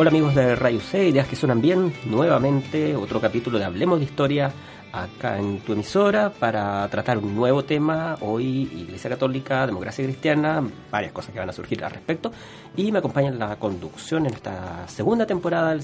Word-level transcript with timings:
Hola 0.00 0.08
amigos 0.08 0.34
de 0.34 0.56
Rayo 0.56 0.80
C, 0.80 1.08
Ideas 1.08 1.28
que 1.28 1.36
Suenan 1.36 1.60
Bien, 1.60 1.92
nuevamente 2.06 2.96
otro 2.96 3.20
capítulo 3.20 3.58
de 3.58 3.66
Hablemos 3.66 3.98
de 3.98 4.06
Historia 4.06 4.50
acá 4.90 5.36
en 5.36 5.60
tu 5.60 5.74
emisora 5.74 6.30
para 6.30 6.88
tratar 6.88 7.18
un 7.18 7.36
nuevo 7.36 7.64
tema, 7.64 8.16
hoy 8.22 8.62
Iglesia 8.72 9.10
Católica, 9.10 9.66
Democracia 9.66 10.02
Cristiana, 10.02 10.66
varias 10.90 11.12
cosas 11.12 11.34
que 11.34 11.38
van 11.38 11.50
a 11.50 11.52
surgir 11.52 11.84
al 11.84 11.90
respecto 11.90 12.32
y 12.74 12.90
me 12.90 13.00
acompaña 13.00 13.28
en 13.28 13.38
la 13.38 13.56
conducción 13.56 14.24
en 14.24 14.32
esta 14.32 14.88
segunda 14.88 15.26
temporada 15.26 15.74
el 15.74 15.82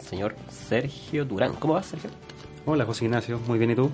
señor 0.00 0.36
Sergio 0.48 1.24
Durán. 1.24 1.54
¿Cómo 1.54 1.74
vas 1.74 1.86
Sergio? 1.86 2.10
Hola 2.66 2.84
José 2.84 3.06
Ignacio, 3.06 3.40
muy 3.48 3.58
bien 3.58 3.72
y 3.72 3.74
tú? 3.74 3.90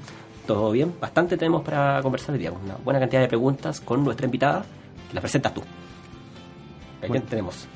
Todo 0.46 0.70
bien, 0.70 0.92
bastante 1.00 1.38
tenemos 1.38 1.62
para 1.62 2.02
conversar 2.02 2.34
hoy 2.34 2.40
día, 2.40 2.52
una 2.52 2.74
buena 2.74 3.00
cantidad 3.00 3.22
de 3.22 3.28
preguntas 3.28 3.80
con 3.80 4.04
nuestra 4.04 4.26
invitada, 4.26 4.66
la 5.14 5.20
presentas 5.22 5.54
tú. 5.54 5.62
¿A 7.02 7.06
quién 7.06 7.22
tenemos? 7.22 7.66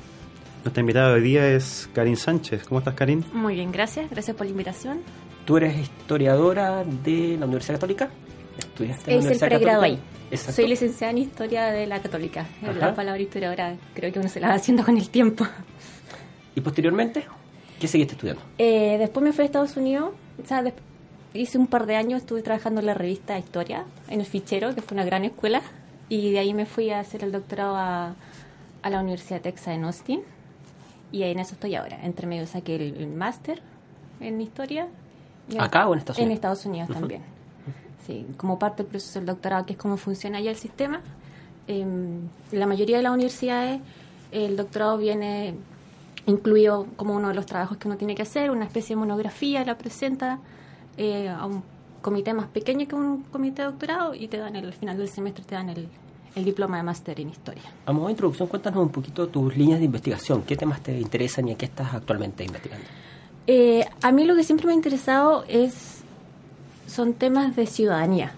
Nuestra 0.67 0.81
invitada 0.81 1.13
hoy 1.13 1.21
día 1.21 1.47
es 1.47 1.89
Karin 1.93 2.17
Sánchez. 2.17 2.65
¿Cómo 2.67 2.79
estás, 2.79 2.93
Karin? 2.93 3.23
Muy 3.31 3.55
bien, 3.55 3.71
gracias. 3.71 4.09
Gracias 4.09 4.35
por 4.35 4.45
la 4.45 4.51
invitación. 4.51 4.99
¿Tú 5.45 5.55
eres 5.55 5.79
historiadora 5.79 6.83
de 6.83 7.37
la 7.39 7.45
Universidad 7.45 7.75
Católica? 7.75 8.09
¿Estudiaste 8.57 9.09
en 9.09 9.15
la 9.15 9.21
Universidad 9.21 9.53
el 9.53 9.57
pregrado 9.59 9.83
ahí. 9.83 9.99
Soy 10.35 10.67
licenciada 10.67 11.11
en 11.11 11.19
Historia 11.19 11.67
de 11.67 11.87
la 11.87 12.01
Católica. 12.01 12.47
La 12.61 12.93
palabra 12.93 13.21
historiadora 13.21 13.77
creo 13.93 14.11
que 14.11 14.19
uno 14.19 14.27
se 14.27 14.41
la 14.41 14.49
va 14.49 14.55
haciendo 14.55 14.83
con 14.83 14.97
el 14.97 15.09
tiempo. 15.09 15.47
¿Y 16.53 16.59
posteriormente? 16.59 17.23
¿Qué 17.79 17.87
seguiste 17.87 18.15
estudiando? 18.15 18.41
Eh, 18.57 18.97
después 18.99 19.23
me 19.23 19.31
fui 19.31 19.43
a 19.43 19.45
Estados 19.45 19.77
Unidos. 19.77 20.09
O 20.43 20.45
sea, 20.45 20.65
hice 21.33 21.57
un 21.57 21.67
par 21.67 21.85
de 21.85 21.95
años, 21.95 22.23
estuve 22.23 22.41
trabajando 22.41 22.81
en 22.81 22.87
la 22.87 22.93
revista 22.93 23.39
Historia, 23.39 23.85
en 24.09 24.19
el 24.19 24.25
fichero, 24.25 24.75
que 24.75 24.81
fue 24.81 24.95
una 24.95 25.05
gran 25.05 25.23
escuela. 25.23 25.61
Y 26.09 26.33
de 26.33 26.39
ahí 26.39 26.53
me 26.53 26.65
fui 26.65 26.89
a 26.89 26.99
hacer 26.99 27.23
el 27.23 27.31
doctorado 27.31 27.77
a, 27.77 28.15
a 28.81 28.89
la 28.89 28.99
Universidad 28.99 29.37
de 29.37 29.43
Texas 29.43 29.73
en 29.73 29.85
Austin 29.85 30.23
y 31.11 31.23
en 31.23 31.39
eso 31.39 31.53
estoy 31.53 31.75
ahora. 31.75 31.99
Entre 32.03 32.27
medio 32.27 32.45
saqué 32.47 32.75
el, 32.75 33.07
máster 33.07 33.61
en 34.19 34.41
historia. 34.41 34.87
¿Acá 35.57 35.87
o 35.87 35.93
en 35.93 35.99
Estados 35.99 36.17
Unidos? 36.17 36.29
En 36.29 36.31
Estados 36.31 36.65
Unidos 36.65 36.89
también. 36.89 37.21
Sí, 38.05 38.25
como 38.37 38.57
parte 38.57 38.83
del 38.83 38.89
proceso 38.89 39.19
del 39.19 39.25
doctorado, 39.25 39.65
que 39.65 39.73
es 39.73 39.79
cómo 39.79 39.97
funciona 39.97 40.39
ya 40.39 40.51
el 40.51 40.57
sistema. 40.57 41.01
en 41.67 42.29
la 42.51 42.65
mayoría 42.65 42.97
de 42.97 43.03
las 43.03 43.13
universidades, 43.13 43.81
el 44.31 44.55
doctorado 44.55 44.97
viene 44.97 45.55
incluido 46.25 46.87
como 46.97 47.15
uno 47.15 47.29
de 47.29 47.33
los 47.33 47.45
trabajos 47.45 47.77
que 47.77 47.87
uno 47.87 47.97
tiene 47.97 48.13
que 48.13 48.21
hacer, 48.21 48.51
una 48.51 48.65
especie 48.65 48.95
de 48.95 48.99
monografía, 48.99 49.63
la 49.63 49.77
presenta 49.77 50.39
eh, 50.97 51.29
a 51.29 51.45
un 51.45 51.63
comité 52.01 52.33
más 52.33 52.47
pequeño 52.47 52.87
que 52.87 52.95
un 52.95 53.23
comité 53.23 53.63
de 53.63 53.69
doctorado 53.69 54.13
y 54.13 54.27
te 54.27 54.37
dan 54.37 54.55
el, 54.55 54.65
al 54.65 54.73
final 54.73 54.97
del 54.97 55.09
semestre 55.09 55.43
te 55.45 55.55
dan 55.55 55.69
el, 55.69 55.87
el 56.37 56.45
diploma 56.45 56.77
de 56.77 56.83
máster 56.83 57.19
en 57.19 57.29
historia. 57.29 57.63
A 57.85 57.91
modo 57.91 58.05
de 58.05 58.11
introducción, 58.11 58.47
cuéntanos 58.47 58.79
un 58.81 58.89
poquito 58.89 59.27
tus 59.27 59.57
líneas 59.57 59.79
de 59.79 59.85
investigación. 59.85 60.43
¿Qué 60.43 60.55
temas 60.55 60.81
te 60.81 60.97
interesan 60.97 61.47
y 61.47 61.51
en 61.51 61.57
qué 61.57 61.65
estás 61.65 61.95
actualmente 61.95 62.43
investigando? 62.43 62.85
Eh, 63.47 63.83
a 64.03 64.11
mí 64.11 64.23
lo 64.23 64.35
que 64.35 64.43
siempre 64.43 64.67
me 64.67 64.73
ha 64.73 64.75
interesado 64.75 65.43
es 65.47 66.03
son 66.85 67.13
temas 67.13 67.55
de 67.55 67.65
ciudadanía. 67.65 68.33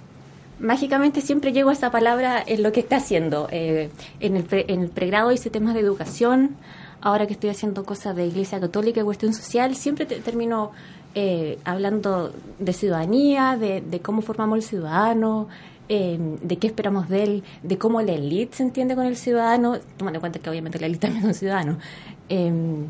Mágicamente 0.60 1.20
siempre 1.22 1.52
llego 1.52 1.70
a 1.70 1.74
esa 1.74 1.92
palabra 1.92 2.42
en 2.46 2.64
lo 2.64 2.72
que 2.72 2.80
está 2.80 2.98
haciendo. 2.98 3.50
Eh, 3.52 3.90
en, 4.22 4.38
el 4.38 4.46
en 4.50 4.82
el 4.82 4.90
pregrado 4.90 5.32
hice 5.34 5.50
temas 5.50 5.74
de 5.74 5.82
educación. 5.82 6.56
Ahora 7.02 7.28
que 7.28 7.34
estoy 7.34 7.50
haciendo 7.50 7.84
cosas 7.86 8.16
de 8.16 8.28
Iglesia 8.28 8.60
Católica 8.60 9.02
y 9.02 9.04
cuestión 9.04 9.34
social, 9.34 9.76
siempre 9.76 10.06
termino 10.06 10.72
eh, 11.16 11.60
hablando 11.66 12.34
de 12.60 12.74
ciudadanía, 12.74 13.58
de, 13.58 13.82
de, 13.82 14.00
cómo 14.02 14.22
formamos 14.22 14.58
el 14.58 14.64
ciudadano, 14.64 15.48
Em, 15.92 16.38
de 16.38 16.58
qué 16.58 16.68
esperamos 16.68 17.10
de 17.10 17.24
él, 17.24 17.44
de 17.64 17.80
cómo 17.80 18.00
la 18.04 18.12
élite 18.12 18.58
se 18.58 18.62
entiende 18.62 18.94
con 18.94 19.08
el 19.08 19.18
ciudadano, 19.18 19.80
tomando 19.98 20.18
en 20.18 20.22
cuenta 20.22 20.38
que 20.38 20.48
obviamente 20.48 20.80
la 20.80 20.86
élite 20.86 21.02
también 21.08 21.24
es 21.24 21.28
un 21.30 21.34
ciudadano. 21.34 21.80
Em, 22.30 22.86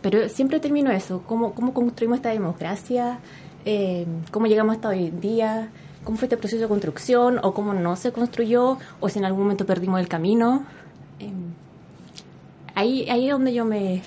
pero 0.00 0.26
siempre 0.30 0.58
termino 0.58 0.90
eso, 0.90 1.22
cómo, 1.26 1.52
cómo 1.52 1.74
construimos 1.74 2.16
esta 2.16 2.30
democracia, 2.30 3.18
em, 3.66 4.06
cómo 4.30 4.46
llegamos 4.46 4.76
hasta 4.76 4.88
hoy 4.88 5.08
en 5.08 5.20
día, 5.20 5.68
cómo 6.04 6.16
fue 6.16 6.24
este 6.24 6.38
proceso 6.38 6.62
de 6.62 6.68
construcción, 6.68 7.38
o 7.42 7.52
cómo 7.52 7.74
no 7.74 7.96
se 7.96 8.12
construyó, 8.12 8.78
o 9.00 9.08
si 9.10 9.18
en 9.18 9.26
algún 9.26 9.42
momento 9.42 9.66
perdimos 9.66 10.00
el 10.00 10.08
camino. 10.08 10.64
ahí, 12.74 13.08
ahí 13.10 13.26
es 13.26 13.32
donde 13.32 13.52
yo 13.52 13.66
me, 13.66 14.02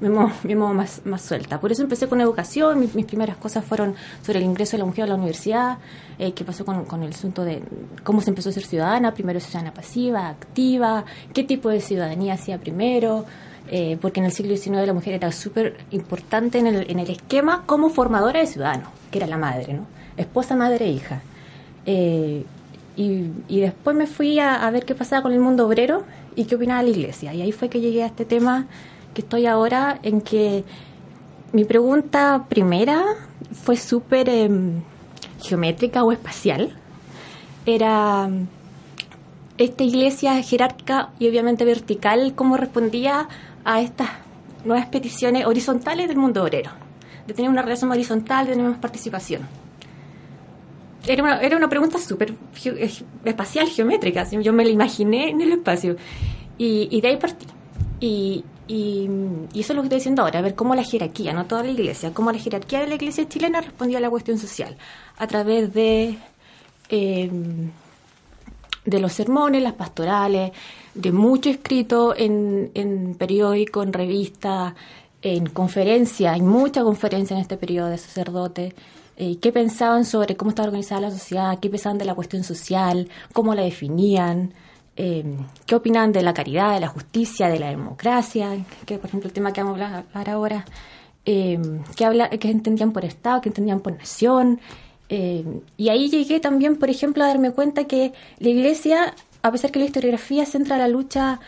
me 0.00 0.10
muevo, 0.10 0.74
más, 0.74 1.02
más 1.04 1.22
suelta. 1.22 1.60
Por 1.60 1.72
eso 1.72 1.82
empecé 1.82 2.08
con 2.08 2.20
educación, 2.20 2.80
mis, 2.80 3.04
primeras 3.04 3.36
cosas 3.36 3.64
fueron 3.64 3.94
sobre 4.22 4.38
el 4.38 4.44
ingreso 4.44 4.72
de 4.72 4.78
la 4.78 4.84
mujer 4.84 5.04
a 5.04 5.06
la 5.08 5.14
universidad, 5.14 5.78
eh, 6.18 6.32
qué 6.32 6.44
pasó 6.44 6.64
con, 6.64 6.84
con, 6.84 7.02
el 7.02 7.10
asunto 7.10 7.44
de 7.44 7.62
cómo 8.04 8.20
se 8.20 8.30
empezó 8.30 8.50
a 8.50 8.52
ser 8.52 8.64
ciudadana, 8.64 9.12
primero 9.12 9.40
ciudadana 9.40 9.72
pasiva, 9.72 10.28
activa, 10.28 11.04
qué 11.32 11.42
tipo 11.42 11.68
de 11.68 11.80
ciudadanía 11.80 12.34
hacía 12.34 12.58
primero, 12.58 13.24
eh, 13.70 13.98
porque 14.00 14.20
en 14.20 14.26
el 14.26 14.32
siglo 14.32 14.56
XIX 14.56 14.86
la 14.86 14.94
mujer 14.94 15.14
era 15.14 15.32
súper 15.32 15.76
importante 15.90 16.58
en 16.58 16.68
el, 16.68 16.90
en 16.90 16.98
el 17.00 17.10
esquema 17.10 17.64
como 17.66 17.90
formadora 17.90 18.40
de 18.40 18.46
ciudadanos, 18.46 18.88
que 19.10 19.18
era 19.18 19.26
la 19.26 19.36
madre, 19.36 19.74
¿no? 19.74 19.86
esposa, 20.16 20.56
madre 20.56 20.86
e 20.86 20.90
hija. 20.90 21.22
Eh, 21.86 22.44
y, 22.96 23.30
y, 23.46 23.60
después 23.60 23.94
me 23.94 24.08
fui 24.08 24.40
a 24.40 24.68
ver 24.70 24.84
qué 24.84 24.96
pasaba 24.96 25.22
con 25.22 25.32
el 25.32 25.38
mundo 25.38 25.64
obrero 25.64 26.02
y 26.34 26.44
qué 26.44 26.56
opinaba 26.56 26.82
la 26.82 26.88
iglesia. 26.88 27.32
Y 27.32 27.42
ahí 27.42 27.52
fue 27.52 27.68
que 27.68 27.80
llegué 27.80 28.02
a 28.02 28.06
este 28.06 28.24
tema 28.24 28.66
que 29.18 29.22
estoy 29.22 29.46
ahora, 29.46 29.98
en 30.04 30.20
que 30.20 30.62
mi 31.52 31.64
pregunta 31.64 32.46
primera 32.48 33.02
fue 33.64 33.76
súper 33.76 34.28
em, 34.28 34.80
geométrica 35.42 36.04
o 36.04 36.12
espacial. 36.12 36.72
Era 37.66 38.30
esta 39.56 39.82
iglesia 39.82 40.40
jerárquica 40.40 41.10
y 41.18 41.26
obviamente 41.26 41.64
vertical, 41.64 42.34
cómo 42.36 42.56
respondía 42.56 43.28
a 43.64 43.80
estas 43.80 44.08
nuevas 44.64 44.86
peticiones 44.86 45.46
horizontales 45.46 46.06
del 46.06 46.16
mundo 46.16 46.44
obrero, 46.44 46.70
de 47.26 47.34
tener 47.34 47.50
una 47.50 47.62
relación 47.62 47.90
horizontal, 47.90 48.46
de 48.46 48.52
tener 48.52 48.70
más 48.70 48.78
participación. 48.78 49.48
Era 51.08 51.24
una, 51.24 51.40
era 51.40 51.56
una 51.56 51.68
pregunta 51.68 51.98
súper 51.98 52.34
espacial, 53.24 53.66
geométrica, 53.66 54.30
yo 54.30 54.52
me 54.52 54.64
la 54.64 54.70
imaginé 54.70 55.30
en 55.30 55.40
el 55.40 55.50
espacio. 55.54 55.96
Y, 56.56 57.00
de 57.00 57.08
ahí 57.08 57.16
partí. 57.16 57.46
Y, 58.68 59.08
eso 59.54 59.72
es 59.72 59.76
lo 59.76 59.82
que 59.82 59.86
estoy 59.86 59.98
diciendo 59.98 60.22
ahora, 60.22 60.38
a 60.38 60.42
ver 60.42 60.54
cómo 60.54 60.74
la 60.74 60.84
jerarquía, 60.84 61.32
no 61.32 61.46
toda 61.46 61.64
la 61.64 61.70
iglesia, 61.70 62.12
cómo 62.12 62.30
la 62.30 62.38
jerarquía 62.38 62.80
de 62.80 62.86
la 62.86 62.94
iglesia 62.94 63.28
chilena 63.28 63.60
respondió 63.60 63.98
a 63.98 64.00
la 64.00 64.10
cuestión 64.10 64.38
social, 64.38 64.76
a 65.16 65.26
través 65.26 65.72
de, 65.72 66.18
em, 66.90 67.70
de 68.84 69.00
los 69.00 69.12
sermones, 69.12 69.62
las 69.62 69.72
pastorales, 69.72 70.52
de 70.94 71.12
mucho 71.12 71.50
escrito 71.50 72.14
en, 72.16 72.70
en 72.74 73.14
periódico, 73.14 73.82
en 73.82 73.92
revista, 73.92 74.74
en 75.22 75.46
conferencias, 75.46 76.34
hay 76.34 76.42
mucha 76.42 76.82
conferencia 76.82 77.34
en 77.34 77.40
este 77.40 77.56
periodo 77.56 77.88
de 77.88 77.98
sacerdotes, 77.98 78.74
eh, 79.16 79.38
qué 79.40 79.50
pensaban 79.50 80.04
sobre 80.04 80.36
cómo 80.36 80.50
estaba 80.50 80.68
organizada 80.68 81.00
la 81.00 81.10
sociedad, 81.10 81.58
qué 81.58 81.68
pensaban 81.68 81.98
de 81.98 82.04
la 82.04 82.14
cuestión 82.14 82.44
social, 82.44 83.08
cómo 83.32 83.52
la 83.54 83.62
definían. 83.62 84.54
Eh, 85.00 85.24
qué 85.64 85.76
opinan 85.76 86.10
de 86.10 86.22
la 86.22 86.34
caridad, 86.34 86.74
de 86.74 86.80
la 86.80 86.88
justicia, 86.88 87.48
de 87.48 87.60
la 87.60 87.68
democracia, 87.68 88.66
que 88.84 88.98
por 88.98 89.06
ejemplo 89.06 89.28
el 89.28 89.32
tema 89.32 89.52
que 89.52 89.62
vamos 89.62 89.80
a 89.80 89.98
hablar 89.98 90.28
ahora, 90.28 90.64
eh, 91.24 91.56
qué, 91.94 92.04
habla, 92.04 92.28
qué 92.30 92.50
entendían 92.50 92.90
por 92.90 93.04
Estado, 93.04 93.40
qué 93.40 93.48
entendían 93.48 93.78
por 93.78 93.96
nación. 93.96 94.60
Eh, 95.08 95.44
y 95.76 95.88
ahí 95.88 96.10
llegué 96.10 96.40
también, 96.40 96.74
por 96.76 96.90
ejemplo, 96.90 97.22
a 97.22 97.28
darme 97.28 97.52
cuenta 97.52 97.84
que 97.84 98.12
la 98.40 98.48
Iglesia, 98.48 99.14
a 99.42 99.52
pesar 99.52 99.70
que 99.70 99.78
la 99.78 99.84
historiografía 99.84 100.44
centra 100.46 100.78
la 100.78 100.88
lucha 100.88 101.38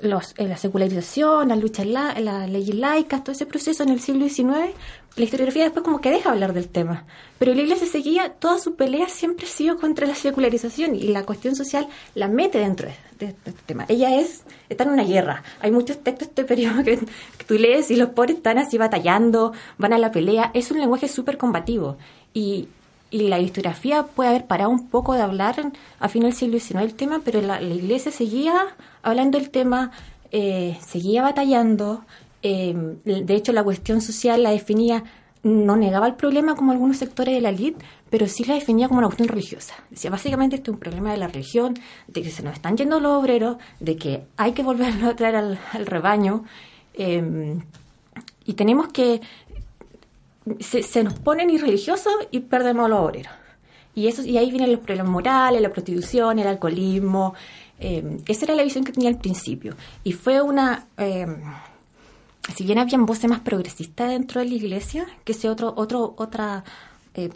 los, 0.00 0.34
la 0.38 0.56
secularización, 0.56 1.48
la 1.48 1.56
lucha 1.56 1.82
en 1.82 1.92
la, 1.92 2.18
la 2.20 2.46
leyes 2.46 2.74
laicas, 2.74 3.22
todo 3.22 3.32
ese 3.32 3.46
proceso 3.46 3.82
en 3.82 3.90
el 3.90 4.00
siglo 4.00 4.28
XIX, 4.28 4.74
la 5.16 5.24
historiografía 5.24 5.64
después 5.64 5.84
como 5.84 6.00
que 6.00 6.10
deja 6.10 6.30
hablar 6.30 6.54
del 6.54 6.68
tema. 6.68 7.04
Pero 7.38 7.54
la 7.54 7.60
iglesia 7.60 7.86
seguía, 7.86 8.30
toda 8.30 8.58
su 8.58 8.74
pelea 8.76 9.08
siempre 9.08 9.46
ha 9.46 9.48
sido 9.48 9.76
contra 9.78 10.06
la 10.06 10.14
secularización 10.14 10.94
y 10.94 11.08
la 11.08 11.24
cuestión 11.24 11.54
social 11.54 11.86
la 12.14 12.28
mete 12.28 12.58
dentro 12.58 12.88
de, 13.18 13.26
este 13.26 13.52
tema. 13.66 13.84
Ella 13.88 14.18
es, 14.18 14.42
está 14.68 14.84
en 14.84 14.90
una 14.90 15.04
guerra. 15.04 15.42
Hay 15.60 15.70
muchos 15.70 16.02
textos 16.02 16.28
de 16.28 16.42
este 16.42 16.44
periodo 16.44 16.82
que, 16.82 16.98
tú 17.46 17.54
lees 17.54 17.90
y 17.90 17.96
los 17.96 18.10
pobres 18.10 18.36
están 18.36 18.58
así 18.58 18.78
batallando, 18.78 19.52
van 19.78 19.92
a 19.92 19.98
la 19.98 20.10
pelea. 20.10 20.50
Es 20.54 20.70
un 20.70 20.80
lenguaje 20.80 21.08
súper 21.08 21.36
combativo. 21.36 21.98
Y, 22.32 22.68
y 23.12 23.28
la 23.28 23.38
historiografía 23.38 24.04
puede 24.04 24.30
haber 24.30 24.46
parado 24.46 24.70
un 24.70 24.88
poco 24.88 25.12
de 25.12 25.20
hablar 25.20 25.54
a 26.00 26.08
fin 26.08 26.22
del 26.22 26.32
siglo 26.32 26.58
XIX 26.58 26.80
el 26.80 26.94
tema, 26.94 27.20
pero 27.22 27.42
la, 27.42 27.60
iglesia 27.60 28.10
seguía 28.10 28.54
hablando 29.02 29.38
del 29.38 29.50
tema, 29.50 29.92
eh, 30.32 30.78
seguía 30.80 31.20
batallando, 31.20 32.04
eh, 32.42 32.74
de 33.04 33.34
hecho, 33.34 33.52
la 33.52 33.62
cuestión 33.62 34.00
social 34.00 34.42
la 34.42 34.50
definía, 34.50 35.04
no 35.42 35.76
negaba 35.76 36.06
el 36.06 36.14
problema 36.14 36.54
como 36.54 36.72
algunos 36.72 36.96
sectores 36.96 37.34
de 37.34 37.42
la 37.42 37.50
elite, 37.50 37.84
pero 38.08 38.26
sí 38.26 38.44
la 38.44 38.54
definía 38.54 38.88
como 38.88 38.98
una 38.98 39.08
cuestión 39.08 39.28
religiosa. 39.28 39.74
Decía, 39.90 40.10
básicamente 40.10 40.56
esto 40.56 40.70
es 40.70 40.74
un 40.76 40.80
problema 40.80 41.12
de 41.12 41.18
la 41.18 41.28
religión, 41.28 41.74
de 42.08 42.22
que 42.22 42.30
se 42.30 42.42
nos 42.42 42.54
están 42.54 42.78
yendo 42.78 42.98
los 42.98 43.12
obreros, 43.12 43.58
de 43.78 43.96
que 43.96 44.22
hay 44.38 44.52
que 44.52 44.62
volverlo 44.62 45.10
a 45.10 45.16
traer 45.16 45.36
al, 45.36 45.58
rebaño, 45.84 46.44
eh, 46.94 47.58
y 48.46 48.54
tenemos 48.54 48.88
que... 48.88 49.20
Se, 50.60 51.04
nos 51.04 51.14
ponen 51.14 51.50
irreligiosos 51.50 52.12
y 52.30 52.40
perdemos 52.40 52.90
los 52.90 53.00
obreros. 53.00 53.32
Y, 53.94 54.06
eso, 54.06 54.22
y 54.22 54.38
ahí 54.38 54.50
vienen 54.50 54.72
los 54.72 54.80
problemas 54.80 55.12
morales, 55.12 55.60
la 55.60 55.70
prostitución, 55.70 56.38
el 56.38 56.46
alcoholismo. 56.46 57.34
esa 57.78 58.44
era 58.44 58.54
la 58.54 58.62
visión 58.62 58.84
que 58.84 58.92
tenía 58.92 59.10
al 59.10 59.18
principio. 59.18 59.74
Y 60.02 60.12
fue 60.12 60.40
una 60.40 60.86
si 62.54 62.64
bien 62.64 62.78
habían 62.78 63.06
voces 63.06 63.30
más 63.30 63.40
progresistas 63.40 64.08
dentro 64.08 64.40
de 64.40 64.48
la 64.48 64.54
iglesia, 64.54 65.06
que 65.24 65.34
sea 65.34 65.52
otro, 65.52 65.72
otro, 65.76 66.14
otra 66.16 66.64
eh, 67.14 67.30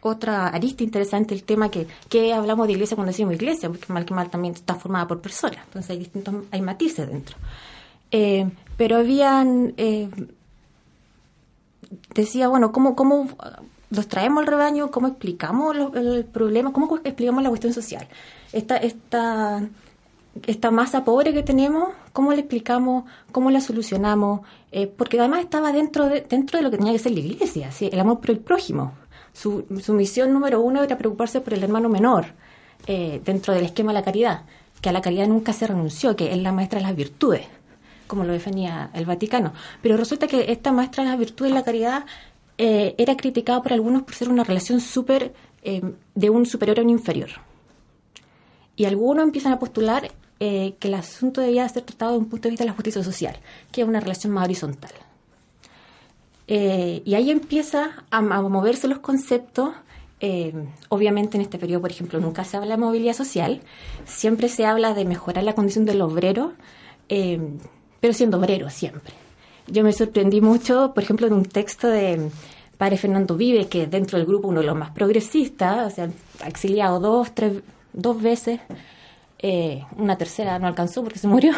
otra 0.00 0.48
arista 0.48 0.84
interesante 0.84 1.34
el 1.34 1.44
tema 1.44 1.70
que, 1.70 1.86
que 2.10 2.34
hablamos 2.34 2.66
de 2.66 2.74
iglesia 2.74 2.94
cuando 2.94 3.12
decimos 3.12 3.34
iglesia, 3.34 3.70
porque 3.70 3.90
mal 3.90 4.04
que 4.04 4.12
mal 4.12 4.28
también 4.28 4.52
está 4.52 4.74
formada 4.74 5.08
por 5.08 5.22
personas, 5.22 5.60
entonces 5.64 5.90
hay 5.92 5.98
distintos, 5.98 6.34
hay 6.50 6.60
matices 6.60 7.08
dentro. 7.08 7.36
Eh, 8.10 8.46
pero 8.76 8.96
habían, 8.96 9.72
eh, 9.78 10.10
decía, 12.14 12.48
bueno, 12.48 12.72
¿cómo, 12.72 12.96
¿cómo 12.96 13.28
los 13.90 14.08
traemos 14.08 14.40
al 14.40 14.46
rebaño? 14.46 14.90
¿Cómo 14.90 15.08
explicamos 15.08 15.76
el 15.94 16.24
problema? 16.24 16.72
¿Cómo 16.72 16.98
explicamos 17.04 17.42
la 17.42 17.48
cuestión 17.48 17.72
social? 17.72 18.06
Esta, 18.52 18.76
esta, 18.76 19.62
esta 20.46 20.70
masa 20.70 21.04
pobre 21.04 21.32
que 21.32 21.42
tenemos, 21.42 21.90
¿cómo 22.12 22.32
la 22.32 22.40
explicamos? 22.40 23.04
¿Cómo 23.32 23.50
la 23.50 23.60
solucionamos? 23.60 24.40
Eh, 24.72 24.86
porque 24.86 25.18
además 25.18 25.40
estaba 25.40 25.72
dentro 25.72 26.08
de, 26.08 26.22
dentro 26.22 26.58
de 26.58 26.64
lo 26.64 26.70
que 26.70 26.78
tenía 26.78 26.92
que 26.92 26.98
ser 26.98 27.12
la 27.12 27.20
iglesia, 27.20 27.70
¿sí? 27.72 27.88
el 27.92 28.00
amor 28.00 28.20
por 28.20 28.30
el 28.30 28.38
prójimo. 28.38 28.92
Su, 29.32 29.64
misión 29.88 30.32
número 30.32 30.60
uno 30.60 30.82
era 30.82 30.96
preocuparse 30.96 31.40
por 31.40 31.54
el 31.54 31.62
hermano 31.64 31.88
menor 31.88 32.26
eh, 32.86 33.20
dentro 33.24 33.52
del 33.52 33.64
esquema 33.64 33.92
de 33.92 33.98
la 33.98 34.04
caridad, 34.04 34.42
que 34.80 34.88
a 34.88 34.92
la 34.92 35.00
caridad 35.00 35.26
nunca 35.26 35.52
se 35.52 35.66
renunció, 35.66 36.14
que 36.14 36.32
es 36.32 36.38
la 36.38 36.52
maestra 36.52 36.78
de 36.78 36.86
las 36.86 36.94
virtudes, 36.94 37.46
como 38.06 38.24
lo 38.24 38.32
definía 38.32 38.90
el 38.94 39.06
Vaticano. 39.06 39.52
Pero 39.82 39.96
resulta 39.96 40.26
que 40.26 40.50
esta 40.52 40.72
maestra 40.72 41.04
de 41.04 41.10
las 41.10 41.18
virtudes 41.18 41.52
y 41.52 41.54
la 41.54 41.64
caridad 41.64 42.04
eh, 42.58 42.94
era 42.98 43.16
criticada 43.16 43.62
por 43.62 43.72
algunos 43.72 44.02
por 44.02 44.14
ser 44.14 44.28
una 44.28 44.44
relación 44.44 44.80
súper 44.80 45.34
eh, 45.62 45.82
de 46.14 46.30
un 46.30 46.46
superior 46.46 46.78
a 46.78 46.82
un 46.82 46.90
inferior. 46.90 47.30
Y 48.76 48.84
algunos 48.86 49.24
empiezan 49.24 49.52
a 49.52 49.58
postular 49.58 50.10
que 50.36 50.76
el 50.88 50.94
asunto 50.94 51.40
debía 51.40 51.66
ser 51.70 51.84
tratado 51.84 52.12
desde 52.12 52.24
un 52.24 52.28
punto 52.28 52.48
de 52.48 52.50
vista 52.50 52.64
de 52.64 52.68
la 52.68 52.74
justicia 52.74 53.02
social, 53.02 53.34
que 53.72 53.80
es 53.80 53.88
una 53.88 54.00
relación 54.00 54.30
más 54.30 54.44
horizontal. 54.44 54.90
Eh, 56.46 57.02
y 57.04 57.14
ahí 57.14 57.30
empieza 57.30 58.04
a, 58.10 58.20
moverse 58.20 58.88
los 58.88 58.98
conceptos. 58.98 59.70
Eh, 60.20 60.54
obviamente 60.88 61.36
en 61.36 61.42
este 61.42 61.58
periodo, 61.58 61.82
por 61.82 61.90
ejemplo, 61.90 62.20
nunca 62.20 62.44
se 62.44 62.56
habla 62.56 62.72
de 62.72 62.76
movilidad 62.78 63.14
social, 63.14 63.60
siempre 64.06 64.48
se 64.48 64.64
habla 64.64 64.94
de 64.94 65.04
mejorar 65.04 65.44
la 65.44 65.54
condición 65.54 65.84
del 65.84 66.00
obrero, 66.00 66.52
eh, 67.08 67.40
pero 68.04 68.12
siendo 68.12 68.36
obrero 68.36 68.68
siempre. 68.68 69.14
Yo 69.66 69.82
me 69.82 69.90
sorprendí 69.94 70.42
mucho, 70.42 70.92
por 70.92 71.02
ejemplo, 71.02 71.26
en 71.26 71.32
un 71.32 71.46
texto 71.46 71.88
de 71.88 72.28
Padre 72.76 72.98
Fernando 72.98 73.34
Vive, 73.34 73.66
que 73.66 73.86
dentro 73.86 74.18
del 74.18 74.26
grupo 74.26 74.48
uno 74.48 74.60
de 74.60 74.66
los 74.66 74.76
más 74.76 74.90
progresistas, 74.90 75.90
o 75.90 75.96
sea, 75.96 76.10
exiliado 76.46 77.00
dos, 77.00 77.34
tres, 77.34 77.62
dos 77.94 78.20
veces, 78.20 78.60
una 79.96 80.18
tercera 80.18 80.58
no 80.58 80.66
alcanzó 80.66 81.02
porque 81.02 81.18
se 81.18 81.28
murió, 81.28 81.54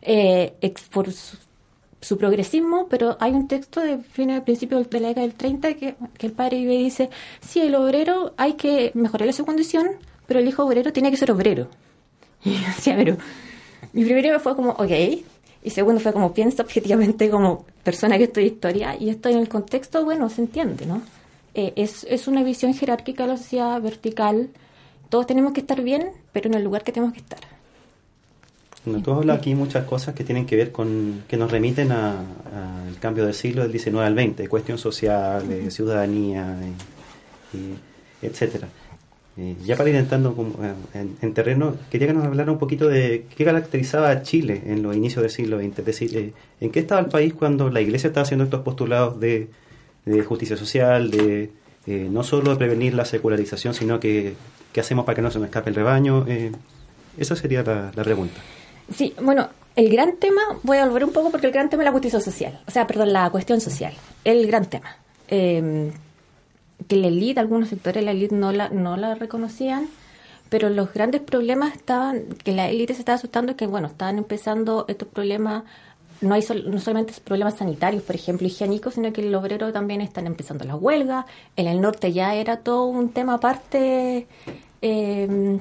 por 0.92 1.08
su 1.10 2.18
progresismo, 2.18 2.86
pero 2.88 3.16
hay 3.18 3.32
un 3.32 3.48
texto 3.48 3.80
de 3.80 3.98
fines 3.98 4.36
del 4.36 4.44
principio 4.44 4.78
de 4.78 5.00
la 5.00 5.08
década 5.08 5.26
del 5.26 5.34
30 5.34 5.74
que, 5.74 5.96
el 6.20 6.32
padre 6.32 6.58
vive 6.58 6.78
dice, 6.78 7.10
sí, 7.40 7.60
el 7.60 7.74
obrero 7.74 8.32
hay 8.36 8.52
que 8.52 8.92
mejorarle 8.94 9.32
su 9.32 9.44
condición, 9.44 9.88
pero 10.28 10.38
el 10.38 10.46
hijo 10.46 10.64
obrero 10.64 10.92
tiene 10.92 11.10
que 11.10 11.16
ser 11.16 11.32
obrero. 11.32 11.66
Y 12.44 12.58
decía, 12.58 12.94
pero 12.94 13.16
mi 13.92 14.04
primero 14.04 14.38
fue 14.38 14.54
como, 14.54 14.70
ok, 14.70 14.90
y 15.64 15.70
segundo 15.70 16.00
fue 16.00 16.12
como, 16.12 16.32
piensa 16.32 16.62
objetivamente 16.62 17.30
como 17.30 17.64
persona 17.82 18.18
que 18.18 18.24
estudia 18.24 18.46
historia, 18.46 18.96
y 19.00 19.08
esto 19.08 19.30
en 19.30 19.38
el 19.38 19.48
contexto, 19.48 20.04
bueno, 20.04 20.28
se 20.28 20.42
entiende, 20.42 20.86
¿no? 20.86 21.02
Eh, 21.54 21.72
es, 21.76 22.06
es 22.08 22.28
una 22.28 22.44
visión 22.44 22.74
jerárquica 22.74 23.24
de 23.24 23.30
la 23.30 23.36
sociedad 23.38 23.80
vertical, 23.80 24.50
todos 25.08 25.26
tenemos 25.26 25.52
que 25.52 25.60
estar 25.60 25.80
bien, 25.82 26.10
pero 26.32 26.48
en 26.48 26.54
el 26.54 26.64
lugar 26.64 26.84
que 26.84 26.92
tenemos 26.92 27.14
que 27.14 27.20
estar. 27.20 27.40
Bueno, 28.84 29.02
tú 29.02 29.12
hablas 29.12 29.38
aquí 29.38 29.54
muchas 29.54 29.86
cosas 29.86 30.14
que 30.14 30.24
tienen 30.24 30.44
que 30.44 30.56
ver 30.56 30.70
con, 30.70 31.24
que 31.26 31.38
nos 31.38 31.50
remiten 31.50 31.90
al 31.90 32.98
cambio 33.00 33.24
de 33.24 33.32
siglo 33.32 33.62
del 33.62 33.72
19 33.72 34.06
al 34.06 34.14
20, 34.14 34.46
cuestión 34.48 34.76
social, 34.76 35.42
ciudadanía, 35.70 36.54
y, 37.54 38.26
etcétera. 38.26 38.68
Eh, 39.36 39.56
ya 39.64 39.76
para 39.76 39.90
ir 39.90 39.96
entrando 39.96 40.34
eh, 40.94 41.06
en, 41.20 41.34
terreno, 41.34 41.74
quería 41.90 42.06
que 42.06 42.14
nos 42.14 42.24
hablara 42.24 42.52
un 42.52 42.58
poquito 42.58 42.86
de 42.88 43.26
qué 43.36 43.44
caracterizaba 43.44 44.10
a 44.10 44.22
Chile 44.22 44.62
en 44.66 44.82
los 44.82 44.94
inicios 44.94 45.22
del 45.22 45.30
siglo 45.30 45.58
XX, 45.58 45.78
es 45.80 45.84
decir, 45.84 46.16
eh, 46.16 46.32
en 46.60 46.70
qué 46.70 46.80
estaba 46.80 47.00
el 47.00 47.08
país 47.08 47.34
cuando 47.34 47.68
la 47.68 47.80
Iglesia 47.80 48.08
estaba 48.08 48.22
haciendo 48.22 48.44
estos 48.44 48.62
postulados 48.62 49.18
de, 49.18 49.48
justicia 50.26 50.56
social, 50.56 51.10
de 51.10 51.50
no 51.86 52.22
solo 52.22 52.50
de 52.50 52.56
prevenir 52.56 52.94
la 52.94 53.06
secularización, 53.06 53.72
sino 53.72 53.98
que 53.98 54.34
qué 54.72 54.80
hacemos 54.80 55.06
para 55.06 55.16
que 55.16 55.22
no 55.22 55.30
se 55.30 55.38
nos 55.38 55.46
escape 55.46 55.70
el 55.70 55.76
rebaño. 55.76 56.26
esa 57.16 57.34
sería 57.34 57.62
la 57.62 58.04
pregunta. 58.04 58.38
Sí, 58.94 59.14
bueno, 59.22 59.48
el 59.76 59.88
gran 59.88 60.16
tema, 60.16 60.42
voy 60.62 60.76
a 60.76 60.84
volver 60.84 61.04
un 61.04 61.12
poco 61.12 61.30
porque 61.30 61.46
el 61.46 61.52
gran 61.52 61.70
tema 61.70 61.82
es 61.82 61.86
la 61.86 61.92
justicia 61.92 62.20
social, 62.20 62.60
o 62.66 62.70
sea, 62.70 62.86
perdón, 62.86 63.12
la 63.12 63.30
cuestión 63.30 63.60
social, 63.60 63.94
el 64.24 64.46
gran 64.46 64.66
tema. 64.66 64.98
Eh, 65.28 65.90
que 66.88 66.96
la 66.96 67.08
élite, 67.08 67.40
algunos 67.40 67.68
sectores 67.68 68.02
de 68.02 68.06
la 68.06 68.10
élite 68.12 68.34
no 68.34 68.52
la, 68.52 68.68
no 68.68 68.96
la 68.96 69.14
reconocían, 69.14 69.88
pero 70.48 70.70
los 70.70 70.92
grandes 70.92 71.20
problemas 71.20 71.74
estaban, 71.74 72.24
que 72.44 72.52
la 72.52 72.68
élite 72.68 72.94
se 72.94 73.00
estaba 73.00 73.16
asustando, 73.16 73.56
que 73.56 73.66
bueno, 73.66 73.88
estaban 73.88 74.18
empezando 74.18 74.84
estos 74.88 75.08
problemas, 75.08 75.64
no 76.20 76.34
hay 76.34 76.44
no 76.66 76.78
solamente 76.80 77.12
problemas 77.24 77.56
sanitarios, 77.56 78.02
por 78.02 78.14
ejemplo, 78.14 78.46
higiénicos, 78.46 78.94
sino 78.94 79.12
que 79.12 79.20
el 79.20 79.34
obrero 79.34 79.72
también 79.72 80.00
están 80.00 80.26
empezando 80.26 80.64
las 80.64 80.76
huelgas, 80.80 81.26
en 81.56 81.66
el 81.66 81.80
norte 81.80 82.12
ya 82.12 82.34
era 82.34 82.58
todo 82.58 82.86
un 82.86 83.10
tema 83.10 83.34
aparte. 83.34 84.26
Eh, 84.82 85.58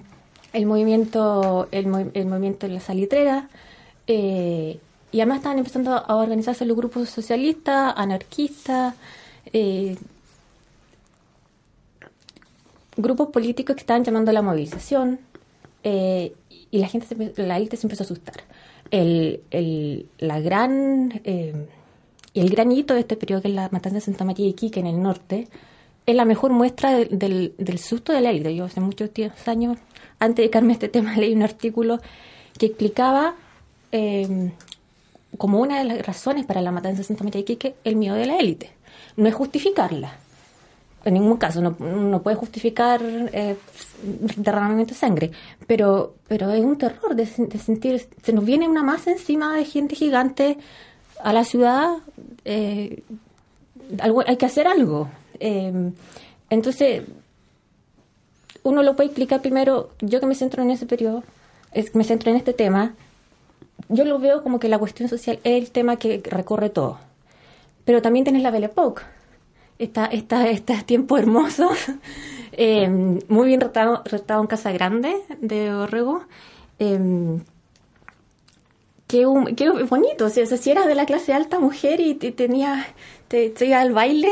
el 0.53 0.67
movimiento, 0.67 1.67
el, 1.71 1.87
movimiento 1.87 2.67
de 2.67 2.73
la 2.73 2.79
salitrera, 2.79 3.49
eh, 4.05 4.79
y 5.11 5.19
además 5.19 5.37
estaban 5.37 5.57
empezando 5.57 5.91
a 5.95 6.15
organizarse 6.15 6.65
los 6.65 6.77
grupos 6.77 7.09
socialistas, 7.09 7.93
anarquistas, 7.97 8.95
eh, 9.51 9.97
grupos 12.97 13.29
políticos 13.29 13.75
que 13.75 13.81
estaban 13.81 14.03
llamando 14.03 14.31
a 14.31 14.33
la 14.33 14.41
movilización, 14.41 15.19
eh, 15.83 16.33
y 16.71 16.77
la 16.79 16.87
gente, 16.87 17.33
la 17.37 17.57
élite 17.57 17.77
se 17.77 17.87
empezó 17.87 18.03
a 18.03 18.05
asustar. 18.05 18.35
El, 18.91 19.41
el, 19.51 20.07
la 20.19 20.39
gran, 20.39 21.21
y 22.33 22.39
el 22.39 22.49
gran 22.49 22.71
hito 22.71 22.93
de 22.93 23.01
este 23.01 23.15
periodo, 23.15 23.41
que 23.41 23.47
es 23.47 23.53
la 23.53 23.69
matanza 23.71 23.95
de 23.95 24.01
Santa 24.01 24.25
María 24.25 24.45
de 24.45 24.51
Iquique 24.51 24.79
en 24.79 24.87
el 24.87 25.01
norte, 25.01 25.47
es 26.05 26.15
la 26.15 26.25
mejor 26.25 26.51
muestra 26.51 26.91
del, 26.91 27.53
del, 27.57 27.79
susto 27.79 28.11
de 28.11 28.21
la 28.21 28.31
élite. 28.31 28.55
Yo 28.55 28.65
hace 28.65 28.81
muchos 28.81 29.09
años 29.45 29.77
antes 30.19 30.37
de 30.37 30.43
dedicarme 30.43 30.73
a 30.73 30.75
este 30.75 30.89
tema, 30.89 31.15
leí 31.17 31.33
un 31.33 31.43
artículo 31.43 31.99
que 32.57 32.67
explicaba 32.67 33.35
eh, 33.91 34.51
como 35.37 35.59
una 35.59 35.79
de 35.79 35.85
las 35.85 36.05
razones 36.05 36.45
para 36.45 36.61
la 36.61 36.71
matanza 36.71 36.99
de 36.99 37.03
Santa 37.03 37.23
María 37.23 37.39
de 37.39 37.41
Iquique 37.41 37.75
el 37.83 37.95
miedo 37.95 38.15
de 38.15 38.25
la 38.25 38.37
élite. 38.37 38.71
No 39.15 39.27
es 39.27 39.35
justificarla. 39.35 40.17
En 41.05 41.15
ningún 41.15 41.37
caso, 41.37 41.61
no, 41.61 42.21
puede 42.21 42.37
justificar 42.37 43.01
eh, 43.03 43.57
derramamiento 44.37 44.93
de 44.93 44.99
sangre, 44.99 45.31
pero, 45.67 46.15
pero 46.29 46.49
es 46.51 46.63
un 46.63 46.77
terror 46.77 47.13
de, 47.13 47.25
sentir, 47.25 48.07
se 48.21 48.31
nos 48.31 48.45
viene 48.45 48.69
una 48.69 48.83
masa 48.83 49.11
encima 49.11 49.53
de 49.55 49.65
gente 49.65 49.95
gigante 49.95 50.57
a 51.21 51.33
la 51.33 51.43
ciudad, 51.43 51.97
eh, 52.45 53.03
hay 53.99 54.37
que 54.37 54.45
hacer 54.45 54.65
algo. 54.65 55.09
Eh, 55.41 55.91
entonces, 56.49 57.03
uno 58.63 58.81
lo 58.81 58.95
puede 58.95 59.07
explicar 59.07 59.41
primero, 59.41 59.89
yo 59.99 60.21
que 60.21 60.25
me 60.25 60.35
centro 60.35 60.63
en 60.63 60.71
ese 60.71 60.85
periodo, 60.85 61.23
me 61.93 62.05
centro 62.05 62.31
en 62.31 62.37
este 62.37 62.53
tema, 62.53 62.95
yo 63.89 64.05
lo 64.05 64.19
veo 64.19 64.41
como 64.41 64.59
que 64.59 64.69
la 64.69 64.79
cuestión 64.79 65.09
social 65.09 65.39
es 65.43 65.61
el 65.63 65.71
tema 65.71 65.97
que 65.97 66.21
recorre 66.23 66.69
todo. 66.69 66.99
Pero 67.85 68.01
también 68.01 68.23
tienes 68.23 68.43
la 68.43 68.51
Belle 68.51 68.67
Époque, 68.67 69.01
está 69.79 70.05
esta, 70.05 70.49
este 70.49 70.75
tiempo 70.83 71.17
hermoso, 71.17 71.69
eh, 72.53 72.87
muy 73.27 73.47
bien 73.47 73.61
retado, 73.61 74.03
en 74.41 74.47
Casa 74.47 74.71
Grande 74.71 75.15
de 75.39 75.71
Orrego. 75.71 76.23
Eh, 76.79 77.39
qué, 79.07 79.25
bonito, 79.25 80.25
o 80.25 80.29
si 80.29 80.71
eras 80.71 80.87
de 80.87 80.95
la 80.95 81.05
clase 81.05 81.33
alta 81.33 81.59
mujer 81.59 81.99
y 81.99 82.15
te, 82.15 82.31
tenías, 82.31 82.87
te, 83.27 83.49
te 83.49 83.73
al 83.75 83.91
baile, 83.93 84.29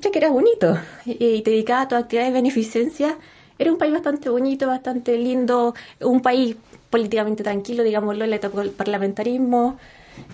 que 0.00 0.18
era 0.18 0.30
bonito, 0.30 0.76
y, 1.04 1.42
te 1.42 1.50
dedicabas 1.50 1.86
a 1.86 1.88
tu 1.88 1.94
actividad 1.94 2.26
de 2.26 2.32
beneficencia, 2.32 3.16
era 3.58 3.70
un 3.70 3.78
país 3.78 3.92
bastante 3.92 4.28
bonito, 4.28 4.66
bastante 4.66 5.16
lindo, 5.16 5.74
un 6.00 6.20
país 6.20 6.56
políticamente 6.90 7.44
tranquilo, 7.44 7.84
digámoslo, 7.84 8.26
le 8.26 8.38
tocó 8.40 8.60
el 8.60 8.70
parlamentarismo 8.70 9.78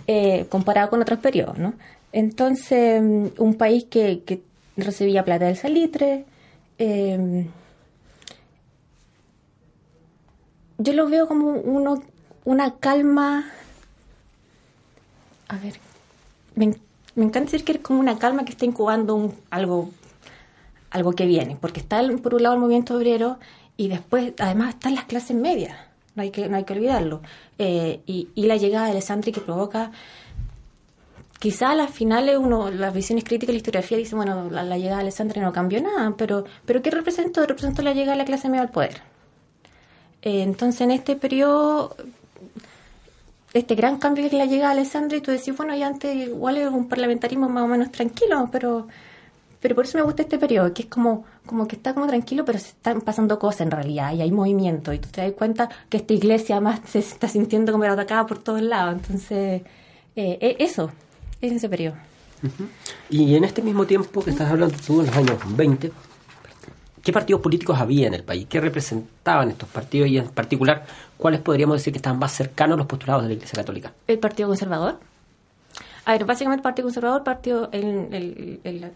eh, 0.06 0.46
comparado 0.48 0.88
con 0.90 1.02
otros 1.02 1.18
periodos, 1.18 1.58
¿no? 1.58 1.74
Entonces, 2.12 3.02
un 3.38 3.54
país 3.54 3.84
que, 3.84 4.22
que 4.24 4.40
recibía 4.80 5.24
plata 5.24 5.46
del 5.46 5.56
salitre. 5.56 6.24
Em, 6.78 7.48
yo 10.78 10.92
lo 10.92 11.08
veo 11.08 11.26
como 11.28 11.50
uno, 11.50 12.02
una 12.44 12.76
calma. 12.76 13.50
A 15.48 15.58
ver, 15.58 15.74
me, 16.54 16.74
encanta 17.16 17.40
decir 17.40 17.64
que 17.64 17.72
es 17.72 17.78
como 17.80 18.00
una 18.00 18.18
calma 18.18 18.44
que 18.44 18.52
está 18.52 18.64
incubando 18.64 19.14
un, 19.14 19.34
algo 19.50 19.90
algo 20.90 21.12
que 21.12 21.26
viene, 21.26 21.56
porque 21.60 21.80
está 21.80 22.02
por 22.22 22.34
un 22.34 22.42
lado 22.42 22.56
el 22.56 22.60
movimiento 22.60 22.96
obrero 22.96 23.38
y 23.76 23.88
después 23.88 24.34
además 24.38 24.74
están 24.74 24.94
las 24.94 25.04
clases 25.04 25.36
medias, 25.36 25.76
no 26.14 26.22
hay 26.22 26.30
que, 26.30 26.48
no 26.48 26.56
hay 26.56 26.64
que 26.64 26.72
olvidarlo, 26.72 27.22
eh, 27.58 28.00
y, 28.06 28.28
la 28.34 28.56
llegada 28.56 28.86
de 28.86 28.92
Alessandri 28.92 29.32
que 29.32 29.40
provoca 29.40 29.92
quizá 31.40 31.70
a 31.70 31.74
las 31.74 31.90
finales 31.90 32.38
uno, 32.38 32.70
las 32.70 32.94
visiones 32.94 33.24
críticas 33.24 33.48
de 33.48 33.54
la 33.54 33.56
historiografía 33.56 33.98
dicen, 33.98 34.18
bueno, 34.18 34.48
la, 34.50 34.78
llegada 34.78 34.98
de 34.98 35.02
Alessandra 35.02 35.42
no 35.42 35.52
cambió 35.52 35.82
nada, 35.82 36.14
pero, 36.16 36.44
pero 36.64 36.82
¿qué 36.82 36.92
representó? 36.92 37.44
Representó 37.44 37.82
la 37.82 37.92
llegada 37.92 38.12
de 38.12 38.18
la 38.18 38.24
clase 38.26 38.48
media 38.48 38.62
al 38.62 38.70
poder. 38.70 39.02
Eh, 40.22 40.42
entonces, 40.42 40.82
en 40.82 40.92
este 40.92 41.16
periodo, 41.16 41.96
este 43.54 43.74
gran 43.74 43.98
cambio 43.98 44.26
es 44.26 44.32
la 44.32 44.44
llegada 44.44 44.74
de 44.74 44.80
Alessandra 44.80 45.16
y 45.16 45.22
tú 45.22 45.32
decís, 45.32 45.56
bueno, 45.56 45.74
ya 45.74 45.88
antes 45.88 46.14
igual 46.14 46.58
era 46.58 46.70
un 46.70 46.88
parlamentarismo 46.88 47.48
más 47.48 47.64
o 47.64 47.68
menos 47.68 47.90
tranquilo, 47.90 48.48
pero 48.52 48.86
pero 49.60 49.74
por 49.74 49.84
eso 49.84 49.98
me 49.98 50.04
gusta 50.04 50.22
este 50.22 50.38
periodo, 50.38 50.72
que 50.72 50.82
es 50.82 50.88
como, 50.88 51.24
como 51.44 51.68
que 51.68 51.76
está 51.76 51.92
como 51.92 52.06
tranquilo, 52.06 52.44
pero 52.46 52.58
se 52.58 52.68
están 52.68 53.02
pasando 53.02 53.38
cosas 53.38 53.62
en 53.62 53.70
realidad 53.70 54.14
y 54.14 54.22
hay 54.22 54.32
movimiento. 54.32 54.92
Y 54.92 54.98
tú 54.98 55.10
te 55.10 55.20
das 55.20 55.32
cuenta 55.32 55.68
que 55.90 55.98
esta 55.98 56.14
iglesia 56.14 56.60
más 56.60 56.80
se 56.86 57.00
está 57.00 57.28
sintiendo 57.28 57.70
como 57.72 57.84
atacada 57.84 58.26
por 58.26 58.42
todos 58.42 58.62
lados. 58.62 58.94
Entonces, 58.94 59.62
eh, 60.16 60.38
e, 60.40 60.56
eso, 60.60 60.90
es 61.40 61.52
ese 61.52 61.68
periodo. 61.68 61.94
Y 63.08 63.34
en 63.34 63.44
este 63.44 63.62
mismo 63.62 63.86
tiempo 63.86 64.22
que 64.22 64.30
estás 64.30 64.50
hablando 64.50 64.76
tú, 64.86 65.00
en 65.00 65.06
los 65.06 65.16
años 65.16 65.38
20, 65.56 65.92
¿qué 67.02 67.12
partidos 67.12 67.42
políticos 67.42 67.78
había 67.78 68.06
en 68.06 68.14
el 68.14 68.24
país? 68.24 68.46
¿Qué 68.48 68.60
representaban 68.60 69.50
estos 69.50 69.68
partidos 69.68 70.08
y 70.08 70.18
en 70.18 70.28
particular 70.28 70.86
cuáles 71.16 71.40
podríamos 71.40 71.76
decir 71.76 71.92
que 71.92 71.98
estaban 71.98 72.18
más 72.18 72.32
cercanos 72.32 72.74
a 72.74 72.78
los 72.78 72.86
postulados 72.86 73.24
de 73.24 73.28
la 73.28 73.34
Iglesia 73.34 73.56
Católica? 73.56 73.92
El 74.06 74.18
Partido 74.18 74.48
Conservador. 74.48 74.98
A 76.06 76.12
ver, 76.12 76.24
básicamente 76.24 76.60
el 76.60 76.62
Partido 76.62 76.86
Conservador, 76.86 77.24
partido, 77.24 77.68
el, 77.72 78.90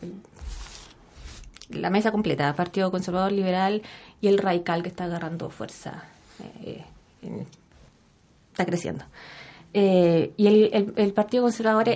la 1.69 1.91
mesa 1.91 2.13
completa, 2.13 2.55
Partido 2.55 2.91
Conservador 2.91 3.33
Liberal 3.33 3.83
y 4.21 4.29
el 4.29 4.39
Radical 4.39 4.83
que 4.83 4.89
está 4.89 5.05
agarrando 5.05 5.51
fuerza, 5.51 6.05
eh, 6.63 6.83
está 8.53 8.65
creciendo. 8.65 9.05
Eh, 9.75 10.33
y 10.37 10.47
el, 10.47 11.13
Partido 11.13 11.43
Conservador, 11.43 11.89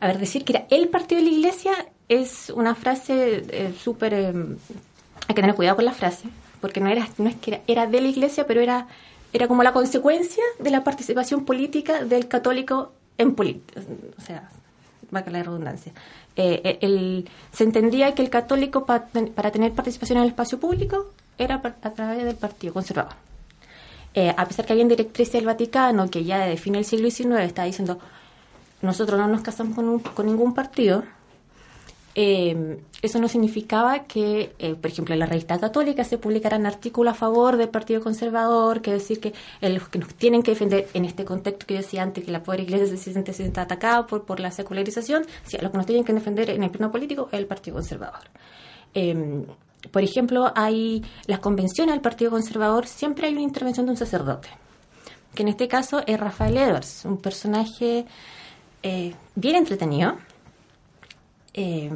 a 0.00 0.06
ver, 0.06 0.18
decir 0.18 0.44
que 0.44 0.52
era 0.52 0.66
el 0.70 0.88
partido 0.88 1.20
de 1.22 1.30
la 1.30 1.34
Iglesia 1.34 1.72
es 2.08 2.50
una 2.50 2.74
frase 2.74 3.42
eh, 3.48 3.74
súper... 3.78 4.14
hay 4.14 5.34
que 5.34 5.34
tener 5.34 5.54
cuidado 5.54 5.76
con 5.76 5.86
la 5.86 5.92
frase, 5.92 6.28
porque 6.60 6.80
no, 6.80 6.88
era, 6.90 7.08
no 7.18 7.28
es 7.28 7.36
que 7.36 7.62
era, 7.66 7.86
de 7.86 8.00
la 8.00 8.08
Iglesia, 8.08 8.46
pero 8.46 8.60
era, 8.60 8.86
era 9.32 9.48
como 9.48 9.62
la 9.62 9.72
consecuencia 9.72 10.44
de 10.58 10.70
la 10.70 10.84
participación 10.84 11.44
política 11.44 12.04
del 12.04 12.28
católico 12.28 12.92
en 13.18 13.34
política. 13.34 13.80
O 14.18 14.20
sea, 14.20 14.50
va 15.14 15.20
a 15.20 15.30
la 15.30 15.42
redundancia. 15.42 15.92
Eh, 16.36 16.60
eh, 16.64 16.78
el, 16.82 17.28
se 17.50 17.64
entendía 17.64 18.14
que 18.14 18.22
el 18.22 18.30
católico 18.30 18.84
para 18.84 19.50
tener 19.50 19.72
participación 19.72 20.18
en 20.18 20.24
el 20.24 20.30
espacio 20.30 20.60
público 20.60 21.12
era 21.38 21.62
a 21.82 21.90
través 21.90 22.24
del 22.24 22.36
Partido 22.36 22.74
Conservador. 22.74 23.25
Eh, 24.18 24.34
a 24.34 24.48
pesar 24.48 24.64
que 24.64 24.72
había 24.72 24.86
directrices 24.86 25.34
del 25.34 25.44
Vaticano 25.44 26.08
que 26.08 26.24
ya 26.24 26.38
de 26.46 26.56
fin 26.56 26.72
del 26.72 26.86
siglo 26.86 27.10
XIX 27.10 27.40
está 27.40 27.64
diciendo 27.64 27.98
nosotros 28.80 29.20
no 29.20 29.28
nos 29.28 29.42
casamos 29.42 29.74
con, 29.74 29.98
con 29.98 30.24
ningún 30.24 30.54
partido, 30.54 31.04
eh, 32.14 32.78
eso 33.02 33.18
no 33.20 33.28
significaba 33.28 34.04
que, 34.04 34.54
eh, 34.58 34.74
por 34.74 34.90
ejemplo, 34.90 35.12
en 35.12 35.18
la 35.20 35.26
revista 35.26 35.58
católica 35.60 36.02
se 36.02 36.16
publicaran 36.16 36.64
artículos 36.64 37.12
a 37.12 37.14
favor 37.14 37.58
del 37.58 37.68
Partido 37.68 38.02
Conservador, 38.02 38.80
que 38.80 38.92
decir 38.92 39.20
que 39.20 39.34
los 39.60 39.88
que 39.90 39.98
nos 39.98 40.14
tienen 40.14 40.42
que 40.42 40.52
defender 40.52 40.88
en 40.94 41.04
este 41.04 41.26
contexto 41.26 41.66
que 41.66 41.74
yo 41.74 41.80
decía 41.80 42.02
antes, 42.02 42.24
que 42.24 42.30
la 42.30 42.42
pobre 42.42 42.62
iglesia 42.62 42.86
se 42.86 42.96
siente, 42.96 43.60
atacada 43.60 44.06
por, 44.06 44.24
por 44.24 44.40
la 44.40 44.50
secularización, 44.50 45.26
sí, 45.44 45.58
los 45.60 45.70
que 45.70 45.76
nos 45.76 45.86
tienen 45.86 46.04
que 46.04 46.14
defender 46.14 46.48
en 46.48 46.62
el 46.62 46.70
plano 46.70 46.90
político 46.90 47.28
es 47.32 47.38
el 47.38 47.46
Partido 47.46 47.74
Conservador. 47.74 48.30
Por 49.90 50.02
ejemplo, 50.02 50.52
hay 50.54 51.04
las 51.26 51.40
convenciones 51.40 51.94
del 51.94 52.02
Partido 52.02 52.30
Conservador, 52.30 52.86
siempre 52.86 53.26
hay 53.26 53.32
una 53.32 53.42
intervención 53.42 53.86
de 53.86 53.92
un 53.92 53.98
sacerdote, 53.98 54.48
que 55.34 55.42
en 55.42 55.48
este 55.48 55.68
caso 55.68 56.02
es 56.06 56.18
Rafael 56.18 56.56
Edwards, 56.56 57.04
un 57.04 57.18
personaje 57.18 58.06
eh, 58.82 59.14
bien 59.34 59.56
entretenido 59.56 60.16
eh, 61.56 61.90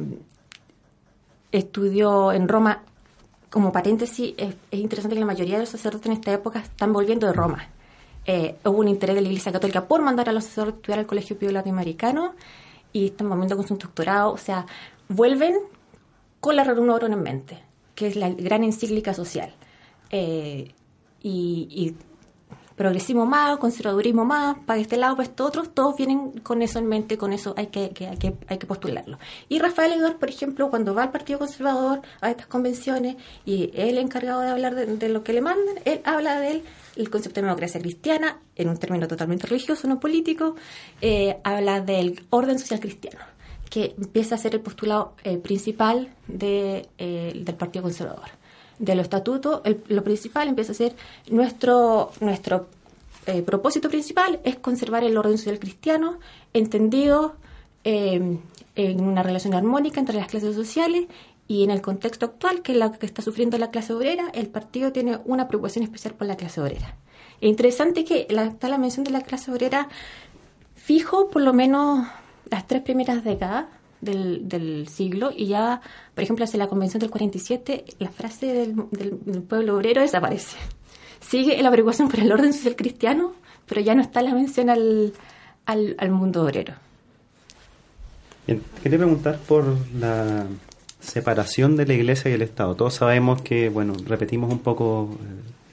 estudió 1.51 2.31
en 2.33 2.47
Roma. 2.47 2.83
Como 3.49 3.71
paréntesis, 3.71 4.33
es, 4.37 4.55
interesante 4.71 5.15
que 5.15 5.19
la 5.19 5.25
mayoría 5.25 5.55
de 5.55 5.61
los 5.61 5.69
sacerdotes 5.69 6.07
en 6.07 6.13
esta 6.13 6.31
época 6.31 6.59
están 6.59 6.91
volviendo 6.91 7.27
de 7.27 7.33
Roma. 7.33 7.67
Eh, 8.25 8.55
hubo 8.65 8.79
un 8.79 8.87
interés 8.87 9.15
de 9.15 9.21
la 9.21 9.27
Iglesia 9.27 9.51
Católica 9.51 9.87
por 9.87 10.01
mandar 10.01 10.29
a 10.29 10.31
los 10.31 10.45
sacerdotes 10.45 10.73
a 10.73 10.77
estudiar 10.77 10.99
al 10.99 11.05
Colegio 11.05 11.37
Pío 11.37 11.51
Latinoamericano 11.51 12.33
y 12.93 13.07
están 13.07 13.29
volviendo 13.29 13.55
con 13.55 13.67
su 13.67 13.75
doctorado. 13.75 14.31
O 14.31 14.37
sea, 14.37 14.65
vuelven 15.09 15.55
con 16.39 16.55
la 16.55 16.63
Novarum 16.63 17.13
en 17.13 17.21
mente, 17.21 17.63
que 17.95 18.07
es 18.07 18.15
la 18.15 18.29
gran 18.29 18.63
encíclica 18.63 19.13
social. 19.13 19.53
Eh, 20.09 20.73
y 21.23 21.95
progresismo 22.81 23.27
más, 23.27 23.59
conservadurismo 23.59 24.25
más, 24.25 24.57
para 24.65 24.79
este 24.79 24.97
lado, 24.97 25.15
para 25.15 25.29
este 25.29 25.43
otro, 25.43 25.63
todos 25.65 25.95
vienen 25.97 26.31
con 26.39 26.63
eso 26.63 26.79
en 26.79 26.87
mente, 26.87 27.15
con 27.15 27.31
eso 27.31 27.53
hay 27.55 27.67
que, 27.67 27.91
hay 28.09 28.17
que, 28.17 28.33
hay 28.47 28.57
que 28.57 28.65
postularlo. 28.65 29.19
Y 29.49 29.59
Rafael 29.59 29.93
Edor, 29.93 30.17
por 30.17 30.29
ejemplo, 30.29 30.71
cuando 30.71 30.95
va 30.95 31.03
al 31.03 31.11
Partido 31.11 31.37
Conservador 31.37 32.01
a 32.21 32.31
estas 32.31 32.47
convenciones 32.47 33.17
y 33.45 33.69
él 33.75 33.99
encargado 33.99 34.41
de 34.41 34.49
hablar 34.49 34.73
de, 34.73 35.09
lo 35.09 35.23
que 35.23 35.31
le 35.31 35.41
mandan, 35.41 35.75
él 35.85 36.01
habla 36.05 36.39
del 36.39 36.63
el 36.95 37.09
concepto 37.11 37.39
de 37.39 37.45
democracia 37.45 37.79
cristiana, 37.79 38.39
en 38.55 38.67
un 38.67 38.77
término 38.77 39.07
totalmente 39.07 39.45
religioso, 39.45 39.87
no 39.87 39.99
político, 39.99 40.55
eh, 41.01 41.37
habla 41.43 41.81
del 41.81 42.25
orden 42.31 42.57
social 42.57 42.79
cristiano 42.79 43.30
que 43.71 43.95
empieza 43.97 44.35
a 44.35 44.37
ser 44.37 44.53
el 44.53 44.61
postulado 44.61 45.15
eh, 45.23 45.37
principal 45.37 46.13
de, 46.27 46.89
eh, 46.97 47.31
del 47.33 47.55
Partido 47.55 47.83
Conservador 47.83 48.29
de 48.77 48.95
los 48.95 49.03
estatutos, 49.03 49.61
lo 49.87 50.03
principal 50.03 50.47
empieza 50.47 50.71
a 50.71 50.75
ser 50.75 50.95
nuestro, 51.29 52.11
nuestro 52.19 52.67
eh, 53.27 53.43
propósito 53.43 53.89
principal 53.89 54.39
es 54.43 54.57
conservar 54.57 55.03
el 55.03 55.15
orden 55.17 55.37
social 55.37 55.59
cristiano, 55.59 56.19
entendido 56.53 57.35
em, 57.83 58.39
en 58.75 59.01
una 59.01 59.21
relación 59.21 59.53
armónica 59.53 59.99
entre 59.99 60.15
las 60.15 60.27
clases 60.27 60.55
sociales 60.55 61.05
y 61.47 61.63
en 61.63 61.69
el 61.69 61.81
contexto 61.81 62.25
actual, 62.25 62.63
que 62.63 62.71
es 62.71 62.77
la 62.77 62.91
que 62.91 63.05
está 63.05 63.21
sufriendo 63.21 63.57
la 63.57 63.69
clase 63.69 63.93
obrera, 63.93 64.31
el 64.33 64.47
partido 64.47 64.91
tiene 64.91 65.19
una 65.25 65.47
preocupación 65.47 65.83
especial 65.83 66.15
por 66.15 66.25
la 66.25 66.35
clase 66.35 66.59
obrera. 66.59 66.97
Es 67.39 67.49
interesante 67.49 68.03
que 68.03 68.25
la, 68.29 68.45
está 68.45 68.67
la 68.67 68.79
mención 68.79 69.03
de 69.03 69.11
la 69.11 69.21
clase 69.21 69.51
obrera 69.51 69.87
fijo 70.75 71.29
por 71.29 71.43
lo 71.43 71.53
menos 71.53 72.07
las 72.51 72.67
tres 72.67 72.81
primeras 72.81 73.23
décadas 73.23 73.65
del, 74.01 74.47
del, 74.47 74.87
siglo 74.87 75.31
y 75.35 75.47
ya, 75.47 75.81
por 76.13 76.23
ejemplo, 76.23 76.43
hacia 76.43 76.59
la 76.59 76.67
Convención 76.67 76.99
del 76.99 77.09
47, 77.09 77.85
la 77.99 78.09
frase 78.09 78.47
del, 78.47 78.75
del, 78.91 79.41
pueblo 79.41 79.77
obrero 79.77 80.01
desaparece. 80.01 80.57
Sigue 81.19 81.61
la 81.61 81.71
preocupación 81.71 82.09
por 82.09 82.19
el 82.19 82.31
orden 82.31 82.51
social 82.51 82.75
cristiano, 82.75 83.33
pero 83.67 83.79
ya 83.81 83.95
no 83.95 84.01
está 84.01 84.21
la 84.21 84.33
mención 84.33 84.69
al, 84.69 85.13
al, 85.65 86.11
mundo 86.11 86.43
obrero. 86.43 86.73
Bien, 88.45 88.61
quería 88.83 88.97
preguntar 88.97 89.37
por 89.47 89.77
la 89.97 90.45
separación 90.99 91.77
de 91.77 91.85
la 91.85 91.93
iglesia 91.93 92.31
y 92.31 92.33
el 92.33 92.41
Estado. 92.41 92.75
Todos 92.75 92.95
sabemos 92.95 93.41
que, 93.41 93.69
bueno, 93.69 93.93
repetimos 94.05 94.51
un 94.51 94.59
poco, 94.59 95.15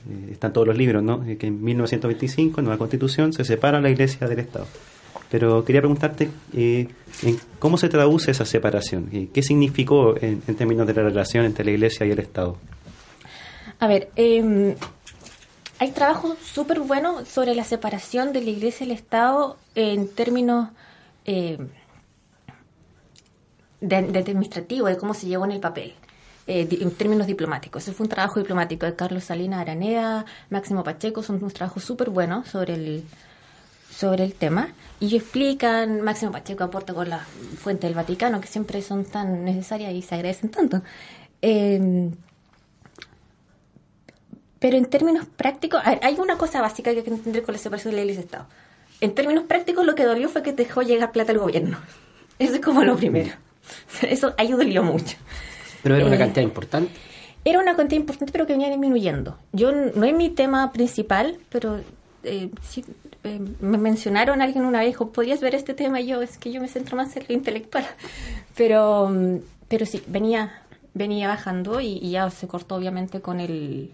eh, 0.09 0.33
están 0.33 0.53
todos 0.53 0.67
los 0.67 0.77
libros, 0.77 1.03
¿no? 1.03 1.25
Que 1.25 1.47
en 1.47 1.65
1925, 1.65 2.61
en 2.61 2.65
nueva 2.67 2.79
constitución, 2.79 3.33
se 3.33 3.45
separa 3.45 3.81
la 3.81 3.91
iglesia 3.91 4.29
del 4.29 4.41
Estado. 4.41 4.67
Pero 5.31 5.65
quería 5.65 5.81
preguntarte 5.83 6.31
eh, 6.55 6.89
cómo 7.59 7.77
se 7.77 7.89
traduce 7.89 8.31
esa 8.31 8.45
separación, 8.45 9.09
y 9.13 9.27
qué 9.27 9.43
significó 9.43 10.15
en, 10.21 10.41
términos 10.41 10.87
de 10.87 10.95
la 10.95 11.03
relación 11.03 11.45
entre 11.45 11.65
la 11.65 11.73
Iglesia 11.73 12.07
y 12.07 12.11
el 12.11 12.19
Estado. 12.19 12.57
A 13.79 13.87
ver, 13.87 14.11
eh, 14.17 14.75
hay 15.79 15.93
trabajo 15.93 16.37
súper 16.43 16.81
bueno 16.81 17.25
sobre 17.25 17.55
la 17.55 17.65
separación 17.65 18.33
de 18.33 18.43
la 18.43 18.51
Iglesia 18.51 18.85
y 18.85 18.91
el 18.91 18.97
Estado 18.97 19.57
en 19.77 20.09
términos 20.09 20.71
eh, 21.25 21.59
de, 23.81 23.97
administrativo, 23.97 24.89
de 24.89 24.97
cómo 24.97 25.15
se 25.15 25.29
llevó 25.29 25.45
en 25.45 25.53
el 25.53 25.61
papel. 25.61 25.95
Eh, 26.49 26.67
en 26.81 26.91
términos 26.93 27.27
diplomáticos. 27.27 27.83
Ese 27.83 27.93
fue 27.93 28.05
un 28.05 28.11
trabajo 28.11 28.41
diplomático 28.41 28.87
de 28.87 28.97
Carlos 28.97 29.25
Salinas 29.25 29.61
Araneda, 29.61 30.25
Máximo 30.49 30.83
Pacheco, 30.83 31.23
son 31.23 31.37
unos 31.37 31.53
trabajos 31.53 31.85
súper 31.85 32.09
buenos 32.09 32.49
sobre 32.49 32.73
el, 32.73 33.05
sobre 33.99 34.23
el 34.23 34.35
tema 34.35 34.69
y 35.01 35.17
explican, 35.17 36.03
Máximo 36.03 36.31
Pacheco 36.31 36.63
aporta 36.63 36.95
con 36.95 37.09
la 37.09 37.19
fuente 37.19 37.89
del 37.89 37.97
Vaticano, 37.97 38.41
que 38.41 38.47
siempre 38.47 38.81
son 38.81 39.05
tan 39.05 39.45
necesarias 39.45 39.93
y 39.93 40.03
se 40.03 40.15
agradecen 40.15 40.51
tanto. 40.51 40.83
Em, 41.43 42.13
pero 44.61 44.77
en 44.77 44.85
términos 44.85 45.27
prácticos, 45.27 45.81
hay 45.85 46.17
una 46.19 46.39
cosa 46.39 46.61
básica 46.61 46.93
que 46.93 46.99
hay 46.99 47.03
que 47.03 47.11
entender 47.11 47.43
con 47.43 47.55
la 47.55 47.59
separación 47.59 47.91
de 47.91 47.97
la 47.97 48.03
Iglesia 48.03 48.23
y 48.23 48.25
Estado. 48.25 48.47
En 49.01 49.15
términos 49.15 49.45
prácticos, 49.45 49.85
lo 49.85 49.97
que 49.97 50.05
dolió 50.05 50.29
fue 50.29 50.43
que 50.45 50.53
dejó 50.53 50.83
llegar 50.83 51.11
plata 51.11 51.33
al 51.33 51.39
gobierno. 51.39 51.79
Eso 52.39 52.55
es 52.55 52.61
como 52.61 52.85
lo 52.85 52.97
primero. 52.97 53.33
Eso 54.03 54.33
ahí 54.39 54.53
dolió 54.53 54.85
mucho. 54.85 55.17
Pero 55.83 55.97
era 55.97 56.07
una 56.07 56.17
eh, 56.17 56.19
cantidad 56.21 56.43
importante. 56.43 56.93
Era 57.45 57.59
una 57.59 57.75
cantidad 57.75 58.01
importante, 58.01 58.31
pero 58.31 58.47
que 58.47 58.53
venía 58.53 58.69
disminuyendo. 58.69 59.39
Yo 59.53 59.73
no 59.73 60.05
es 60.05 60.15
mi 60.15 60.31
tema 60.31 60.71
principal, 60.73 61.39
pero 61.49 61.81
eh, 62.25 62.51
eh, 63.25 63.41
me 63.61 63.79
mencionaron 63.79 64.43
alguien 64.43 64.65
una 64.65 64.81
vez, 64.81 64.89
dijo, 64.89 65.11
¿podías 65.11 65.41
ver 65.41 65.55
este 65.55 65.75
tema? 65.75 66.01
yo, 66.01 66.23
es 66.23 66.39
que 66.39 66.53
yo 66.53 66.61
me 66.61 66.69
centro 66.69 66.97
más 66.97 67.17
en 67.17 67.25
lo 67.29 67.35
intelectual. 67.35 67.87
Pero, 68.57 69.09
pero 69.69 69.87
sí, 69.87 70.03
venía, 70.09 70.63
venía 70.95 71.29
bajando 71.29 71.81
y, 71.81 72.11
ya 72.11 72.29
se 72.31 72.49
cortó 72.49 72.75
obviamente 72.75 73.21
con 73.21 73.39
el 73.39 73.93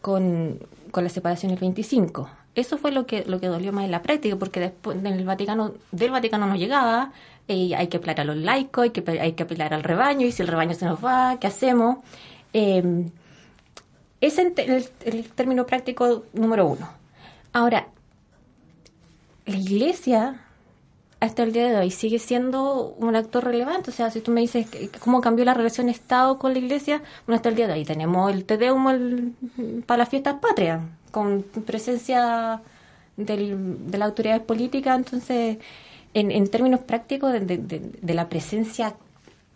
con, 0.00 0.58
con 0.90 1.04
la 1.04 1.10
separación 1.10 1.50
del 1.50 1.60
25. 1.60 2.28
Eso 2.56 2.76
fue 2.76 2.90
lo 2.90 3.06
que, 3.06 3.24
lo 3.24 3.38
que 3.38 3.46
dolió 3.46 3.72
más 3.72 3.84
en 3.84 3.92
la 3.92 4.02
práctica, 4.02 4.34
porque 4.34 4.58
después 4.58 5.00
del 5.00 5.24
Vaticano, 5.24 5.74
del 5.92 6.10
Vaticano 6.10 6.48
no 6.48 6.56
llegaba, 6.56 7.12
hay 7.48 7.86
que 7.86 7.98
apelar 7.98 8.20
a 8.20 8.24
los 8.24 8.36
laicos, 8.36 8.82
hay 8.82 8.90
que, 8.90 9.20
hay 9.20 9.32
que 9.34 9.44
apelar 9.44 9.72
al 9.72 9.84
rebaño, 9.84 10.26
y 10.26 10.32
si 10.32 10.42
el 10.42 10.48
rebaño 10.48 10.74
se 10.74 10.86
nos 10.86 11.04
va, 11.04 11.38
¿qué 11.38 11.46
hacemos? 11.46 11.98
Eh, 12.52 13.06
ese 14.20 14.52
es 14.56 14.90
el, 15.04 15.30
término 15.30 15.66
práctico 15.66 16.24
número 16.32 16.66
uno. 16.66 16.97
Ahora, 17.58 17.88
la 19.44 19.56
iglesia 19.56 20.40
hasta 21.18 21.42
el 21.42 21.52
día 21.52 21.68
de 21.68 21.76
hoy 21.76 21.90
sigue 21.90 22.20
siendo 22.20 22.94
un 23.00 23.16
actor 23.16 23.42
relevante. 23.42 23.90
O 23.90 23.92
sea, 23.92 24.12
si 24.12 24.20
tú 24.20 24.30
me 24.30 24.42
dices 24.42 24.68
cómo 25.00 25.20
cambió 25.20 25.44
la 25.44 25.54
relación 25.54 25.88
Estado 25.88 26.38
con 26.38 26.52
la 26.52 26.60
Iglesia, 26.60 27.02
bueno, 27.26 27.34
hasta 27.34 27.48
el 27.48 27.56
día 27.56 27.66
de 27.66 27.72
hoy 27.72 27.84
tenemos 27.84 28.32
el 28.32 28.44
Tedeum 28.44 29.34
para 29.86 29.98
las 29.98 30.08
fiestas 30.08 30.36
patrias, 30.40 30.82
con 31.10 31.42
presencia 31.42 32.62
del, 33.16 33.90
de 33.90 33.98
las 33.98 34.06
autoridades 34.06 34.42
políticas. 34.42 34.96
Entonces, 34.96 35.58
en, 36.14 36.48
términos 36.50 36.78
prácticos 36.82 37.32
de, 37.32 38.14
la 38.14 38.28
presencia 38.28 38.94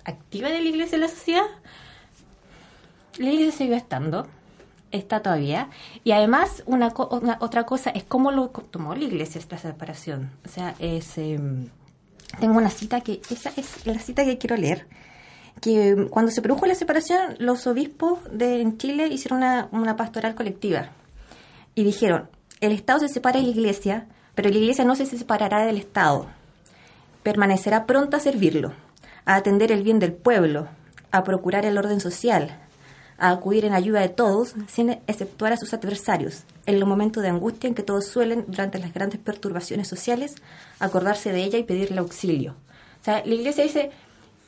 activa 0.04 0.48
de 0.48 0.60
la 0.60 0.68
Iglesia 0.68 0.96
en 0.96 1.02
la 1.02 1.08
sociedad, 1.08 1.46
la 3.18 3.30
Iglesia 3.30 3.52
sigue 3.52 3.76
estando 3.76 4.26
está 4.92 5.20
todavía. 5.20 5.70
Y 6.04 6.12
además, 6.12 6.62
una, 6.66 6.92
otra 7.40 7.64
cosa 7.64 7.90
es 7.90 8.04
cómo 8.04 8.30
lo 8.30 8.48
tomó 8.48 8.94
la 8.94 9.04
iglesia 9.04 9.38
esta 9.38 9.58
separación. 9.58 10.30
O 10.44 10.48
sea, 10.48 10.74
em, 10.78 11.68
tengo 12.38 12.58
una 12.58 12.70
cita 12.70 13.00
que, 13.00 13.20
esa 13.30 13.52
es 13.56 13.86
la 13.86 13.98
cita 13.98 14.24
que 14.24 14.38
quiero 14.38 14.56
leer. 14.56 14.86
Que 15.60 15.90
em, 15.90 16.08
cuando 16.08 16.30
se 16.30 16.42
produjo 16.42 16.66
la 16.66 16.74
separación, 16.74 17.36
los 17.38 17.66
obispos 17.66 18.20
de 18.30 18.60
en 18.60 18.78
Chile 18.78 19.08
hicieron 19.08 19.38
una, 19.38 19.68
una 19.72 19.96
pastoral 19.96 20.34
colectiva 20.34 20.90
y 21.74 21.84
dijeron: 21.84 22.28
el 22.60 22.72
Estado 22.72 23.00
se 23.00 23.08
separa 23.08 23.40
de 23.40 23.46
la 23.46 23.52
iglesia, 23.52 24.06
pero 24.34 24.48
la 24.48 24.56
iglesia 24.56 24.84
no 24.84 24.94
se 24.94 25.06
separará 25.06 25.64
del 25.64 25.78
Estado. 25.78 26.26
Permanecerá 27.22 27.86
pronta 27.86 28.18
a 28.18 28.20
servirlo, 28.20 28.72
a 29.24 29.34
atender 29.36 29.72
el 29.72 29.82
bien 29.82 29.98
del 29.98 30.12
pueblo, 30.12 30.68
a 31.10 31.24
procurar 31.24 31.64
el 31.66 31.78
orden 31.78 32.00
social, 32.00 32.58
a 33.22 33.30
acudir 33.30 33.64
en 33.64 33.72
ayuda 33.72 34.00
de 34.00 34.08
todos, 34.08 34.54
sin 34.66 34.90
exceptuar 34.90 35.52
a 35.52 35.56
sus 35.56 35.72
adversarios, 35.72 36.42
en 36.66 36.80
los 36.80 36.88
momentos 36.88 37.22
de 37.22 37.28
angustia 37.28 37.68
en 37.68 37.76
que 37.76 37.84
todos 37.84 38.08
suelen, 38.08 38.44
durante 38.48 38.80
las 38.80 38.92
grandes 38.92 39.20
perturbaciones 39.20 39.86
sociales, 39.86 40.34
acordarse 40.80 41.30
de 41.30 41.44
ella 41.44 41.56
y 41.56 41.62
pedirle 41.62 42.00
auxilio. 42.00 42.56
O 43.00 43.04
sea, 43.04 43.24
la 43.24 43.32
Iglesia 43.32 43.62
dice, 43.62 43.92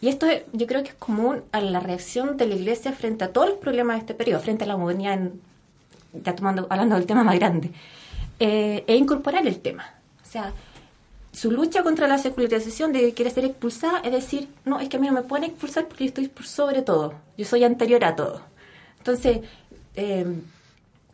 y 0.00 0.08
esto 0.08 0.26
yo 0.52 0.66
creo 0.66 0.82
que 0.82 0.88
es 0.88 0.96
común 0.96 1.44
a 1.52 1.60
la 1.60 1.78
reacción 1.78 2.36
de 2.36 2.48
la 2.48 2.56
Iglesia 2.56 2.92
frente 2.92 3.22
a 3.22 3.32
todos 3.32 3.50
los 3.50 3.58
problemas 3.58 3.94
de 3.94 4.00
este 4.00 4.14
periodo, 4.14 4.40
frente 4.40 4.64
a 4.64 4.66
la 4.66 4.76
modernidad, 4.76 5.20
ya 6.12 6.34
tomando, 6.34 6.66
hablando 6.68 6.96
del 6.96 7.06
tema 7.06 7.22
más 7.22 7.36
grande, 7.36 7.70
eh, 8.40 8.82
e 8.88 8.96
incorporar 8.96 9.46
el 9.46 9.60
tema. 9.60 9.84
O 10.20 10.26
sea, 10.28 10.52
su 11.30 11.52
lucha 11.52 11.84
contra 11.84 12.08
la 12.08 12.18
secularización 12.18 12.92
de 12.92 13.02
que 13.02 13.14
quiere 13.14 13.30
ser 13.30 13.44
expulsada 13.44 14.00
es 14.00 14.10
decir, 14.10 14.48
no, 14.64 14.80
es 14.80 14.88
que 14.88 14.96
a 14.96 15.00
mí 15.00 15.06
no 15.06 15.12
me 15.12 15.22
pueden 15.22 15.44
expulsar 15.44 15.86
porque 15.86 16.06
yo 16.06 16.08
estoy 16.08 16.26
por 16.26 16.44
sobre 16.44 16.82
todo, 16.82 17.14
yo 17.38 17.44
soy 17.44 17.62
anterior 17.62 18.04
a 18.04 18.16
todo. 18.16 18.53
Entonces, 19.04 19.40
eh, 19.96 20.24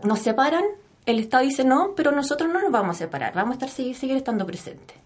nos 0.05 0.21
separan, 0.21 0.63
el 1.07 1.19
Estado 1.19 1.43
dice 1.43 1.65
no, 1.65 1.95
pero 1.97 2.13
nosotros 2.13 2.49
no 2.49 2.63
nos 2.63 2.71
vamos 2.71 2.95
a 2.95 2.99
separar, 3.01 3.35
vamos 3.35 3.51
a 3.51 3.55
estar 3.55 3.69
seguir, 3.69 3.97
seguir 3.97 4.17
estando 4.17 4.47
presentes, 4.47 4.97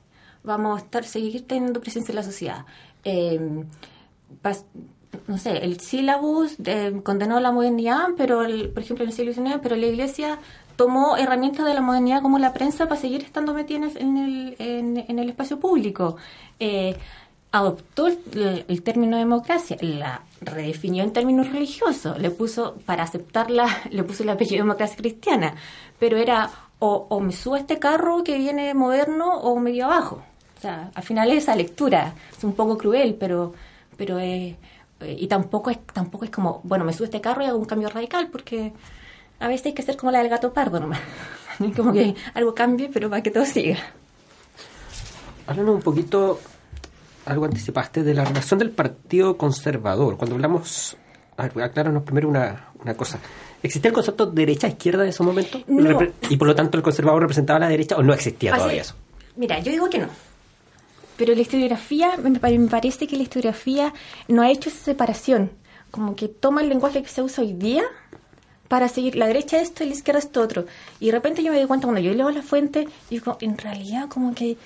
vamos 0.43 0.79
a 0.79 0.85
estar 0.85 1.05
seguir 1.05 1.47
teniendo 1.47 1.81
presencia 1.81 2.13
en 2.13 2.17
la 2.17 2.23
sociedad. 2.23 2.67
Eh, 3.03 3.41
no 5.27 5.39
sé, 5.39 5.65
el 5.65 5.81
sílabus 5.81 6.57
eh, 6.63 7.01
condenó 7.03 7.41
la 7.41 7.53
modernidad, 7.53 8.09
pero 8.19 8.41
por 8.41 8.83
ejemplo 8.83 9.05
en 9.05 9.11
el 9.11 9.13
siglo 9.13 9.33
XIX, 9.33 9.61
pero 9.63 9.77
la 9.77 9.87
Iglesia 9.87 10.39
tomó 10.77 11.17
herramientas 11.17 11.65
de 11.65 11.73
la 11.73 11.81
modernidad 11.81 12.21
como 12.21 12.39
la 12.39 12.53
prensa 12.53 12.87
para 12.87 13.01
seguir 13.01 13.23
estando 13.23 13.55
metida 13.55 13.89
en 13.97 14.19
el, 14.19 14.57
en, 14.59 15.19
el 15.19 15.29
espacio 15.31 15.59
público. 15.59 16.17
Eh, 16.61 16.97
adoptó 17.55 18.09
el, 18.09 18.83
término 18.83 19.17
democracia, 19.17 19.77
la 19.81 20.23
redefinió 20.41 21.05
en 21.05 21.13
términos 21.13 21.53
religiosos, 21.53 22.19
le 22.19 22.31
puso, 22.31 22.75
para 22.85 23.05
aceptarla, 23.05 23.69
le 23.91 24.03
puso 24.03 24.25
el 24.25 24.31
apellido 24.31 24.65
democracia 24.65 24.97
cristiana, 24.97 25.55
pero 26.01 26.17
era 26.17 26.51
o, 26.81 27.21
me 27.21 27.31
subo 27.31 27.55
a 27.55 27.61
este 27.61 27.79
carro 27.79 28.25
que 28.25 28.37
viene 28.39 28.75
moderno 28.75 29.37
o 29.37 29.57
medio 29.61 29.85
abajo. 29.85 30.21
O 30.59 30.61
sea, 30.61 30.91
al 30.97 31.03
final 31.05 31.31
esa 31.31 31.55
lectura 31.55 32.15
es 32.37 32.43
un 32.43 32.55
poco 32.55 32.77
cruel, 32.77 33.15
pero, 33.15 33.55
pero 33.97 34.19
es, 34.19 34.57
eh, 35.01 35.17
y 35.17 35.29
tampoco 35.29 35.71
es, 35.71 35.79
tampoco 35.93 36.25
es 36.25 36.33
como, 36.33 36.61
bueno, 36.65 36.85
me 36.85 36.93
subo 36.93 37.05
a 37.05 37.07
este 37.07 37.21
carro 37.21 37.45
y 37.45 37.47
hago 37.47 37.59
un 37.59 37.67
cambio 37.67 37.89
radical, 37.89 38.31
porque 38.33 38.73
a 39.39 39.47
veces 39.47 39.67
hay 39.67 39.75
que 39.75 39.83
ser 39.83 39.97
como 39.97 40.11
la 40.11 40.19
del 40.19 40.29
gato 40.29 40.53
pardo 40.53 40.81
nomás. 40.81 41.01
como 41.77 41.93
que 41.93 42.17
algo 42.35 42.53
cambie, 42.53 42.91
pero 42.93 43.09
para 43.09 43.23
que 43.23 43.31
todo 43.31 43.45
siga. 43.47 43.79
Háblanos 45.47 45.77
un 45.77 45.83
poquito 45.83 46.41
algo 47.27 47.45
anticipaste 47.45 48.03
de 48.03 48.15
la 48.15 48.25
relación 48.25 48.59
del 48.59 48.71
Partido 48.71 49.37
Conservador. 49.37 50.17
Cuando 50.17 50.37
hablamos, 50.37 50.97
acláranos 51.37 52.03
primero 52.03 52.29
una, 52.29 52.69
una 52.83 52.95
cosa. 52.95 53.19
¿Existía 53.63 53.89
el 53.89 53.95
concepto 53.95 54.27
derecha-izquierda 54.27 55.05
en 55.05 55.09
ese 55.09 55.23
momento? 55.23 55.59
¿Y 56.29 56.37
por 56.37 56.49
lo 56.49 56.55
tanto 56.55 56.77
el 56.77 56.83
conservador 56.83 57.23
representaba 57.23 57.57
a 57.57 57.61
la 57.61 57.69
derecha 57.69 57.97
o 57.97 58.03
no 58.03 58.13
existía 58.13 58.55
todavía 58.55 58.83
eso? 58.83 58.95
Mira, 59.37 59.59
yo 59.61 59.73
digo 59.73 59.89
que 59.89 59.99
no. 59.99 60.09
Pero 61.17 61.35
la 61.35 61.41
historiografía, 61.41 62.17
me 62.19 62.39
parece 62.69 63.07
que 63.07 63.17
la 63.17 63.23
historiografía 63.23 63.95
no 64.29 64.43
ha 64.43 64.51
hecho 64.51 64.69
esa 64.69 64.85
separación. 64.85 65.51
Como 65.91 66.17
que 66.17 66.29
toma 66.29 66.61
el 66.61 66.69
lenguaje 66.69 67.03
que 67.03 67.09
se 67.09 67.23
usa 67.23 67.45
hoy 67.45 67.53
día 67.53 67.85
para 68.69 68.89
seguir 68.89 69.15
la 69.15 69.27
derecha 69.27 69.61
esto 69.61 69.85
y 69.85 69.89
la 69.89 69.95
izquierda 69.95 70.19
esto 70.19 70.41
otro. 70.41 70.67
Y 71.01 71.07
de 71.07 71.13
repente 71.13 71.43
yo 71.43 71.53
me 71.53 71.59
doy 71.59 71.67
cuenta 71.67 71.87
cuando 71.87 72.01
yo 72.01 72.13
leo 72.13 72.31
la 72.31 72.43
fuente, 72.43 72.89
digo, 73.09 73.39
en 73.41 73.57
realidad 73.57 74.09
como 74.09 74.35
que 74.35 74.57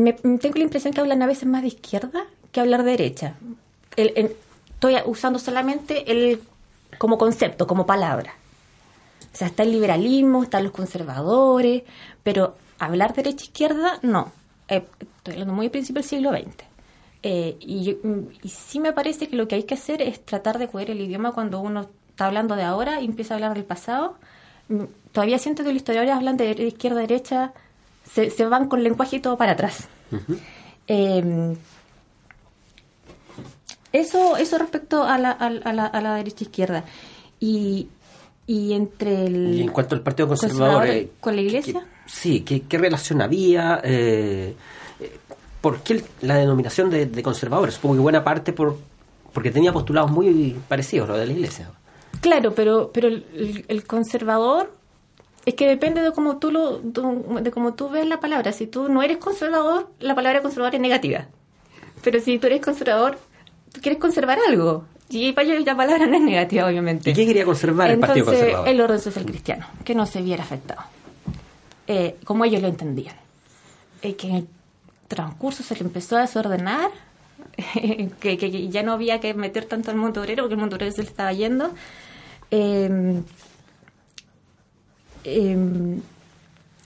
me, 0.00 0.12
tengo 0.12 0.56
la 0.56 0.64
impresión 0.64 0.92
que 0.92 1.00
hablan 1.00 1.22
a 1.22 1.26
veces 1.26 1.46
más 1.46 1.62
de 1.62 1.68
izquierda 1.68 2.24
que 2.52 2.60
hablar 2.60 2.82
de 2.84 2.90
derecha. 2.92 3.34
estoy 3.96 4.96
usando 5.06 5.38
solamente 5.38 6.10
el 6.10 6.40
como 6.98 7.18
concepto, 7.18 7.66
como 7.66 7.86
palabra. 7.86 8.34
O 9.32 9.36
sea, 9.36 9.48
está 9.48 9.62
el 9.62 9.72
liberalismo, 9.72 10.42
están 10.42 10.64
los 10.64 10.72
conservadores, 10.72 11.82
pero 12.22 12.56
hablar 12.78 13.14
derecha-izquierda, 13.14 13.98
no. 14.02 14.32
Eh, 14.68 14.84
estoy 15.00 15.34
hablando 15.34 15.54
muy 15.54 15.66
al 15.66 15.72
principio 15.72 16.02
del 16.02 16.08
siglo 16.08 16.30
XX. 16.30 16.64
Eh, 17.22 17.56
y, 17.60 17.96
y, 18.42 18.48
sí 18.48 18.80
me 18.80 18.92
parece 18.92 19.28
que 19.28 19.36
lo 19.36 19.46
que 19.46 19.54
hay 19.54 19.64
que 19.64 19.74
hacer 19.74 20.00
es 20.00 20.24
tratar 20.24 20.58
de 20.58 20.68
coger 20.68 20.90
el 20.90 21.00
idioma 21.00 21.32
cuando 21.32 21.60
uno 21.60 21.86
está 22.08 22.26
hablando 22.26 22.56
de 22.56 22.62
ahora 22.62 23.00
y 23.00 23.04
empieza 23.04 23.34
a 23.34 23.36
hablar 23.36 23.54
del 23.54 23.64
pasado. 23.64 24.16
Mm, 24.68 24.84
todavía 25.12 25.38
siento 25.38 25.62
que 25.62 25.68
los 25.70 25.76
historiadores 25.76 26.14
hablan 26.14 26.36
de 26.36 26.50
izquierda-derecha 26.52 27.52
se, 28.12 28.44
van 28.46 28.68
con 28.68 28.82
lenguaje 28.82 29.16
y 29.16 29.20
todo 29.20 29.36
para 29.36 29.52
atrás. 29.52 29.88
Em, 30.86 31.56
eso, 33.92 34.36
eso 34.36 34.58
respecto 34.58 35.04
a 35.04 35.18
la, 35.18 35.30
a, 35.30 35.50
la, 35.50 35.86
a 35.86 36.00
la 36.00 36.14
derecha 36.16 36.44
izquierda. 36.44 36.84
Y, 37.38 37.88
y 38.46 38.72
entre 38.72 39.26
el. 39.26 39.54
Y 39.54 39.62
en 39.62 39.68
cuanto 39.68 39.94
al 39.94 40.02
Partido 40.02 40.28
Conservador. 40.28 40.86
Eh, 40.86 41.10
¿Con 41.20 41.36
la 41.36 41.42
Iglesia? 41.42 41.86
sí, 42.06 42.40
¿qué, 42.40 42.62
¿qué, 42.62 42.78
relación 42.78 43.22
había? 43.22 43.80
Eh, 43.84 44.54
¿Por 45.60 45.80
qué 45.82 46.02
la 46.22 46.36
denominación 46.36 46.90
de, 46.90 47.06
de, 47.06 47.22
conservadores? 47.22 47.74
Supongo 47.74 47.96
que 47.96 48.00
buena 48.00 48.24
parte 48.24 48.52
por 48.52 48.78
porque 49.32 49.50
tenía 49.50 49.72
postulados 49.72 50.10
muy 50.10 50.56
parecidos 50.68 51.08
los 51.08 51.18
de 51.18 51.26
la 51.26 51.32
Iglesia. 51.32 51.70
Claro, 52.20 52.52
pero, 52.54 52.90
pero 52.92 53.08
el 53.08 53.84
conservador 53.86 54.79
es 55.46 55.54
que 55.54 55.66
depende 55.66 56.02
de 56.02 56.12
cómo 56.12 56.38
tú 56.38 56.50
lo 56.50 56.78
de 56.78 57.50
cómo 57.50 57.74
tú 57.74 57.88
ves 57.88 58.06
la 58.06 58.20
palabra. 58.20 58.52
Si 58.52 58.66
tú 58.66 58.88
no 58.88 59.02
eres 59.02 59.16
conservador, 59.18 59.90
la 59.98 60.14
palabra 60.14 60.42
conservador 60.42 60.74
es 60.74 60.80
negativa. 60.80 61.26
Pero 62.02 62.20
si 62.20 62.38
tú 62.38 62.46
eres 62.46 62.60
conservador, 62.60 63.18
tú 63.72 63.80
quieres 63.80 64.00
conservar 64.00 64.38
algo. 64.46 64.84
Y 65.08 65.32
para 65.32 65.48
ellos 65.48 65.64
la 65.64 65.76
palabra 65.76 66.06
no 66.06 66.16
es 66.16 66.22
negativa, 66.22 66.66
obviamente. 66.66 67.10
¿Y 67.10 67.14
qué 67.14 67.26
quería 67.26 67.44
conservar 67.44 67.90
el 67.90 67.98
Partido 67.98 68.26
Conservador? 68.26 68.68
El 68.68 68.80
orden 68.80 69.00
social 69.00 69.24
cristiano, 69.24 69.66
que 69.84 69.94
no 69.94 70.06
se 70.06 70.22
viera 70.22 70.44
afectado. 70.44 70.82
Eh, 71.88 72.16
como 72.24 72.44
ellos 72.44 72.62
lo 72.62 72.68
entendían. 72.68 73.16
Eh, 74.02 74.14
que 74.14 74.28
en 74.28 74.36
el 74.36 74.48
transcurso 75.08 75.64
se 75.64 75.74
le 75.74 75.80
empezó 75.80 76.16
a 76.16 76.20
desordenar, 76.20 76.90
que, 78.20 78.38
que, 78.38 78.68
ya 78.68 78.84
no 78.84 78.92
había 78.92 79.18
que 79.18 79.34
meter 79.34 79.64
tanto 79.64 79.90
al 79.90 79.96
mundo 79.96 80.20
obrero, 80.20 80.44
porque 80.44 80.54
el 80.54 80.60
mundo 80.60 80.76
obrero 80.76 80.92
se 80.92 81.02
le 81.02 81.08
estaba 81.08 81.32
yendo. 81.32 81.72
Em, 85.24 86.00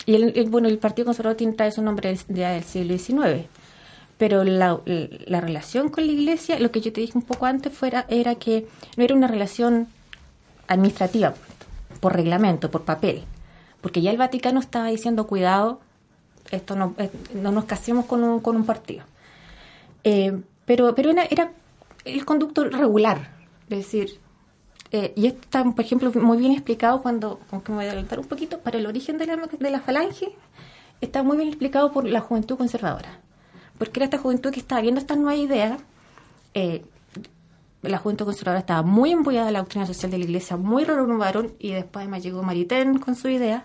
y 0.06 0.14
el, 0.14 0.48
bueno, 0.50 0.68
el 0.68 0.78
Partido 0.78 1.06
Conservador 1.06 1.36
tiene 1.36 1.54
trae 1.54 1.72
su 1.72 1.82
nombre 1.82 2.16
del 2.28 2.64
siglo 2.64 2.98
XIX. 2.98 3.46
Pero 4.18 4.44
la, 4.44 4.80
relación 5.40 5.88
con 5.88 6.06
la 6.06 6.12
Iglesia, 6.12 6.58
lo 6.60 6.70
que 6.70 6.80
yo 6.80 6.92
te 6.92 7.00
dije 7.00 7.18
un 7.18 7.24
poco 7.24 7.46
antes, 7.46 7.72
fuera, 7.72 8.06
era 8.08 8.36
que 8.36 8.66
no 8.96 9.04
era 9.04 9.14
una 9.14 9.26
relación 9.26 9.88
administrativa, 10.68 11.34
por 12.00 12.14
reglamento, 12.14 12.70
por 12.70 12.84
papel. 12.84 13.24
Porque 13.80 14.02
ya 14.02 14.10
el 14.10 14.16
Vaticano 14.16 14.60
estaba 14.60 14.88
diciendo, 14.88 15.26
cuidado, 15.26 15.80
esto 16.50 16.76
no, 16.76 16.94
eh, 16.98 17.10
no 17.34 17.50
nos 17.50 17.64
casemos 17.64 18.06
con 18.06 18.22
un, 18.22 18.40
con 18.40 18.56
un 18.56 18.64
partido. 18.64 19.04
Eh, 20.04 20.38
pero 20.64 20.94
pero 20.94 21.10
era, 21.10 21.24
era 21.24 21.50
el 22.04 22.24
conducto 22.24 22.64
regular. 22.64 23.30
Es 23.68 23.78
decir, 23.78 24.20
Eh, 24.96 25.12
y 25.16 25.26
está, 25.26 25.64
por 25.64 25.84
ejemplo, 25.84 26.12
muy 26.14 26.38
bien 26.38 26.52
explicado 26.52 27.02
cuando, 27.02 27.40
aunque 27.50 27.72
me 27.72 27.78
voy 27.78 27.86
a 27.86 27.88
adelantar 27.88 28.20
un 28.20 28.26
poquito, 28.26 28.60
para 28.60 28.78
el 28.78 28.86
origen 28.86 29.18
de 29.18 29.26
la, 29.26 29.80
falange, 29.80 30.36
está 31.00 31.24
muy 31.24 31.36
bien 31.36 31.48
explicado 31.48 31.90
por 31.90 32.06
la 32.06 32.20
juventud 32.20 32.56
conservadora. 32.56 33.18
Porque 33.76 33.98
era 33.98 34.04
esta 34.04 34.18
juventud 34.18 34.52
que 34.52 34.60
estaba 34.60 34.80
viendo 34.82 35.00
estas 35.00 35.18
nuevas 35.18 35.40
ideas. 35.40 35.80
Eh, 36.54 36.84
la 37.82 37.98
juventud 37.98 38.24
conservadora 38.24 38.60
estaba 38.60 38.82
muy 38.82 39.10
embullada 39.10 39.46
de 39.46 39.52
la 39.52 39.58
doctrina 39.58 39.84
social 39.84 40.12
de 40.12 40.18
la 40.18 40.26
iglesia, 40.26 40.56
muy 40.56 40.84
renovaron, 40.84 41.54
y 41.58 41.72
después 41.72 42.04
además 42.04 42.22
llegó 42.22 42.44
Maritain 42.44 42.98
con 42.98 43.16
su 43.16 43.28
idea. 43.28 43.64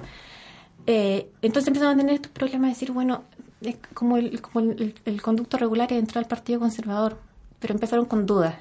Eh, 0.88 1.30
entonces 1.44 1.68
empezaron 1.68 1.94
a 1.94 1.98
tener 1.98 2.16
estos 2.16 2.32
problemas 2.32 2.70
de 2.70 2.74
decir, 2.74 2.92
bueno, 2.92 3.22
es 3.62 3.76
como 3.94 4.18
el, 4.18 4.42
como 4.42 4.62
el, 4.62 5.22
conducto 5.22 5.58
regular 5.58 5.94
entró 5.94 6.20
al 6.20 6.26
Partido 6.26 6.60
Conservador, 6.60 7.20
pero 7.60 7.76
empezaron 7.76 8.06
con 8.06 8.26
dudas. 8.26 8.56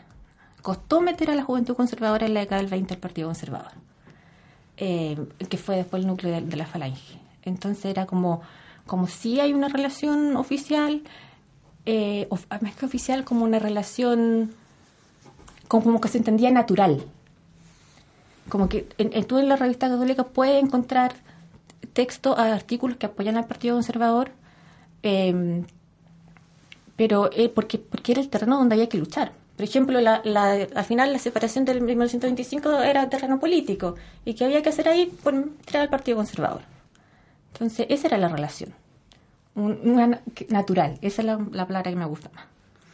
Costó 0.63 1.01
meter 1.01 1.31
a 1.31 1.35
la 1.35 1.43
juventud 1.43 1.75
conservadora 1.77 2.27
en 2.27 2.35
la 2.35 2.41
década 2.41 2.61
del 2.61 2.71
20 2.71 2.95
al 2.95 3.01
Partido 3.01 3.29
Conservador, 3.29 3.73
eh, 4.77 5.17
que 5.49 5.57
fue 5.57 5.77
después 5.77 6.03
el 6.03 6.09
núcleo 6.09 6.41
de, 6.41 6.57
la 6.57 6.67
falange. 6.67 7.19
Entonces 7.45 7.85
era 7.85 8.07
como, 8.07 8.43
como 8.87 9.07
si 9.07 9.41
hay 9.41 9.53
una 9.53 9.69
relación 9.69 10.37
oficial, 10.37 11.03
eh, 11.87 12.29
más 12.61 12.75
que 12.75 12.87
oficial, 12.87 13.25
como 13.25 13.45
una 13.45 13.59
relación 13.59 14.53
como 15.69 16.01
que 16.01 16.09
se 16.09 16.19
entendía 16.19 16.51
natural. 16.51 17.05
Como 18.49 18.69
que 18.69 18.89
en, 18.99 19.25
tú 19.25 19.39
en 19.39 19.49
la 19.49 19.57
revista 19.57 19.89
católica 19.89 20.25
puedes 20.25 20.63
encontrar 20.63 21.15
textos, 21.93 22.39
artículos 22.39 22.97
que 22.97 23.07
apoyan 23.07 23.37
al 23.37 23.47
Partido 23.47 23.75
Conservador, 23.77 24.31
em, 25.03 25.67
pero 26.97 27.31
eh, 27.33 27.49
porque, 27.49 27.79
porque 27.79 28.13
era 28.13 28.21
el 28.21 28.29
terreno 28.29 28.57
donde 28.57 28.75
había 28.75 28.89
que 28.89 28.99
luchar. 28.99 29.33
Por 29.59 29.65
ejemplo, 29.65 30.01
la, 30.01 30.23
al 30.23 30.85
final 30.85 31.13
la 31.13 31.19
separación 31.19 31.65
del 31.65 31.81
1925 31.81 32.81
era 32.81 33.11
terreno 33.11 33.41
político 33.41 33.97
y 34.25 34.35
que 34.35 34.45
había 34.45 34.63
que 34.63 34.69
hacer 34.69 34.89
ahí, 34.89 35.13
pues, 35.21 35.35
tirar 35.65 35.83
al 35.83 35.89
Partido 35.89 36.17
Conservador. 36.17 36.61
Entonces, 37.55 37.87
esa 37.91 38.07
era 38.07 38.19
la 38.19 38.29
relación, 38.29 38.73
una, 39.57 40.21
natural, 40.49 40.97
esa 41.03 41.23
es 41.23 41.27
la, 41.27 41.45
la 41.51 41.67
palabra 41.67 41.91
que 41.91 41.97
me 41.97 42.05
gusta 42.05 42.31
más. 42.37 42.45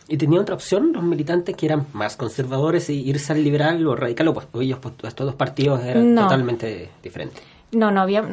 ¿Y 0.09 0.17
tenía 0.17 0.41
otra 0.41 0.55
opción 0.55 0.95
los 0.95 1.03
militantes 1.03 1.55
que 1.55 1.67
eran 1.67 1.87
más 1.93 2.17
conservadores 2.17 2.89
y 2.89 2.95
irse 3.11 3.35
al 3.35 3.45
liberal 3.45 3.87
o 3.87 3.95
radical? 3.95 4.29
O 4.29 4.33
pues 4.33 4.47
ellos, 4.63 4.79
pues, 4.79 4.95
estos 5.03 5.27
dos 5.27 5.35
partidos 5.35 5.85
eran 5.85 6.15
totalmente 6.15 6.89
diferentes. 7.03 7.43
No, 7.73 7.91
no 7.91 8.01
había, 8.01 8.25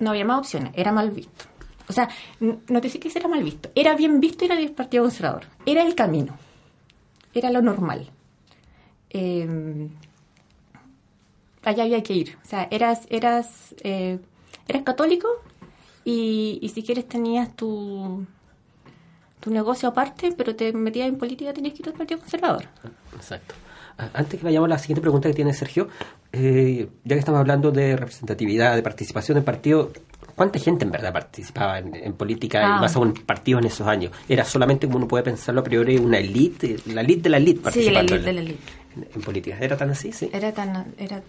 no 0.00 0.10
había 0.10 0.26
más 0.26 0.40
opciones, 0.40 0.72
era 0.74 0.92
mal 0.92 1.12
visto. 1.12 1.46
O 1.88 1.94
sea, 1.94 2.10
no 2.40 2.80
te 2.82 2.90
sé 2.90 3.00
que 3.00 3.10
era 3.14 3.26
mal 3.26 3.42
visto, 3.42 3.70
era 3.74 3.96
bien 3.96 4.20
visto 4.20 4.44
ir 4.44 4.52
al 4.52 4.68
Partido 4.72 5.04
Conservador, 5.04 5.44
era 5.64 5.82
el 5.82 5.94
camino, 5.94 6.36
era 7.34 7.50
lo 7.50 7.62
normal. 7.62 8.10
Eh, 9.10 9.88
allá 11.62 11.84
había 11.84 12.02
que 12.02 12.14
ir, 12.14 12.38
o 12.42 12.46
sea, 12.46 12.68
eras, 12.70 13.06
eras, 13.10 13.74
eh, 13.82 14.18
eras 14.66 14.82
católico 14.82 15.28
y, 16.04 16.58
y 16.62 16.68
si 16.70 16.82
quieres 16.82 17.08
tenías 17.08 17.54
tu 17.54 18.26
tu 19.40 19.50
negocio 19.50 19.88
aparte, 19.88 20.32
pero 20.36 20.54
te 20.56 20.72
metías 20.72 21.08
en 21.08 21.16
política, 21.16 21.52
tenías 21.52 21.74
que 21.74 21.82
ir 21.82 21.88
al 21.88 21.94
Partido 21.94 22.20
Conservador. 22.20 22.64
Exacto. 23.14 23.54
Antes 24.14 24.38
que 24.38 24.44
vayamos 24.44 24.66
a 24.66 24.70
la 24.70 24.78
siguiente 24.78 25.00
pregunta 25.00 25.28
que 25.28 25.34
tiene 25.34 25.52
Sergio, 25.52 25.88
eh, 26.32 26.88
ya 27.04 27.16
que 27.16 27.18
estamos 27.18 27.40
hablando 27.40 27.72
de 27.72 27.96
representatividad, 27.96 28.76
de 28.76 28.82
participación 28.82 29.38
en 29.38 29.44
partido, 29.44 29.92
¿cuánta 30.38 30.58
gente 30.58 30.86
en 30.86 30.90
verdad 30.90 31.12
participaba 31.12 31.78
en, 31.80 32.14
política 32.14 32.60
y 32.60 32.64
ah. 32.64 32.80
más 32.80 32.96
aún 32.96 33.08
en 33.08 33.26
partidos 33.26 33.60
en 33.60 33.66
esos 33.66 33.86
años? 33.86 34.12
¿Era 34.26 34.44
solamente, 34.44 34.86
como 34.86 34.96
uno 34.98 35.08
puede 35.08 35.24
pensarlo 35.24 35.60
a 35.60 35.64
priori, 35.64 35.98
una 35.98 36.18
elite, 36.18 36.78
la 36.86 37.02
elite 37.02 37.22
de 37.22 37.28
la 37.28 37.36
elite 37.36 37.60
participando 37.60 38.16
sí, 38.16 38.22
la 38.22 38.30
elite 38.30 38.30
de 38.30 38.32
la 38.32 38.40
elite. 38.40 39.12
En, 39.14 39.22
política? 39.22 39.58
¿Era 39.60 39.76
tan 39.76 39.90
así? 39.90 40.12
Sí. 40.12 40.30
Era 40.32 40.52
tan, 40.52 40.94
era, 40.96 41.20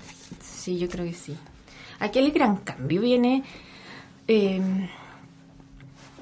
sí, 0.42 0.78
yo 0.80 0.88
creo 0.88 1.06
que 1.06 1.14
sí. 1.14 1.36
Aquí 2.00 2.20
el 2.20 2.32
gran 2.32 2.58
cambio 2.58 3.02
viene... 3.02 3.44
Eh, 4.28 4.62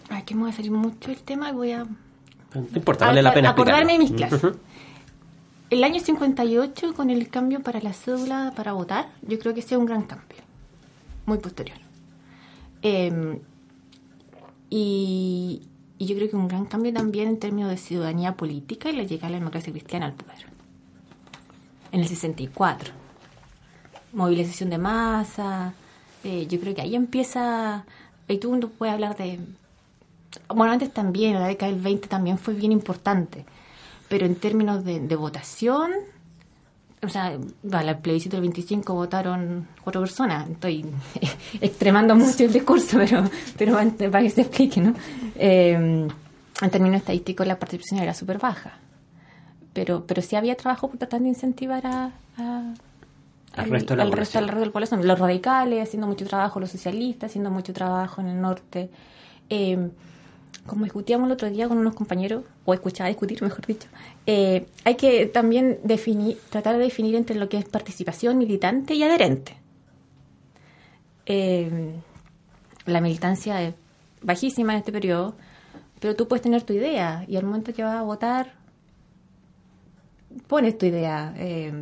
Ay, 0.10 0.24
que 0.24 0.36
me 0.36 0.42
voy 0.42 0.52
a 0.52 0.54
salir 0.54 0.72
mucho 0.72 1.12
el 1.12 1.18
tema 1.18 1.50
y 1.50 1.54
voy 1.54 1.72
a... 1.72 1.84
No 1.84 2.68
importa, 2.74 3.08
vale 3.08 3.22
la 3.22 3.34
pena 3.34 3.50
Acordarme 3.50 3.94
de 3.94 4.00
mis 4.00 4.12
clases. 4.12 4.54
El 5.70 5.84
año 5.84 6.00
58, 6.00 6.94
con 6.94 7.10
el 7.10 7.30
cambio 7.30 7.62
para 7.62 7.82
la 7.82 7.92
cédula 7.92 8.54
para 8.56 8.72
votar, 8.72 9.10
yo 9.22 9.38
creo 9.38 9.54
que 9.54 9.62
sea 9.62 9.78
un 9.78 9.86
gran 9.86 10.04
cambio. 10.04 10.38
Muy 11.26 11.40
posterior. 11.40 11.78
Em, 12.82 13.40
y, 14.70 15.62
yo 16.00 16.16
creo 16.16 16.30
que 16.30 16.36
un 16.36 16.48
gran 16.48 16.66
cambio 16.66 16.94
también 16.94 17.28
en 17.28 17.40
términos 17.40 17.70
de 17.70 17.78
ciudadanía 17.78 18.36
política 18.36 18.90
y 18.90 18.96
la 18.96 19.04
llegada 19.04 19.28
de 19.28 19.34
la 19.34 19.40
democracia 19.40 19.72
cristiana 19.74 20.06
al 20.06 20.14
poder. 20.14 20.46
En 21.92 22.02
el 22.02 22.08
64. 22.08 22.94
Movilización 24.14 24.70
de 24.70 24.78
masa. 24.78 25.74
Eh, 26.24 26.48
yo 26.48 26.60
creo 26.60 26.76
que 26.76 26.82
ahí 26.82 26.96
empieza. 26.96 27.86
Y 28.28 28.38
tú 28.38 28.56
no 28.56 28.70
puedes 28.70 28.94
hablar 28.94 29.16
de 29.18 29.40
bueno, 30.50 30.72
antes 30.72 30.94
también, 30.94 31.36
la 31.36 31.48
década 31.48 31.72
del 31.72 31.82
20 31.82 32.08
también 32.08 32.38
fue 32.38 32.54
bien 32.54 32.72
importante, 32.72 33.46
pero 34.10 34.26
en 34.26 34.36
términos 34.36 34.84
de, 34.84 35.16
votación, 35.16 35.92
o 37.04 37.10
sea, 37.10 37.38
vale, 37.64 37.92
el 37.92 37.98
plebiscito 38.00 38.38
del 38.38 38.42
25 38.42 38.94
votaron 38.94 39.68
cuatro 39.84 40.02
personas, 40.02 40.50
estoy 40.50 40.86
extremando 41.62 42.16
mucho 42.16 42.46
el 42.46 42.54
discurso, 42.54 42.98
pero, 42.98 43.24
pero 43.58 43.74
para 44.12 44.24
que 44.24 44.30
se 44.30 44.42
explique, 44.42 44.82
¿no? 44.82 44.94
Eh, 45.36 46.08
en 46.60 46.70
términos 46.72 47.02
estadísticos 47.02 47.46
la 47.46 47.60
participación 47.60 48.02
era 48.02 48.14
súper 48.14 48.40
baja, 48.40 48.80
pero, 49.74 50.06
pero 50.08 50.22
sí 50.22 50.36
había 50.36 50.56
trabajo 50.56 50.88
por 50.88 50.98
tratar 50.98 51.22
de 51.22 51.28
incentivar 51.28 51.86
a, 51.86 52.12
al, 53.56 53.70
resto 53.70 53.94
de 53.96 54.04
la 54.04 54.10
resto, 54.10 54.40
del 54.40 54.72
población, 54.72 55.06
los 55.06 55.20
radicales 55.20 55.88
haciendo 55.88 56.08
mucho 56.08 56.26
trabajo, 56.26 56.60
los 56.60 56.72
socialistas 56.72 57.30
haciendo 57.30 57.52
mucho 57.52 57.74
trabajo 57.74 58.22
en 58.22 58.28
el 58.28 58.42
norte. 58.42 58.90
Eh, 59.50 59.90
como 60.68 60.84
discutíamos 60.84 61.28
el 61.28 61.32
otro 61.32 61.50
día 61.50 61.68
con 61.68 61.78
unos 61.78 61.96
compañeros, 61.96 62.44
o 62.66 62.74
escuchaba 62.74 63.08
discutir, 63.08 63.42
mejor 63.44 63.66
dicho, 63.66 63.88
eh, 64.26 64.68
hay 64.84 64.96
que 64.96 65.26
también 65.26 65.80
definir, 65.84 66.38
tratar 66.50 66.78
de 66.78 66.84
definir 66.84 67.16
entre 67.16 67.36
lo 67.38 67.50
que 67.50 67.58
es 67.58 67.66
participación 67.66 68.38
militante 68.38 68.94
y 68.94 69.04
adherente. 69.04 69.58
Eh, 71.26 71.96
la 72.86 73.02
militancia 73.02 73.62
es 73.64 73.74
bajísima 74.22 74.74
en 74.74 74.80
este 74.80 74.92
periodo, 74.92 75.36
pero 76.00 76.16
tú 76.16 76.28
puedes 76.28 76.44
tener 76.44 76.62
tu 76.64 76.74
idea 76.74 77.26
y 77.28 77.38
al 77.38 77.44
momento 77.44 77.74
que 77.74 77.84
vas 77.84 77.98
a 77.98 78.04
votar, 78.04 78.54
pones 80.48 80.78
tu 80.78 80.86
idea. 80.86 81.34
Eh, 81.38 81.74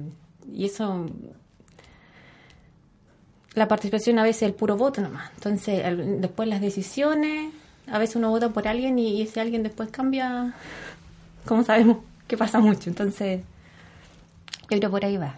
y 0.51 0.65
eso 0.65 1.05
la 3.55 3.67
participación 3.67 4.19
a 4.19 4.23
veces 4.23 4.43
es 4.43 4.49
el 4.49 4.53
puro 4.53 4.77
voto 4.77 5.01
nomás. 5.01 5.31
Entonces, 5.35 5.83
después 6.19 6.47
las 6.47 6.61
decisiones 6.61 7.53
a 7.87 7.99
veces 7.99 8.15
uno 8.15 8.29
vota 8.29 8.49
por 8.49 8.67
alguien 8.67 8.97
y, 8.99 9.21
ese 9.21 9.41
alguien 9.41 9.63
después 9.63 9.89
cambia, 9.89 10.53
como 11.45 11.63
sabemos 11.63 11.97
que 12.27 12.37
pasa 12.37 12.59
mucho. 12.59 12.89
Entonces, 12.89 13.41
yo 14.69 14.79
creo 14.79 14.91
por 14.91 15.05
ahí 15.05 15.17
va. 15.17 15.35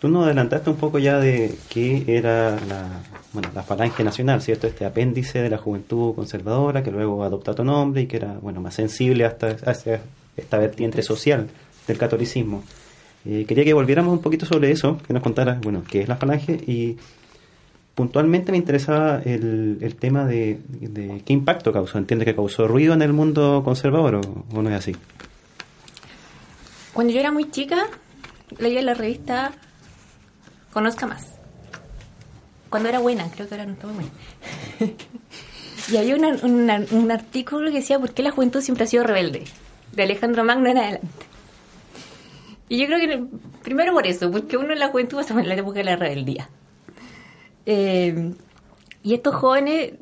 Tú 0.00 0.08
nos 0.08 0.26
adelantaste 0.26 0.68
un 0.68 0.76
poco 0.76 0.98
ya 0.98 1.18
de 1.18 1.54
qué 1.70 2.04
era 2.06 2.60
la, 2.68 3.00
bueno, 3.32 3.48
la 3.54 3.62
falange 3.62 4.04
nacional, 4.04 4.42
¿cierto? 4.42 4.66
Este 4.66 4.84
apéndice 4.84 5.40
de 5.40 5.48
la 5.48 5.58
juventud 5.58 6.14
conservadora 6.14 6.82
que 6.82 6.90
luego 6.90 7.24
adoptó 7.24 7.54
tu 7.54 7.64
nombre 7.64 8.02
y 8.02 8.06
que 8.06 8.18
era, 8.18 8.34
bueno, 8.42 8.60
más 8.60 8.74
sensible 8.74 9.24
hasta 9.24 9.56
hacia 9.64 10.02
esta 10.36 10.58
vertiente 10.58 11.02
social 11.02 11.48
del 11.86 11.96
catolicismo. 11.96 12.62
Eh, 13.24 13.46
quería 13.48 13.64
que 13.64 13.72
volviéramos 13.72 14.12
un 14.12 14.20
poquito 14.20 14.44
sobre 14.44 14.70
eso, 14.70 14.98
que 15.06 15.14
nos 15.14 15.22
contaras, 15.22 15.60
bueno, 15.60 15.82
qué 15.88 16.02
es 16.02 16.08
la 16.08 16.16
falange 16.16 16.52
y 16.52 16.98
puntualmente 17.94 18.50
me 18.50 18.58
interesaba 18.58 19.20
el, 19.24 19.78
el 19.80 19.96
tema 19.96 20.24
de, 20.26 20.60
qué 21.24 21.32
impacto 21.32 21.72
causó. 21.72 21.98
¿Entiende 21.98 22.24
que 22.24 22.34
causó 22.34 22.66
ruido 22.66 22.94
en 22.94 23.02
el 23.02 23.12
mundo 23.12 23.62
conservador 23.64 24.16
o, 24.16 24.62
no 24.62 24.68
es 24.70 24.76
así? 24.76 24.96
Cuando 26.92 27.12
yo 27.12 27.20
era 27.20 27.32
muy 27.32 27.50
chica, 27.50 27.86
leía 28.58 28.82
la 28.82 28.94
revista 28.94 29.52
Conozca 30.72 31.06
Más. 31.06 31.26
Cuando 32.68 32.88
era 32.88 32.98
buena, 32.98 33.30
creo 33.30 33.48
que 33.48 33.54
era 33.54 33.66
no 33.66 33.76
muy 33.82 33.94
buena. 33.94 34.10
y 35.92 35.96
había 35.96 36.16
un 36.16 37.10
artículo 37.10 37.70
que 37.70 37.78
decía 37.78 38.00
¿Por 38.00 38.12
qué 38.12 38.22
la 38.22 38.32
juventud 38.32 38.60
siempre 38.60 38.84
ha 38.84 38.88
sido 38.88 39.04
rebelde? 39.04 39.44
De 39.92 40.02
Alejandro 40.02 40.42
Magno 40.42 40.68
en 40.68 40.78
adelante. 40.78 41.08
Y 42.68 42.78
yo 42.78 42.86
creo 42.86 42.98
que 42.98 43.24
primero 43.62 43.92
por 43.92 44.06
eso, 44.06 44.30
porque 44.30 44.56
uno 44.56 44.72
en 44.72 44.80
la 44.80 44.88
juventud 44.88 45.18
pasa 45.18 45.38
en 45.38 45.48
la 45.48 45.54
época 45.54 45.78
de 45.78 45.84
la 45.84 45.96
rebeldía. 45.96 46.48
Eh, 47.66 48.34
y 49.02 49.14
estos 49.14 49.34
jóvenes, 49.34 49.92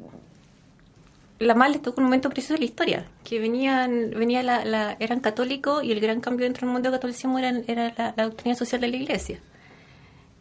la 1.38 1.55
más 1.55 1.70
les 1.70 1.83
tocó 1.83 2.01
un 2.01 2.05
momento 2.05 2.31
precioso 2.31 2.55
de 2.55 2.61
la 2.61 2.64
historia, 2.66 3.07
que 3.25 3.40
venían, 3.40 4.11
venía 4.11 4.42
la, 4.42 4.96
eran 5.01 5.20
católicos 5.20 5.83
y 5.83 5.92
el 5.92 6.01
gran 6.01 6.20
cambio 6.20 6.44
dentro 6.44 6.66
del 6.66 6.72
mundo 6.72 6.90
del 6.90 6.98
catolicismo 6.98 7.38
era, 7.38 7.51
era 7.66 7.92
la, 8.16 8.25
doctrina 8.25 8.55
social 8.55 8.81
de 8.81 8.88
la 8.88 8.96
iglesia. 8.96 9.40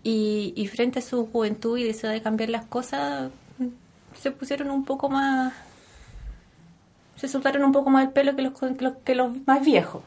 Y, 0.04 0.54
y, 0.56 0.68
frente 0.68 1.00
a 1.00 1.02
su 1.02 1.28
juventud 1.28 1.78
y 1.78 1.84
deseo 1.84 2.10
de 2.10 2.22
cambiar 2.22 2.50
las 2.50 2.66
cosas, 2.66 3.32
se 4.20 4.32
pusieron 4.32 4.72
un 4.72 4.86
poco 4.86 5.10
más, 5.10 5.54
se 7.16 7.28
soltaron 7.28 7.64
un 7.64 7.72
poco 7.72 7.90
más 7.90 8.06
el 8.06 8.12
pelo 8.12 8.36
que 8.36 8.42
los, 8.42 8.54
que 9.04 9.16
los, 9.16 9.48
más 9.48 9.64
viejos. 9.64 10.04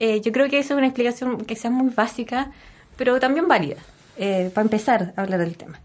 Eh, 0.00 0.20
yo 0.20 0.32
creo 0.32 0.48
que 0.48 0.58
eso 0.58 0.74
es 0.74 0.78
una 0.78 0.86
explicación 0.86 1.44
que 1.44 1.56
sea 1.56 1.70
muy 1.70 1.90
básica, 1.90 2.52
pero 2.96 3.18
también 3.20 3.48
válida, 3.48 3.76
eh, 4.16 4.50
para 4.54 4.64
empezar 4.64 5.12
a 5.16 5.22
hablar 5.22 5.40
del 5.40 5.56
tema. 5.56 5.80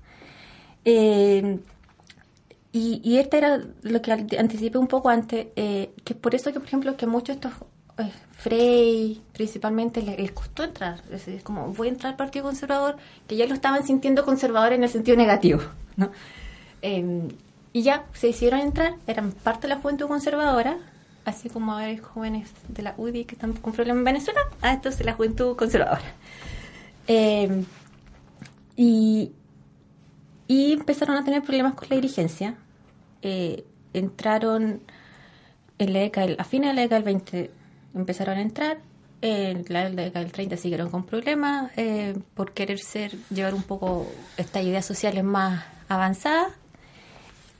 Eh, 0.85 1.59
y, 2.75 3.17
este 3.17 3.37
era 3.37 3.61
lo 3.83 4.01
que 4.01 4.11
anticipé 4.11 4.79
un 4.79 4.87
poco 4.87 5.09
antes, 5.09 5.47
eh, 5.55 5.93
que 6.03 6.13
es 6.13 6.19
por 6.19 6.33
eso 6.33 6.51
que, 6.51 6.59
por 6.59 6.67
ejemplo, 6.67 6.97
que 6.97 7.05
muchos 7.05 7.35
estos 7.35 7.53
eh, 7.99 8.11
Frey 8.31 9.21
principalmente 9.31 10.01
les, 10.01 10.31
costó 10.31 10.63
entrar. 10.63 11.01
Es 11.05 11.25
decir, 11.25 11.43
como 11.43 11.67
voy 11.73 11.87
a 11.87 11.91
entrar 11.91 12.13
al 12.13 12.17
Partido 12.17 12.45
Conservador, 12.45 12.97
que 13.27 13.35
ya 13.35 13.45
lo 13.45 13.53
estaban 13.53 13.85
sintiendo 13.85 14.25
conservador 14.25 14.73
en 14.73 14.83
el 14.83 14.89
sentido 14.89 15.15
negativo. 15.15 15.61
¿no? 15.95 16.11
Eh, 16.81 17.29
y 17.71 17.83
ya 17.83 18.05
se 18.13 18.29
hicieron 18.29 18.59
entrar, 18.59 18.95
eran 19.07 19.31
parte 19.31 19.63
de 19.63 19.75
la 19.75 19.79
juventud 19.79 20.07
conservadora, 20.07 20.77
así 21.25 21.49
como 21.49 21.73
hay 21.75 21.97
jóvenes 21.97 22.49
de 22.67 22.83
la 22.83 22.93
UDI 22.97 23.25
que 23.25 23.35
están 23.35 23.53
con 23.53 23.73
problemas 23.73 23.99
en 23.99 24.05
Venezuela, 24.05 24.41
a 24.61 24.73
estos 24.73 24.97
de 24.97 25.05
la 25.05 25.13
juventud 25.13 25.55
conservadora. 25.55 26.01
Eh, 27.07 27.63
y, 28.75 29.31
y 30.47 30.73
empezaron 30.73 31.17
a 31.17 31.23
tener 31.23 31.41
problemas 31.41 31.73
con 31.75 31.87
la 31.89 31.95
dirigencia. 31.95 32.55
Eh, 33.21 33.65
entraron 33.93 34.81
en 35.77 35.93
la 35.93 35.99
década, 35.99 36.35
a 36.37 36.43
fines 36.43 36.69
de 36.71 36.75
la 36.75 36.81
década 36.81 37.01
del 37.01 37.05
20 37.05 37.51
empezaron 37.95 38.37
a 38.37 38.41
entrar. 38.41 38.79
En 39.21 39.63
la 39.69 39.89
década 39.89 40.19
del 40.19 40.33
30 40.33 40.57
siguieron 40.57 40.89
con 40.89 41.05
problemas 41.05 41.71
eh, 41.77 42.13
por 42.33 42.51
querer 42.51 42.79
ser, 42.79 43.11
llevar 43.29 43.53
un 43.53 43.63
poco 43.63 44.05
estas 44.35 44.63
ideas 44.63 44.85
sociales 44.85 45.23
más 45.23 45.63
avanzadas. 45.87 46.51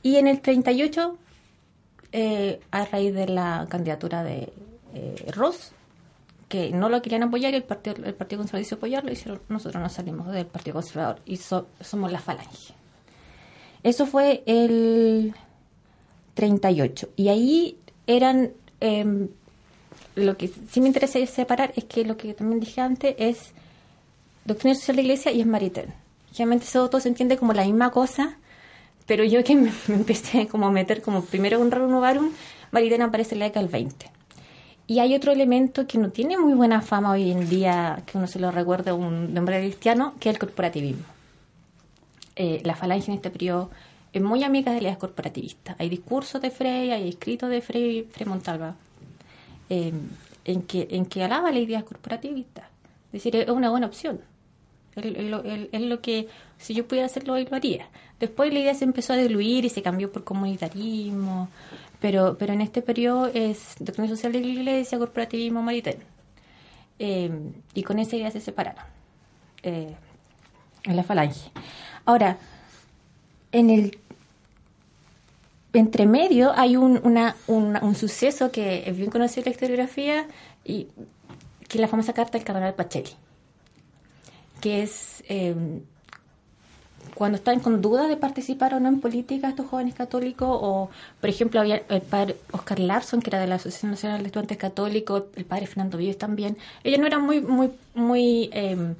Y 0.02 0.16
en 0.16 0.28
el 0.28 0.42
38, 0.42 1.16
eh, 2.12 2.60
a 2.70 2.84
raíz 2.84 3.14
de 3.14 3.28
la 3.28 3.66
candidatura 3.70 4.22
de 4.22 4.52
eh, 4.94 5.32
Ross, 5.34 5.72
que 6.54 6.70
no 6.70 6.88
lo 6.88 7.02
querían 7.02 7.24
apoyar 7.24 7.52
y 7.52 7.56
el 7.56 7.64
Partido, 7.64 7.96
el 8.04 8.14
partido 8.14 8.38
Conservador 8.38 8.62
hizo 8.66 8.74
apoyarlo, 8.76 9.10
hicieron, 9.10 9.40
nosotros 9.48 9.82
nos 9.82 9.92
salimos 9.92 10.28
del 10.32 10.46
Partido 10.46 10.74
Conservador 10.74 11.20
y 11.26 11.36
so- 11.36 11.66
somos 11.80 12.12
la 12.12 12.20
Falange. 12.20 12.72
Eso 13.82 14.06
fue 14.06 14.44
el 14.46 15.34
38. 16.34 17.08
Y 17.16 17.28
ahí 17.28 17.78
eran... 18.06 18.52
em, 18.80 19.28
lo 20.16 20.36
que 20.36 20.48
sí 20.70 20.80
me 20.80 20.86
interesa 20.86 21.24
separar 21.26 21.72
es 21.74 21.84
que 21.84 22.04
lo 22.04 22.16
que 22.16 22.34
también 22.34 22.60
dije 22.60 22.80
antes 22.80 23.16
es 23.18 23.52
doctrina 24.44 24.76
social 24.76 24.96
de 24.96 25.02
la 25.02 25.06
iglesia 25.08 25.32
y 25.32 25.40
es 25.40 25.46
Maritain. 25.46 25.92
Generalmente 26.32 26.66
eso 26.66 26.88
todo 26.88 27.00
se 27.00 27.08
entiende 27.08 27.36
como 27.36 27.52
la 27.52 27.64
misma 27.64 27.90
cosa, 27.90 28.38
pero 29.06 29.24
yo 29.24 29.42
que 29.42 29.56
me, 29.56 29.72
me 29.88 29.94
empecé 29.96 30.46
como 30.46 30.66
a 30.68 30.70
meter 30.70 31.02
como 31.02 31.24
primero 31.24 31.58
un 31.60 31.72
raro 31.72 31.88
varum, 32.00 32.30
Maritain 32.70 33.02
aparece 33.02 33.34
en 33.34 33.40
la 33.40 33.46
década 33.46 33.62
del 33.66 33.72
20. 33.72 34.13
Y 34.86 34.98
hay 34.98 35.14
otro 35.14 35.32
elemento 35.32 35.86
que 35.86 35.98
no 35.98 36.10
tiene 36.10 36.36
muy 36.36 36.52
buena 36.52 36.82
fama 36.82 37.12
hoy 37.12 37.30
en 37.30 37.48
día, 37.48 38.02
que 38.04 38.18
uno 38.18 38.26
se 38.26 38.38
lo 38.38 38.50
recuerda 38.50 38.90
a 38.90 38.94
un 38.94 39.36
hombre 39.36 39.60
cristiano, 39.60 40.14
que 40.20 40.28
es 40.28 40.34
el 40.34 40.38
corporativismo. 40.38 41.04
Eh, 42.36 42.60
la 42.64 42.74
falange 42.74 43.10
en 43.10 43.16
este 43.16 43.30
periodo 43.30 43.70
es 44.12 44.20
muy 44.20 44.44
amiga 44.44 44.72
de 44.72 44.82
las 44.82 44.98
corporativistas. 44.98 45.76
Hay 45.78 45.88
discursos 45.88 46.40
de 46.42 46.50
Frey, 46.50 46.90
hay 46.90 47.08
escritos 47.08 47.48
de 47.48 47.62
Frey, 47.62 48.06
Frei 48.10 48.28
Montalva, 48.28 48.74
eh, 49.70 49.92
en, 50.44 50.62
que, 50.62 50.86
en 50.90 51.06
que 51.06 51.24
alaba 51.24 51.50
la 51.50 51.60
idea 51.60 51.82
corporativista. 51.82 52.68
Es 53.06 53.24
decir, 53.24 53.36
es 53.36 53.48
una 53.48 53.70
buena 53.70 53.86
opción. 53.86 54.20
Es 54.96 55.80
lo 55.80 56.00
que, 56.00 56.28
si 56.58 56.74
yo 56.74 56.86
pudiera 56.86 57.06
hacerlo 57.06 57.32
hoy, 57.32 57.46
lo 57.46 57.56
haría. 57.56 57.88
Después 58.20 58.52
la 58.52 58.60
idea 58.60 58.74
se 58.74 58.84
empezó 58.84 59.12
a 59.12 59.16
diluir 59.16 59.64
y 59.64 59.68
se 59.68 59.82
cambió 59.82 60.12
por 60.12 60.22
comunitarismo, 60.22 61.48
pero, 62.04 62.36
pero 62.36 62.52
en 62.52 62.60
este 62.60 62.82
periodo 62.82 63.30
es 63.32 63.76
doctrina 63.78 64.10
social 64.10 64.30
de 64.30 64.40
la 64.40 64.46
iglesia, 64.46 64.98
corporativismo, 64.98 65.62
maritain. 65.62 65.96
Eh, 66.98 67.30
y 67.72 67.82
con 67.82 67.98
esa 67.98 68.14
idea 68.16 68.30
se 68.30 68.42
separaron 68.42 68.84
eh, 69.62 69.94
en 70.82 70.96
la 70.96 71.02
falange. 71.02 71.50
Ahora, 72.04 72.36
en 73.52 73.70
el 73.70 73.98
entre 75.72 76.04
medio 76.04 76.52
hay 76.54 76.76
un, 76.76 77.00
una- 77.04 77.36
un 77.46 77.94
suceso 77.94 78.52
que 78.52 78.84
es 78.86 78.94
bien 78.94 79.10
conocido 79.10 79.40
en 79.40 79.44
la 79.46 79.50
historiografía 79.52 80.26
y 80.62 80.88
que 81.66 81.78
es 81.78 81.80
la 81.80 81.88
famosa 81.88 82.12
carta 82.12 82.36
del 82.36 82.44
cardenal 82.44 82.74
Pacelli, 82.74 83.12
que 84.60 84.82
es 84.82 85.24
eh, 85.26 85.54
cuando 87.14 87.36
están 87.36 87.60
con 87.60 87.80
duda 87.80 88.08
de 88.08 88.16
participar 88.16 88.74
o 88.74 88.80
no 88.80 88.88
en 88.88 89.00
política 89.00 89.48
estos 89.48 89.66
jóvenes 89.66 89.94
católicos, 89.94 90.48
o 90.50 90.90
por 91.20 91.30
ejemplo 91.30 91.60
había 91.60 91.82
el 91.88 92.02
padre 92.02 92.36
Oscar 92.52 92.80
Larson, 92.80 93.20
que 93.22 93.30
era 93.30 93.40
de 93.40 93.46
la 93.46 93.56
Asociación 93.56 93.92
Nacional 93.92 94.20
de 94.20 94.26
Estudiantes 94.26 94.58
Católicos, 94.58 95.24
el 95.36 95.44
padre 95.44 95.66
Fernando 95.66 95.98
Vives 95.98 96.18
también, 96.18 96.56
ellos 96.82 96.98
no 96.98 97.06
eran 97.06 97.22
muy, 97.22 97.40
muy, 97.40 97.70
muy 97.94 98.50
eh, 98.52 98.94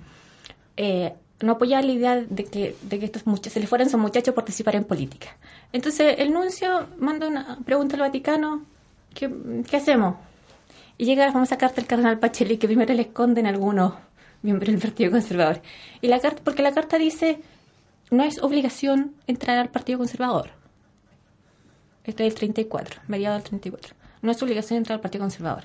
eh, 0.76 1.12
no 1.40 1.52
apoyaban 1.52 1.86
la 1.86 1.92
idea 1.92 2.16
de 2.16 2.44
que, 2.44 2.76
de 2.82 2.98
que 2.98 3.04
estos 3.04 3.26
muchachos, 3.26 3.52
se 3.52 3.60
les 3.60 3.68
fueran 3.68 3.88
esos 3.88 4.00
muchachos 4.00 4.32
a 4.32 4.34
participar 4.34 4.76
en 4.76 4.84
política. 4.84 5.36
Entonces 5.72 6.16
el 6.18 6.32
nuncio 6.32 6.86
manda 6.98 7.26
una 7.28 7.58
pregunta 7.64 7.96
al 7.96 8.00
Vaticano, 8.00 8.62
¿qué, 9.14 9.30
qué 9.68 9.76
hacemos? 9.76 10.16
Y 10.96 11.04
llega 11.06 11.26
la 11.26 11.32
famosa 11.32 11.58
carta 11.58 11.76
del 11.76 11.86
cardenal 11.86 12.18
Pacelli 12.18 12.56
que 12.56 12.66
primero 12.66 12.94
le 12.94 13.02
esconden 13.02 13.46
algunos 13.46 13.94
miembros 14.42 14.70
del 14.70 14.80
Partido 14.80 15.10
Conservador. 15.10 15.60
Y 16.00 16.08
la 16.08 16.20
carta, 16.20 16.40
porque 16.44 16.62
la 16.62 16.72
carta 16.72 16.98
dice, 16.98 17.40
no 18.10 18.22
es 18.22 18.42
obligación 18.42 19.14
entrar 19.26 19.58
al 19.58 19.70
Partido 19.70 19.98
Conservador. 19.98 20.50
Esto 22.04 22.22
es 22.22 22.32
el 22.32 22.34
34, 22.34 23.02
mediado 23.08 23.34
del 23.34 23.44
34. 23.44 23.94
No 24.22 24.30
es 24.30 24.42
obligación 24.42 24.78
entrar 24.78 24.96
al 24.96 25.00
Partido 25.00 25.22
Conservador. 25.22 25.64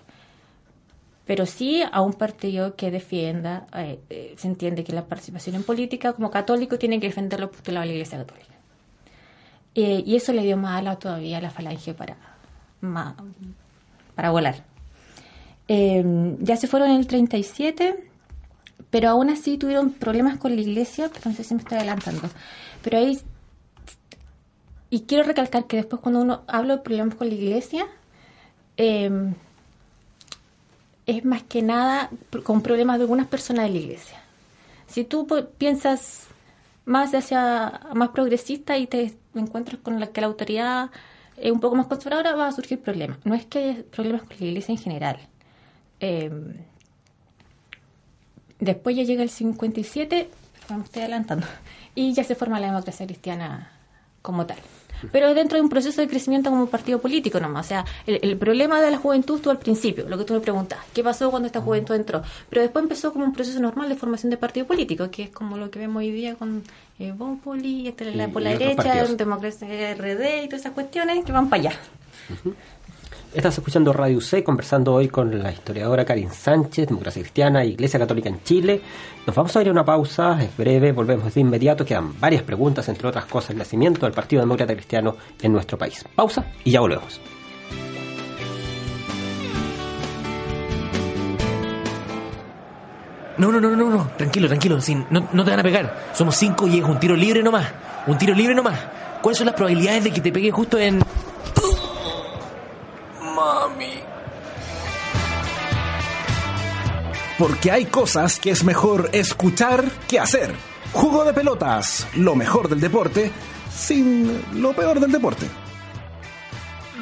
Pero 1.26 1.46
sí 1.46 1.84
a 1.92 2.02
un 2.02 2.14
partido 2.14 2.76
que 2.76 2.90
defienda, 2.90 3.68
eh, 3.76 4.00
eh, 4.10 4.34
se 4.36 4.48
entiende 4.48 4.84
que 4.84 4.94
la 4.94 5.06
participación 5.06 5.58
en 5.58 5.64
política 5.64 6.14
como 6.14 6.32
católico 6.32 6.80
tiene 6.80 7.00
que 7.00 7.08
defender 7.08 7.40
los 7.40 7.52
postulados 7.52 7.84
de 7.84 7.90
la 7.90 7.94
Iglesia 7.94 8.18
Católica. 8.18 8.56
Eh, 9.76 10.04
y 10.06 10.16
eso 10.16 10.34
le 10.34 10.42
dio 10.42 10.58
más 10.58 10.80
ala 10.80 10.98
todavía 10.98 11.38
a 11.38 11.42
la 11.42 11.52
falange 11.52 11.94
para, 11.94 12.18
para 14.16 14.32
volar. 14.32 14.64
Ya 15.68 16.58
se 16.58 16.68
fueron 16.68 16.90
en 16.90 16.98
el 16.98 17.06
37, 17.06 18.09
pero 18.90 19.10
aún 19.10 19.30
así 19.30 19.58
tuvieron 19.58 19.92
problemas 19.92 20.38
con 20.38 20.56
la 20.56 20.62
iglesia, 20.62 21.10
pero 21.14 21.30
no 21.30 21.36
sé 21.36 21.44
si 21.44 21.54
me 21.54 21.62
estoy 21.62 21.78
adelantando. 21.78 22.30
Pero 22.82 22.98
ahí, 22.98 23.20
y 24.90 25.02
quiero 25.02 25.24
recalcar 25.24 25.66
que 25.66 25.78
después 25.78 26.02
cuando 26.02 26.22
uno 26.22 26.42
habla 26.48 26.78
de 26.78 26.82
problemas 26.82 27.16
con 27.16 27.28
la 27.30 27.36
iglesia, 27.36 27.86
eh, 28.78 29.12
es 31.06 31.26
más 31.26 31.44
que 31.44 31.62
nada 31.62 32.10
con 32.44 32.62
problemas 32.62 32.98
de 32.98 33.04
algunas 33.04 33.28
personas 33.28 33.66
de 33.66 33.72
la 33.72 33.78
iglesia. 33.78 34.20
Si 34.88 35.04
tú 35.04 35.28
piensas 35.58 36.28
más 36.86 37.14
hacia 37.14 37.82
más 37.94 38.10
progresista 38.10 38.78
y 38.78 38.88
te 38.88 39.16
encuentras 39.36 39.80
con 39.82 40.00
la 40.00 40.08
que 40.08 40.22
la 40.22 40.28
autoridad 40.28 40.90
es 41.38 41.52
un 41.52 41.60
poco 41.60 41.76
más 41.76 41.88
conservadora, 41.88 42.36
va 42.36 42.48
a 42.48 42.52
surgir 42.52 42.80
problemas. 42.82 43.18
No 43.24 43.36
es 43.36 43.46
que 43.46 43.60
haya 43.60 43.84
problemas 43.92 44.24
con 44.24 44.38
la 44.40 44.46
iglesia 44.46 44.72
en 44.72 44.78
general. 44.78 45.20
Eh, 46.00 46.32
después 48.60 48.96
ya 48.96 49.04
llega 49.04 49.24
el 49.24 49.30
57, 49.30 50.30
me 50.70 50.84
estoy 50.84 51.02
adelantando, 51.02 51.48
y 51.96 52.14
ya 52.14 52.24
se 52.24 52.36
forma 52.36 52.60
la 52.60 52.68
democracia 52.68 53.06
cristiana 53.06 53.72
como 54.22 54.46
tal. 54.46 54.58
Pero 55.12 55.34
dentro 55.34 55.58
de 55.58 55.62
un 55.62 55.70
proceso 55.70 56.02
de 56.02 56.08
crecimiento 56.08 56.50
como 56.50 56.68
partido 56.68 57.00
político 57.00 57.40
nomás. 57.40 57.68
O 57.68 57.70
sea, 57.70 57.86
el, 58.06 58.20
el 58.22 58.38
problema 58.38 58.82
de 58.82 58.92
la 58.92 58.98
juventud 58.98 59.38
estuvo 59.38 59.52
al 59.52 59.60
principio, 59.60 60.08
lo 60.10 60.18
que 60.18 60.26
tú 60.26 60.34
me 60.34 60.40
preguntas, 60.42 60.80
¿qué 60.94 61.04
pasó 61.04 61.30
cuando 61.32 61.48
esta 61.48 61.62
juventud 61.62 61.96
entró? 61.96 62.22
Pero 62.50 62.62
después 62.62 62.84
empezó 62.84 63.14
como 63.14 63.26
un 63.26 63.34
proceso 63.34 63.60
normal 63.60 63.90
de 63.90 63.96
formación 63.96 64.30
de 64.30 64.38
partido 64.38 64.68
político, 64.68 65.10
que 65.10 65.24
es 65.24 65.30
como 65.30 65.58
lo 65.58 65.72
que 65.72 65.80
vemos 65.80 66.02
hoy 66.02 66.12
día 66.12 66.36
con 66.36 66.64
eh, 67.00 67.14
Bópoli, 67.16 67.88
este, 67.88 68.14
la, 68.14 68.28
por 68.28 68.42
la 68.42 68.52
derecha, 68.52 69.06
democracia 69.06 69.68
RD 69.96 70.44
y 70.44 70.48
todas 70.48 70.62
esas 70.62 70.74
cuestiones 70.74 71.24
que 71.24 71.32
van 71.32 71.50
para 71.50 71.62
allá. 71.62 71.80
Estás 73.32 73.60
escuchando 73.60 73.94
Radio 73.94 74.18
UC, 74.18 74.44
conversando 74.44 74.92
hoy 74.92 75.08
con 75.08 75.44
la 75.44 75.52
historiadora 75.52 76.04
Karin 76.04 76.32
Sánchez, 76.32 76.88
Democracia 76.88 77.22
Cristiana, 77.22 77.64
Iglesia 77.64 78.00
Católica 78.00 78.28
en 78.28 78.42
Chile. 78.42 78.82
Nos 79.28 79.36
vamos 79.36 79.56
a 79.56 79.62
ir 79.62 79.68
a 79.68 79.72
una 79.72 79.86
pausa, 79.86 80.42
es 80.42 80.58
breve, 80.58 80.92
volvemos 80.94 81.32
de 81.32 81.42
inmediato. 81.42 81.86
Quedan 81.86 82.20
varias 82.20 82.42
preguntas, 82.42 82.90
entre 82.90 83.08
otras 83.08 83.26
cosas, 83.26 83.52
el 83.52 83.60
nacimiento 83.60 84.08
del 84.08 84.14
Partido 84.14 84.42
Demócrata 84.42 84.74
Cristiano 84.74 85.16
en 85.40 85.54
nuestro 85.54 85.78
país. 85.78 86.04
Pausa 86.16 86.44
y 86.64 86.72
ya 86.72 86.80
volvemos. 86.80 87.22
No, 93.38 93.52
no, 93.52 93.62
no, 93.62 93.76
no, 93.76 93.90
no, 93.92 94.10
tranquilo, 94.18 94.48
tranquilo, 94.48 94.82
sin, 94.82 95.06
no, 95.12 95.30
no 95.32 95.46
te 95.46 95.52
van 95.52 95.60
a 95.60 95.64
pegar. 95.64 96.10
Somos 96.14 96.36
cinco 96.36 96.68
y 96.68 96.80
es 96.80 96.84
un 96.84 97.00
tiro 97.00 97.16
libre 97.16 97.44
nomás. 97.44 97.68
Un 98.08 98.18
tiro 98.18 98.34
libre 98.34 98.56
nomás. 98.56 98.80
¿Cuáles 99.22 99.38
son 99.38 99.46
las 99.46 99.56
probabilidades 99.56 100.04
de 100.04 100.12
que 100.12 100.20
te 100.20 100.32
pegue 100.32 100.50
justo 100.50 100.80
en... 100.80 101.00
porque 107.40 107.72
hay 107.72 107.86
cosas 107.86 108.38
que 108.38 108.52
es 108.52 108.66
mejor 108.66 109.10
escuchar 109.14 109.90
que 110.10 110.20
hacer. 110.20 110.54
Jugo 110.92 111.24
de 111.24 111.34
pelotas, 111.34 112.06
lo 112.16 112.36
mejor 112.36 112.68
del 112.68 112.82
deporte, 112.82 113.32
sin 113.74 114.62
lo 114.62 114.74
peor 114.74 115.00
del 115.00 115.12
deporte. 115.12 115.48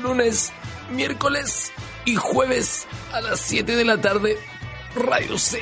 Lunes, 0.03 0.53
miércoles 0.91 1.71
y 2.05 2.15
jueves 2.15 2.85
a 3.11 3.21
las 3.21 3.39
7 3.39 3.75
de 3.75 3.83
la 3.83 3.99
tarde, 3.99 4.37
Radio 4.95 5.39
C. 5.39 5.59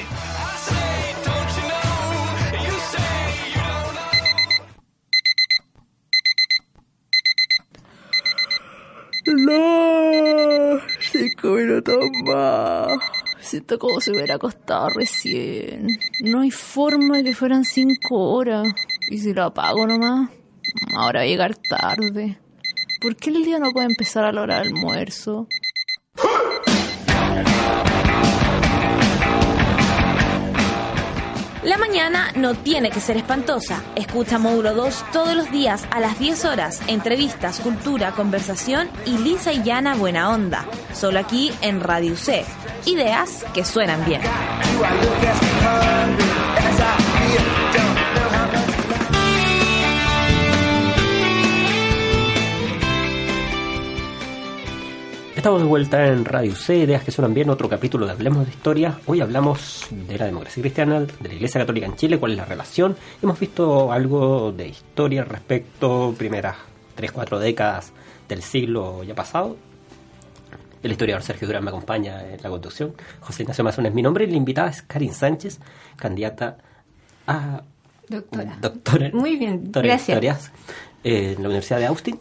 No, 9.25 10.79
cinco 10.99 11.47
minutos 11.51 11.97
más. 12.25 13.14
Siento 13.45 13.77
como 13.77 14.01
si 14.01 14.09
hubiera 14.09 14.35
acostado 14.35 14.89
recién. 14.89 15.99
No 16.21 16.41
hay 16.41 16.49
forma 16.49 17.17
de 17.17 17.25
que 17.25 17.35
fueran 17.35 17.63
cinco 17.63 18.33
horas. 18.33 18.67
¿Y 19.11 19.19
si 19.19 19.35
lo 19.35 19.43
apago 19.43 19.85
nomás? 19.85 20.31
Ahora 20.95 21.19
va 21.19 21.25
a 21.25 21.27
llegar 21.27 21.55
tarde. 21.55 22.39
¿Por 22.99 23.15
qué 23.15 23.29
el 23.29 23.45
día 23.45 23.59
no 23.59 23.69
puede 23.69 23.85
empezar 23.85 24.25
a 24.25 24.31
la 24.31 24.41
hora 24.41 24.59
del 24.61 24.69
almuerzo? 24.69 25.47
La 31.65 31.79
mañana 31.79 32.31
no 32.35 32.53
tiene 32.53 32.91
que 32.91 32.99
ser 32.99 33.17
espantosa. 33.17 33.81
Escucha 33.95 34.37
Módulo 34.37 34.75
2 34.75 35.05
todos 35.11 35.35
los 35.35 35.49
días 35.51 35.87
a 35.89 35.99
las 35.99 36.19
10 36.19 36.45
horas. 36.45 36.79
Entrevistas, 36.85 37.59
cultura, 37.59 38.11
conversación 38.11 38.87
y 39.03 39.17
lisa 39.17 39.51
y 39.51 39.63
llana 39.63 39.95
buena 39.95 40.29
onda. 40.29 40.67
Solo 40.93 41.17
aquí 41.17 41.51
en 41.61 41.79
Radio 41.79 42.15
C. 42.15 42.45
Ideas 42.85 43.43
que 43.55 43.65
suenan 43.65 44.05
bien. 44.05 44.21
Estamos 55.45 55.61
de 55.61 55.67
vuelta 55.67 56.07
en 56.07 56.25
Radio 56.25 56.55
C, 56.55 56.75
Ideas 56.75 57.03
que 57.03 57.11
suenan 57.11 57.35
bien, 57.35 57.51
otro 57.51 57.69
capítulo 57.69 58.07
de 58.07 58.13
Hablemos 58.13 58.47
de 58.47 58.51
Historia. 58.51 58.99
Hoy 59.05 59.21
hablamos 59.21 59.85
de 59.91 60.17
la 60.17 60.25
democracia 60.25 60.59
cristiana, 60.59 61.01
de 61.01 61.29
la 61.29 61.35
Iglesia 61.35 61.61
Católica 61.61 61.85
en 61.85 61.95
Chile, 61.95 62.17
cuál 62.17 62.31
es 62.31 62.37
la 62.39 62.45
relación. 62.45 62.95
Hemos 63.21 63.39
visto 63.39 63.91
algo 63.91 64.51
de 64.51 64.69
historia 64.69 65.23
respecto 65.23 66.15
primeras 66.17 66.55
3-4 66.97 67.37
décadas 67.37 67.93
del 68.27 68.41
siglo 68.41 69.03
ya 69.03 69.13
pasado. 69.13 69.55
El 70.81 70.91
historiador 70.91 71.21
Sergio 71.21 71.45
Durán 71.45 71.63
me 71.63 71.69
acompaña 71.69 72.23
en 72.27 72.41
la 72.41 72.49
conducción. 72.49 72.95
José 73.19 73.43
Ignacio 73.43 73.63
Mazón 73.63 73.85
es 73.85 73.93
mi 73.93 74.01
nombre 74.01 74.23
y 74.23 74.31
la 74.31 74.37
invitada 74.37 74.71
es 74.71 74.81
Karin 74.81 75.13
Sánchez, 75.13 75.59
candidata 75.95 76.57
a 77.27 77.61
Doctora. 78.09 78.57
doctora, 78.59 79.11
Muy 79.13 79.35
bien, 79.35 79.65
doctora 79.65 79.85
en 79.85 79.89
gracias. 79.91 80.09
historias, 80.09 80.51
en 81.03 81.33
la 81.35 81.49
Universidad 81.49 81.77
de 81.77 81.85
Austin. 81.85 82.19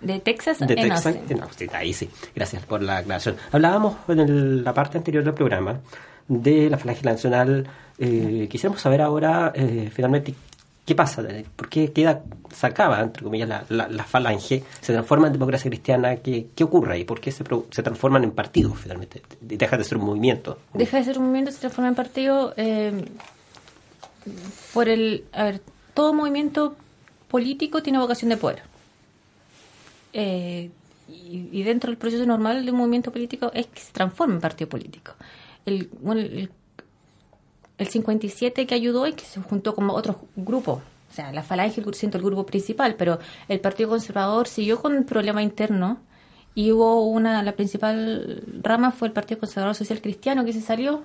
De 0.00 0.18
Texas 0.20 0.58
De 0.60 0.64
en 0.64 0.74
Texas, 0.88 1.06
Austin. 1.06 1.36
en 1.36 1.42
Austin, 1.42 1.70
ahí 1.74 1.92
sí. 1.92 2.08
Gracias 2.34 2.64
por 2.64 2.82
la 2.82 2.98
aclaración. 2.98 3.36
Hablábamos 3.52 3.96
en 4.08 4.20
el- 4.20 4.64
la 4.64 4.72
parte 4.72 4.96
anterior 4.98 5.22
del 5.24 5.34
programa 5.34 5.80
de 6.28 6.70
la 6.70 6.78
Falange 6.78 7.02
Nacional. 7.04 7.66
Eh, 7.98 8.48
quisiéramos 8.50 8.80
saber 8.80 9.02
ahora, 9.02 9.52
eh, 9.54 9.90
finalmente, 9.92 10.34
qué 10.86 10.94
pasa, 10.94 11.22
por 11.54 11.68
qué 11.68 11.92
queda, 11.92 12.22
se 12.50 12.66
acaba, 12.66 13.00
entre 13.00 13.22
comillas, 13.22 13.48
la, 13.48 13.64
la- 13.68 13.88
la 13.88 14.04
Falange, 14.04 14.64
se 14.80 14.92
transforma 14.92 15.26
en 15.26 15.34
democracia 15.34 15.70
cristiana, 15.70 16.16
qué, 16.16 16.46
qué 16.54 16.64
ocurre 16.64 16.94
ahí, 16.94 17.04
por 17.04 17.20
qué 17.20 17.30
se, 17.30 17.44
se 17.70 17.82
transforman 17.82 18.24
en 18.24 18.30
partidos, 18.32 18.78
finalmente, 18.78 19.22
deja 19.40 19.76
de 19.76 19.84
ser 19.84 19.98
un 19.98 20.04
movimiento. 20.06 20.58
Deja 20.72 20.96
de 20.96 21.04
ser 21.04 21.18
un 21.18 21.24
movimiento, 21.26 21.52
se 21.52 21.58
transforma 21.60 21.88
en 21.88 21.94
partido 21.94 22.54
eh, 22.56 23.04
por 24.72 24.88
el... 24.88 25.24
A 25.32 25.44
ver, 25.44 25.60
todo 25.94 26.14
movimiento 26.14 26.74
político 27.28 27.82
tiene 27.82 27.98
vocación 27.98 28.30
de 28.30 28.36
poder. 28.36 28.62
Eh, 30.12 30.70
y, 31.08 31.48
y 31.52 31.62
dentro 31.62 31.90
del 31.90 31.98
proceso 31.98 32.24
normal 32.24 32.64
de 32.64 32.70
un 32.70 32.78
movimiento 32.78 33.10
político 33.10 33.50
es 33.54 33.66
que 33.66 33.80
se 33.80 33.92
transforme 33.92 34.34
en 34.34 34.40
partido 34.40 34.68
político. 34.68 35.12
El, 35.66 35.90
bueno, 36.00 36.20
el, 36.20 36.50
el 37.78 37.88
57 37.88 38.66
que 38.66 38.74
ayudó 38.74 39.06
es 39.06 39.14
que 39.14 39.24
se 39.24 39.40
juntó 39.40 39.74
como 39.74 39.94
otros 39.94 40.16
grupos. 40.36 40.80
O 41.10 41.12
sea, 41.14 41.32
la 41.32 41.42
Falange, 41.42 41.82
siento 41.92 42.18
el 42.18 42.24
grupo 42.24 42.46
principal, 42.46 42.94
pero 42.94 43.18
el 43.48 43.58
Partido 43.58 43.88
Conservador 43.88 44.46
siguió 44.46 44.80
con 44.80 44.94
un 44.94 45.04
problema 45.04 45.42
interno 45.42 45.98
y 46.54 46.70
hubo 46.72 47.04
una, 47.06 47.42
la 47.42 47.52
principal 47.52 48.42
rama 48.62 48.92
fue 48.92 49.08
el 49.08 49.12
Partido 49.12 49.40
Conservador 49.40 49.74
Social 49.74 50.00
Cristiano 50.00 50.44
que 50.44 50.52
se 50.52 50.60
salió 50.60 51.02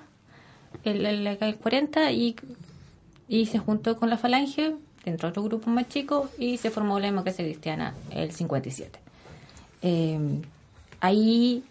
el, 0.84 1.04
el 1.06 1.56
40 1.56 2.12
y, 2.12 2.36
y 3.26 3.46
se 3.46 3.58
juntó 3.58 3.96
con 3.96 4.10
la 4.10 4.16
Falange 4.16 4.76
dentro 5.06 5.28
de 5.28 5.30
otro 5.30 5.42
grupo 5.44 5.70
más 5.70 5.88
chico 5.88 6.28
y 6.38 6.58
se 6.58 6.70
formó 6.70 6.98
la 7.00 7.06
democracia 7.06 7.42
cristiana 7.44 7.94
el 8.10 8.30
57. 8.32 8.98
Eh, 9.80 10.18
ahí, 11.00 11.64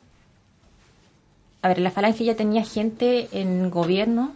a 1.62 1.68
ver, 1.68 1.80
la 1.80 1.92
Falange 1.92 2.24
ya 2.24 2.36
tenía 2.36 2.64
gente 2.64 3.28
en 3.32 3.70
gobierno, 3.70 4.32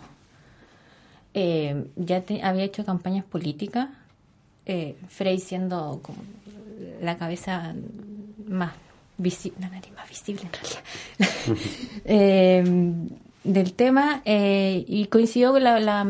eh, 1.34 1.86
ya 1.96 2.22
te- 2.22 2.42
había 2.44 2.64
hecho 2.66 2.86
campañas 2.86 3.24
políticas, 3.26 3.90
eh, 4.66 4.96
Frey 5.08 5.40
siendo 5.40 6.00
como 6.04 6.18
la 7.02 7.18
cabeza 7.18 7.74
más 8.48 8.74
visible, 9.18 9.58
la 9.62 9.70
nariz 9.70 9.92
más 9.94 10.10
visible 10.10 10.42
en 10.44 10.52
realidad, 10.52 11.62
eh, 12.06 12.94
del 13.44 13.74
tema 13.74 14.22
y 14.26 15.06
coincidió 15.10 15.52
con 15.54 15.64
la, 15.64 15.80
la, 15.80 16.06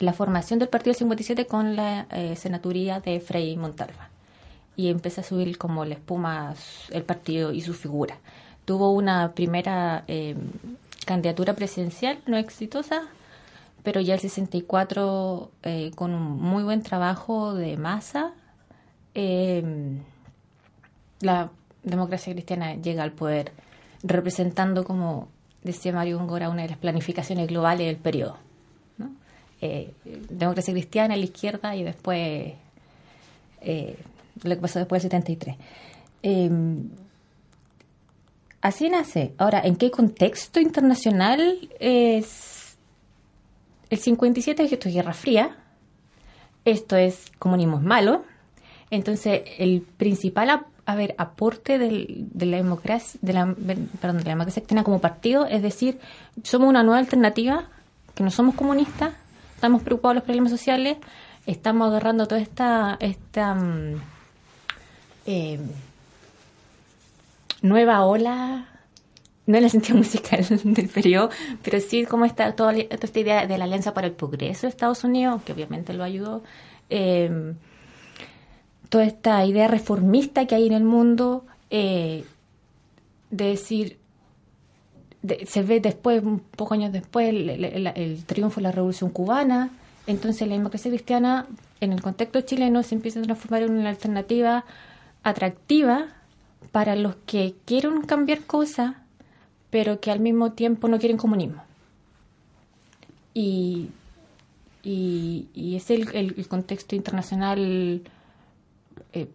la 0.00 0.12
formación 0.12 0.58
del 0.58 0.68
Partido 0.68 0.94
57 0.94 1.46
con 1.46 1.76
la 1.76 2.06
eh, 2.10 2.34
senaturía 2.34 3.00
de 3.00 3.20
Frei 3.20 3.56
Montalva 3.56 4.08
y 4.80 4.88
empezó 4.88 5.20
a 5.20 5.24
subir 5.24 5.58
como 5.58 5.84
la 5.84 5.94
espuma 5.94 6.54
el 6.90 7.02
partido 7.02 7.52
y 7.52 7.60
su 7.60 7.74
figura. 7.74 8.16
Tuvo 8.64 8.92
una 8.92 9.32
primera 9.32 10.04
eh, 10.08 10.36
candidatura 11.04 11.54
presidencial 11.54 12.18
no 12.26 12.38
exitosa, 12.38 13.02
pero 13.82 14.00
ya 14.00 14.14
el 14.14 14.20
64 14.20 15.50
eh, 15.62 15.90
con 15.94 16.14
un 16.14 16.40
muy 16.40 16.62
buen 16.62 16.82
trabajo 16.82 17.54
de 17.54 17.76
masa, 17.76 18.32
eh, 19.14 19.62
la 21.20 21.50
democracia 21.82 22.32
cristiana 22.32 22.74
llega 22.74 23.02
al 23.02 23.12
poder 23.12 23.52
representando, 24.02 24.84
como 24.84 25.28
decía 25.62 25.92
Mario 25.92 26.18
Góngora, 26.18 26.48
una 26.48 26.62
de 26.62 26.68
las 26.68 26.78
planificaciones 26.78 27.48
globales 27.48 27.86
del 27.86 27.96
periodo. 27.96 28.36
¿No? 29.60 29.66
Eh, 29.68 29.92
democracia 30.30 30.72
cristiana, 30.72 31.16
la 31.16 31.24
izquierda 31.24 31.76
y 31.76 31.82
después 31.82 32.54
eh, 33.60 33.96
lo 34.42 34.54
que 34.54 34.60
pasó 34.60 34.78
después 34.78 35.02
del 35.02 35.10
73. 35.10 35.56
Eh, 36.22 36.50
así 38.60 38.88
nace. 38.88 39.34
Ahora, 39.38 39.60
¿en 39.62 39.76
qué 39.76 39.90
contexto 39.90 40.60
internacional 40.60 41.68
es 41.78 42.76
el 43.90 43.98
57? 43.98 44.64
Esto 44.64 44.88
es 44.88 44.94
Guerra 44.94 45.12
Fría, 45.12 45.56
esto 46.64 46.96
es 46.96 47.30
comunismo 47.38 47.78
es 47.78 47.82
malo. 47.82 48.24
Entonces, 48.90 49.42
el 49.58 49.82
principal 49.82 50.66
a 50.90 50.94
ver, 50.96 51.14
aporte 51.18 51.78
de 51.78 52.46
la 52.46 52.56
democracia, 52.56 53.20
de 53.22 53.32
la, 53.32 53.46
perdón, 53.46 54.18
de 54.18 54.24
la 54.24 54.30
democracia 54.30 54.60
cristiana 54.60 54.82
como 54.82 55.00
partido, 55.00 55.46
es 55.46 55.62
decir, 55.62 56.00
somos 56.42 56.68
una 56.68 56.82
nueva 56.82 56.98
alternativa, 56.98 57.68
que 58.16 58.24
no 58.24 58.30
somos 58.32 58.56
comunistas, 58.56 59.12
estamos 59.60 59.82
preocupados 59.82 60.14
por 60.14 60.16
los 60.16 60.24
problemas 60.24 60.50
sociales, 60.50 60.96
estamos 61.44 61.88
agarrando 61.88 62.26
toda 62.26 62.40
esta, 62.40 62.96
esta 62.98 63.54
mm, 63.54 64.00
eh, 65.26 65.60
nueva 67.60 68.06
ola, 68.06 68.68
no 69.44 69.58
en 69.58 69.64
el 69.64 69.68
sentido 69.68 69.98
musical 69.98 70.46
del 70.64 70.88
periodo, 70.88 71.28
pero 71.62 71.78
sí 71.78 72.06
como 72.06 72.24
esta, 72.24 72.56
toda, 72.56 72.72
esta 72.72 73.20
idea 73.20 73.46
de 73.46 73.58
la 73.58 73.64
Alianza 73.64 73.92
para 73.92 74.06
el 74.06 74.14
Progreso 74.14 74.62
de 74.62 74.70
Estados 74.70 75.04
Unidos, 75.04 75.42
que 75.42 75.52
obviamente 75.52 75.92
lo 75.92 76.04
ayudó, 76.04 76.42
eh, 76.88 77.52
toda 78.88 79.04
esta 79.04 79.44
idea 79.44 79.68
reformista 79.68 80.46
que 80.46 80.54
hay 80.54 80.68
en 80.68 80.72
el 80.72 80.84
mundo, 80.84 81.44
eh, 81.68 82.24
de 83.28 83.44
decir, 83.44 83.98
de- 85.22 85.46
se 85.46 85.62
ve 85.62 85.80
después, 85.80 86.22
un 86.22 86.40
pocos 86.40 86.76
años 86.76 86.92
después, 86.92 87.28
el, 87.28 88.24
triunfo 88.26 88.56
de 88.56 88.62
la 88.64 88.72
Revolución 88.72 89.10
Cubana, 89.10 89.70
entonces 90.06 90.48
la 90.48 90.54
democracia 90.54 90.90
cristiana 90.90 91.46
en 91.80 91.92
el 91.92 92.02
contexto 92.02 92.40
chileno 92.40 92.82
se 92.82 92.94
empieza 92.94 93.20
a 93.20 93.22
transformar 93.22 93.62
en 93.62 93.72
una 93.72 93.90
alternativa 93.90 94.64
atractiva 95.22 96.06
para 96.72 96.96
los 96.96 97.16
que 97.26 97.54
quieren 97.64 98.02
cambiar 98.02 98.40
cosas, 98.42 98.94
pero 99.70 100.00
que 100.00 100.10
al 100.10 100.20
mismo 100.20 100.52
tiempo 100.52 100.88
no 100.88 100.98
quieren 100.98 101.16
comunismo. 101.16 101.62
Y, 103.34 103.88
y, 104.82 105.46
y 105.54 105.76
es 105.76 105.90
el 105.90 106.46
contexto 106.48 106.96
internacional 106.96 108.02
eh, 109.12 109.28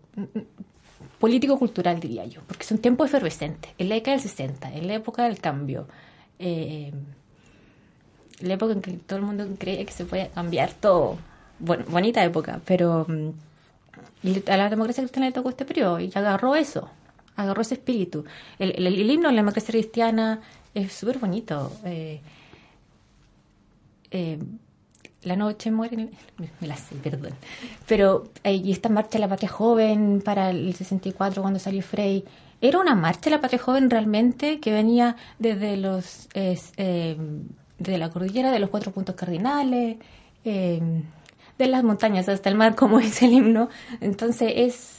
político-cultural, 1.25 1.99
diría 1.99 2.23
yo, 2.25 2.41
porque 2.47 2.63
son 2.63 2.77
tiempos 2.77 3.07
efervescentes. 3.07 3.71
En 3.79 3.89
la 3.89 3.95
década 3.95 4.17
del 4.17 4.21
60, 4.29 4.73
en 4.75 4.85
la 4.85 4.93
época 4.93 5.23
del 5.23 5.39
cambio, 5.39 5.87
eh, 6.37 6.93
la 8.41 8.53
época 8.53 8.73
en 8.73 8.81
que 8.83 8.91
todo 8.91 9.17
el 9.17 9.25
mundo 9.25 9.47
cree 9.57 9.83
que 9.87 9.91
se 9.91 10.05
puede 10.05 10.29
cambiar 10.29 10.71
todo. 10.73 11.17
Bonita 11.57 12.23
época, 12.23 12.61
pero 12.63 13.07
mm, 13.09 13.29
a 14.53 14.57
la 14.57 14.69
democracia 14.69 15.01
cristiana 15.01 15.25
le 15.29 15.33
tocó 15.33 15.49
este 15.49 15.65
periodo 15.65 15.99
y 15.99 16.11
agarró 16.13 16.55
eso, 16.55 16.91
agarró 17.35 17.63
ese 17.63 17.73
espíritu. 17.73 18.23
El 18.59 19.09
himno 19.09 19.29
de 19.29 19.33
la 19.33 19.41
democracia 19.41 19.71
cristiana 19.71 20.41
es 20.75 20.93
súper 20.93 21.17
bonito. 21.17 21.71
eh, 21.85 22.21
eh, 24.11 24.37
la 25.25 25.35
noche 25.35 25.71
muere, 25.71 26.09
me, 26.37 26.67
la 26.67 26.75
sé, 26.75 26.95
perdón. 26.95 27.33
Pero, 27.87 28.29
eh, 28.43 28.55
y 28.55 28.71
esta 28.71 28.89
marcha 28.89 29.13
de 29.13 29.19
la 29.19 29.27
patria 29.27 29.49
joven 29.49 30.21
para 30.23 30.49
el 30.51 30.73
64 30.73 31.41
cuando 31.41 31.59
salió 31.59 31.81
Frey, 31.81 32.23
era 32.61 32.79
una 32.79 32.95
marcha 32.95 33.25
de 33.25 33.31
la 33.31 33.41
patria 33.41 33.59
joven 33.59 33.89
realmente 33.89 34.59
que 34.59 34.71
venía 34.71 35.17
desde 35.39 35.77
los 35.77 36.29
eh, 36.33 37.17
de 37.77 37.97
la 37.97 38.09
cordillera 38.09 38.51
de 38.51 38.59
los 38.59 38.69
cuatro 38.69 38.91
puntos 38.91 39.15
cardinales, 39.15 39.97
eh, 40.45 40.81
de 41.57 41.67
las 41.67 41.83
montañas 41.83 42.29
hasta 42.29 42.49
el 42.49 42.55
mar, 42.55 42.75
como 42.75 42.99
es 43.01 43.21
el 43.21 43.33
himno. 43.33 43.69
Entonces 43.99 44.53
es 44.55 44.95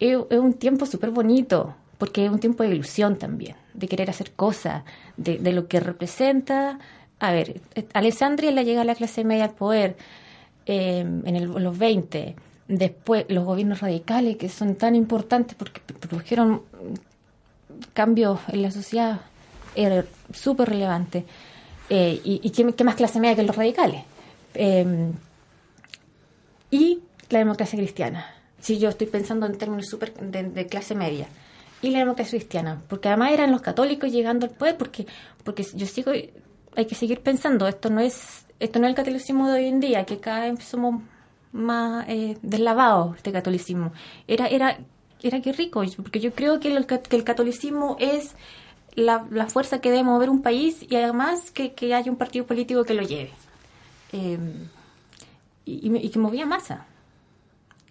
es, 0.00 0.18
es 0.30 0.38
un 0.38 0.54
tiempo 0.54 0.86
súper 0.86 1.10
bonito, 1.10 1.74
porque 1.98 2.24
es 2.24 2.32
un 2.32 2.40
tiempo 2.40 2.62
de 2.62 2.70
ilusión 2.70 3.16
también, 3.16 3.56
de 3.74 3.86
querer 3.86 4.10
hacer 4.10 4.32
cosas, 4.32 4.84
de, 5.16 5.38
de 5.38 5.52
lo 5.52 5.68
que 5.68 5.80
representa. 5.80 6.78
A 7.20 7.32
ver, 7.32 7.60
eh, 7.74 7.86
Alessandria 7.92 8.50
la 8.50 8.62
llega 8.62 8.80
a 8.80 8.84
la 8.84 8.94
clase 8.94 9.24
media 9.24 9.44
al 9.44 9.54
poder 9.54 9.96
eh, 10.66 11.00
en, 11.00 11.36
el- 11.36 11.44
los 11.52 11.78
20. 11.78 12.34
Después, 12.68 13.26
los 13.28 13.44
gobiernos 13.44 13.80
radicales, 13.80 14.36
que 14.36 14.48
son 14.48 14.76
tan 14.76 14.94
importantes 14.94 15.56
porque 15.56 15.80
produjeron 15.80 16.62
cambios 17.92 18.40
en 18.48 18.62
la 18.62 18.70
sociedad, 18.70 19.20
era 19.74 20.04
súper 20.32 20.68
relevante. 20.68 21.24
Eh, 21.88 22.20
y 22.24 22.40
y 22.42 22.50
¿qué, 22.50 22.84
más 22.84 22.94
clase 22.94 23.18
media 23.20 23.36
que 23.36 23.42
los 23.42 23.56
radicales? 23.56 24.02
Eh, 24.54 25.10
y 26.70 27.00
la 27.30 27.38
democracia 27.40 27.78
cristiana. 27.78 28.26
Si 28.60 28.78
yo 28.78 28.88
estoy 28.90 29.06
pensando 29.06 29.46
en 29.46 29.56
términos 29.58 29.86
súper 29.86 30.12
de, 30.14 30.44
de 30.44 30.66
clase 30.66 30.94
media. 30.94 31.26
Y 31.82 31.90
la 31.90 32.00
democracia 32.00 32.38
cristiana, 32.38 32.82
porque 32.88 33.08
además 33.08 33.32
eran 33.32 33.50
los 33.50 33.62
católicos 33.62 34.12
llegando 34.12 34.46
al 34.46 34.52
poder, 34.52 34.76
porque 34.76 35.06
porque 35.44 35.64
yo 35.74 35.86
sigo, 35.86 36.12
hay 36.76 36.86
que 36.86 36.94
seguir 36.94 37.20
pensando, 37.20 37.66
esto 37.68 37.90
no 37.90 38.00
es 38.00 38.44
esto 38.60 38.78
no 38.78 38.86
es 38.86 38.90
el 38.90 38.96
catolicismo 38.96 39.48
de 39.48 39.54
hoy 39.54 39.66
en 39.66 39.80
día, 39.80 40.04
que 40.04 40.18
cada 40.18 40.50
vez 40.50 40.62
somos 40.62 41.02
más 41.52 42.06
eh, 42.08 42.36
deslavados, 42.42 43.16
este 43.16 43.32
catolicismo. 43.32 43.92
Era, 44.28 44.46
era, 44.46 44.78
era 45.22 45.40
que 45.40 45.52
rico, 45.52 45.82
porque 45.96 46.20
yo 46.20 46.32
creo 46.34 46.60
que 46.60 46.68
el, 46.68 46.86
que 46.86 47.16
el 47.16 47.24
catolicismo 47.24 47.96
es 47.98 48.34
la, 48.94 49.24
fuerza 49.48 49.80
que 49.80 49.90
debe 49.90 50.04
mover 50.04 50.28
un 50.28 50.42
país 50.42 50.84
y 50.88 50.96
además 50.96 51.50
que, 51.50 51.72
que 51.72 51.94
haya 51.94 52.10
un 52.10 52.18
partido 52.18 52.44
político 52.46 52.84
que 52.84 52.94
lo 52.94 53.02
lleve. 53.02 53.30
Eh, 54.12 54.38
y, 55.64 56.10
que 56.10 56.18
movía 56.18 56.46
masa. 56.46 56.86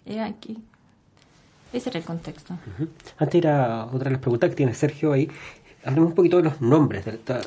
Era 0.04 0.26
aquí. 0.26 0.58
Ese 1.72 1.88
era 1.90 1.98
el 1.98 2.04
contexto. 2.04 2.58
Antes 3.18 3.34
era 3.34 3.86
otra 3.86 4.04
de 4.04 4.10
las 4.10 4.20
preguntas 4.20 4.50
que 4.50 4.56
tiene 4.56 4.74
Sergio 4.74 5.12
ahí. 5.12 5.30
Hablemos 5.84 6.10
un 6.10 6.14
poquito 6.14 6.36
de 6.36 6.42
los 6.42 6.60
nombres. 6.60 7.04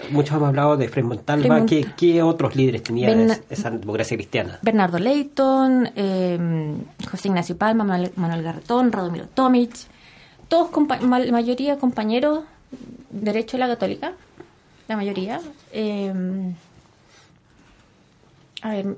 Muchos 0.10 0.36
hemos 0.36 0.50
hablado 0.50 0.76
de 0.76 0.88
Frei 0.90 1.04
Montalva. 1.04 1.60
Mont- 1.60 1.70
¿Qué, 1.70 1.86
qué 1.96 2.24
otros 2.24 2.56
líderes 2.56 2.82
tenía 2.82 3.08
Berna- 3.10 3.38
esa 3.50 3.70
democracia 3.70 4.18
cristiana? 4.18 4.58
Bernardo 4.64 4.98
Leighton, 4.98 5.90
eh, 5.96 6.74
José 7.12 7.28
Ignacio 7.28 7.56
Palma, 7.58 7.84
Manuel, 7.84 8.12
Manuel 8.16 8.42
Garretón, 8.42 8.92
Radomiro 8.92 9.28
Tomic, 9.28 9.72
todos, 10.48 10.72
compa- 10.72 11.00
ma- 11.02 11.20
mayoría 11.32 11.78
compañeros 11.78 12.44
derecho 13.12 13.58
de 13.58 13.60
la 13.60 13.68
católica, 13.68 14.14
la 14.88 14.96
mayoría. 14.98 15.40
Eh, 15.72 16.12
a 18.64 18.70
ver, 18.70 18.98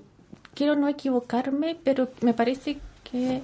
quiero 0.54 0.76
no 0.76 0.88
equivocarme, 0.88 1.76
pero 1.84 2.08
me 2.22 2.34
parece 2.34 2.78
que 3.04 3.42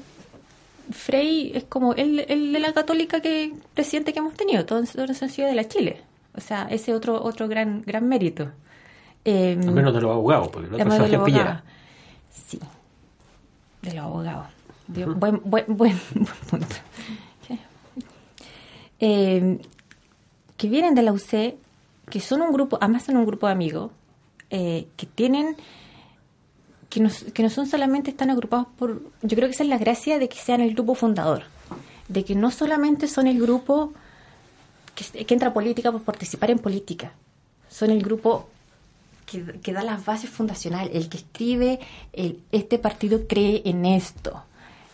Frey 0.91 1.51
es 1.53 1.63
como 1.65 1.93
el, 1.93 2.25
el 2.27 2.53
de 2.53 2.59
la 2.59 2.73
católica 2.73 3.21
que 3.21 3.53
presidente 3.73 4.13
que 4.13 4.19
hemos 4.19 4.33
tenido, 4.33 4.65
todos, 4.65 4.91
todos 4.91 5.21
han 5.21 5.29
sido 5.29 5.47
de 5.47 5.55
la 5.55 5.67
Chile. 5.67 6.01
O 6.35 6.41
sea, 6.41 6.67
ese 6.69 6.93
otro 6.93 7.21
otro 7.21 7.47
gran 7.47 7.83
gran 7.85 8.07
mérito. 8.07 8.49
Eh, 9.25 9.57
Al 9.61 9.71
menos 9.71 9.93
de 9.93 10.01
los 10.01 10.11
abogados, 10.11 10.49
porque 10.49 10.69
Además 10.73 10.99
es 10.99 11.03
de 11.03 11.17
los 11.17 11.27
abogados. 11.27 11.61
Sí, 12.47 12.59
de 13.81 13.93
los 13.93 14.03
abogados. 14.03 14.47
Buen, 14.87 15.41
buen, 15.43 15.65
buen, 15.67 15.67
buen 15.77 15.99
punto. 16.49 16.75
Eh, 18.99 19.59
que 20.57 20.69
vienen 20.69 20.93
de 20.93 21.01
la 21.01 21.11
UC, 21.11 21.55
que 22.09 22.19
son 22.19 22.41
un 22.41 22.53
grupo, 22.53 22.77
además 22.79 23.03
son 23.03 23.17
un 23.17 23.25
grupo 23.25 23.47
de 23.47 23.53
amigos, 23.53 23.91
eh, 24.51 24.87
que 24.95 25.07
tienen, 25.07 25.55
que 26.91 26.99
no, 27.43 27.49
son 27.49 27.67
solamente 27.67 28.11
están 28.11 28.29
agrupados 28.29 28.67
por, 28.77 29.01
yo 29.21 29.35
creo 29.37 29.47
que 29.47 29.53
esa 29.55 29.63
es 29.63 29.69
la 29.69 29.77
gracia 29.77 30.19
de 30.19 30.27
que 30.29 30.37
sean 30.37 30.59
el 30.61 30.73
grupo 30.73 30.93
fundador, 30.93 31.43
de 32.09 32.23
que 32.25 32.35
no 32.35 32.51
solamente 32.51 33.07
son 33.07 33.27
el 33.27 33.39
grupo 33.41 33.93
que, 34.95 35.33
entra 35.33 35.49
a 35.49 35.53
política 35.53 35.91
por 35.91 36.03
participar 36.03 36.51
en 36.51 36.59
política, 36.59 37.13
son 37.69 37.91
el 37.91 38.03
grupo 38.03 38.49
que, 39.25 39.43
que 39.61 39.71
da 39.71 39.83
las 39.83 40.03
bases 40.03 40.29
fundacionales, 40.29 40.93
el 40.93 41.07
que 41.07 41.17
escribe, 41.17 41.79
el, 42.11 42.39
este 42.51 42.77
partido 42.77 43.25
cree 43.27 43.61
en 43.65 43.85
esto. 43.85 44.43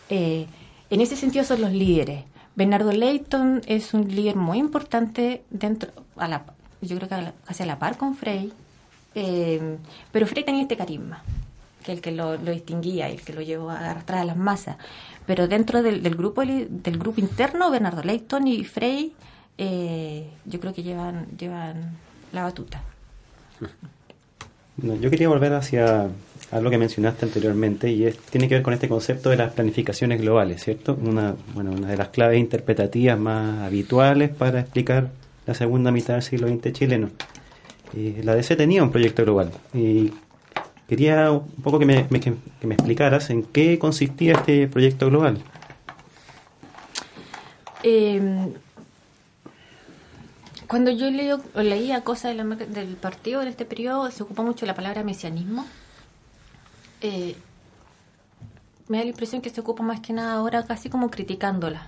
Eh, 0.08 0.46
en 0.90 1.00
ese 1.00 1.16
sentido 1.16 1.44
son 1.44 1.60
los 1.60 1.72
líderes. 1.72 2.22
Bernardo 2.54 2.92
Leighton 2.92 3.60
es 3.66 3.92
un 3.94 4.08
líder 4.08 4.36
muy 4.36 4.58
importante 4.58 5.42
dentro, 5.50 5.90
a 6.16 6.28
la, 6.28 6.44
yo 6.80 6.96
creo 6.96 7.08
que 7.08 7.14
a 7.16 7.22
la- 7.22 7.34
casi 7.44 7.64
a 7.64 7.66
la 7.66 7.78
par 7.78 7.96
con 7.96 8.14
Frey, 8.14 8.52
eh, 9.16 9.76
pero 10.12 10.26
Frey 10.26 10.44
tenía 10.44 10.62
este 10.62 10.76
carisma, 10.76 11.22
que 11.88 11.92
el 11.92 12.00
que 12.02 12.12
lo, 12.12 12.36
lo 12.36 12.50
distinguía, 12.50 13.08
el 13.08 13.22
que 13.22 13.32
lo 13.32 13.40
llevó 13.40 13.70
a 13.70 13.78
arrastrar 13.78 14.20
a 14.20 14.24
las 14.24 14.36
masas. 14.36 14.76
Pero 15.26 15.48
dentro 15.48 15.82
del, 15.82 16.02
del 16.02 16.14
grupo 16.14 16.42
del 16.42 16.98
grupo 16.98 17.20
interno, 17.20 17.70
Bernardo 17.70 18.02
Leighton 18.02 18.46
y 18.46 18.64
Frey, 18.64 19.12
eh, 19.56 20.26
yo 20.44 20.60
creo 20.60 20.74
que 20.74 20.82
llevan, 20.82 21.26
llevan 21.38 21.96
la 22.32 22.42
batuta. 22.42 22.82
Yo 24.76 25.10
quería 25.10 25.28
volver 25.28 25.54
hacia 25.54 26.08
algo 26.52 26.70
que 26.70 26.78
mencionaste 26.78 27.26
anteriormente 27.26 27.90
y 27.90 28.04
es, 28.04 28.16
tiene 28.18 28.48
que 28.48 28.54
ver 28.54 28.62
con 28.62 28.74
este 28.74 28.88
concepto 28.88 29.30
de 29.30 29.36
las 29.36 29.52
planificaciones 29.52 30.20
globales, 30.20 30.62
¿cierto? 30.62 30.96
Una, 31.02 31.34
bueno, 31.54 31.72
una 31.72 31.88
de 31.88 31.96
las 31.96 32.08
claves 32.08 32.38
interpretativas 32.38 33.18
más 33.18 33.66
habituales 33.66 34.30
para 34.30 34.60
explicar 34.60 35.10
la 35.46 35.54
segunda 35.54 35.90
mitad 35.90 36.14
del 36.14 36.22
siglo 36.22 36.48
XX 36.48 36.72
chileno. 36.72 37.10
Y 37.92 38.22
la 38.22 38.34
DC 38.34 38.54
tenía 38.54 38.82
un 38.82 38.90
proyecto 38.90 39.24
global 39.24 39.50
y 39.74 40.12
quería 40.88 41.30
un 41.30 41.46
poco 41.62 41.78
que 41.78 41.86
me, 41.86 42.08
que 42.08 42.66
me 42.66 42.74
explicaras 42.74 43.30
en 43.30 43.42
qué 43.44 43.78
consistía 43.78 44.32
este 44.32 44.66
proyecto 44.68 45.06
global. 45.06 45.38
Eh, 47.82 48.52
cuando 50.66 50.90
yo 50.90 51.10
leo, 51.10 51.40
leía 51.54 52.02
cosas 52.02 52.36
del 52.36 52.96
partido 52.96 53.40
en 53.42 53.48
este 53.48 53.64
periodo, 53.64 54.10
se 54.10 54.22
ocupa 54.22 54.42
mucho 54.42 54.66
la 54.66 54.74
palabra 54.74 55.02
mesianismo. 55.04 55.64
Eh, 57.00 57.36
me 58.88 58.98
da 58.98 59.04
la 59.04 59.10
impresión 59.10 59.40
que 59.42 59.50
se 59.50 59.60
ocupa 59.60 59.82
más 59.82 60.00
que 60.00 60.12
nada 60.12 60.32
ahora 60.34 60.64
casi 60.66 60.88
como 60.90 61.10
criticándola, 61.10 61.86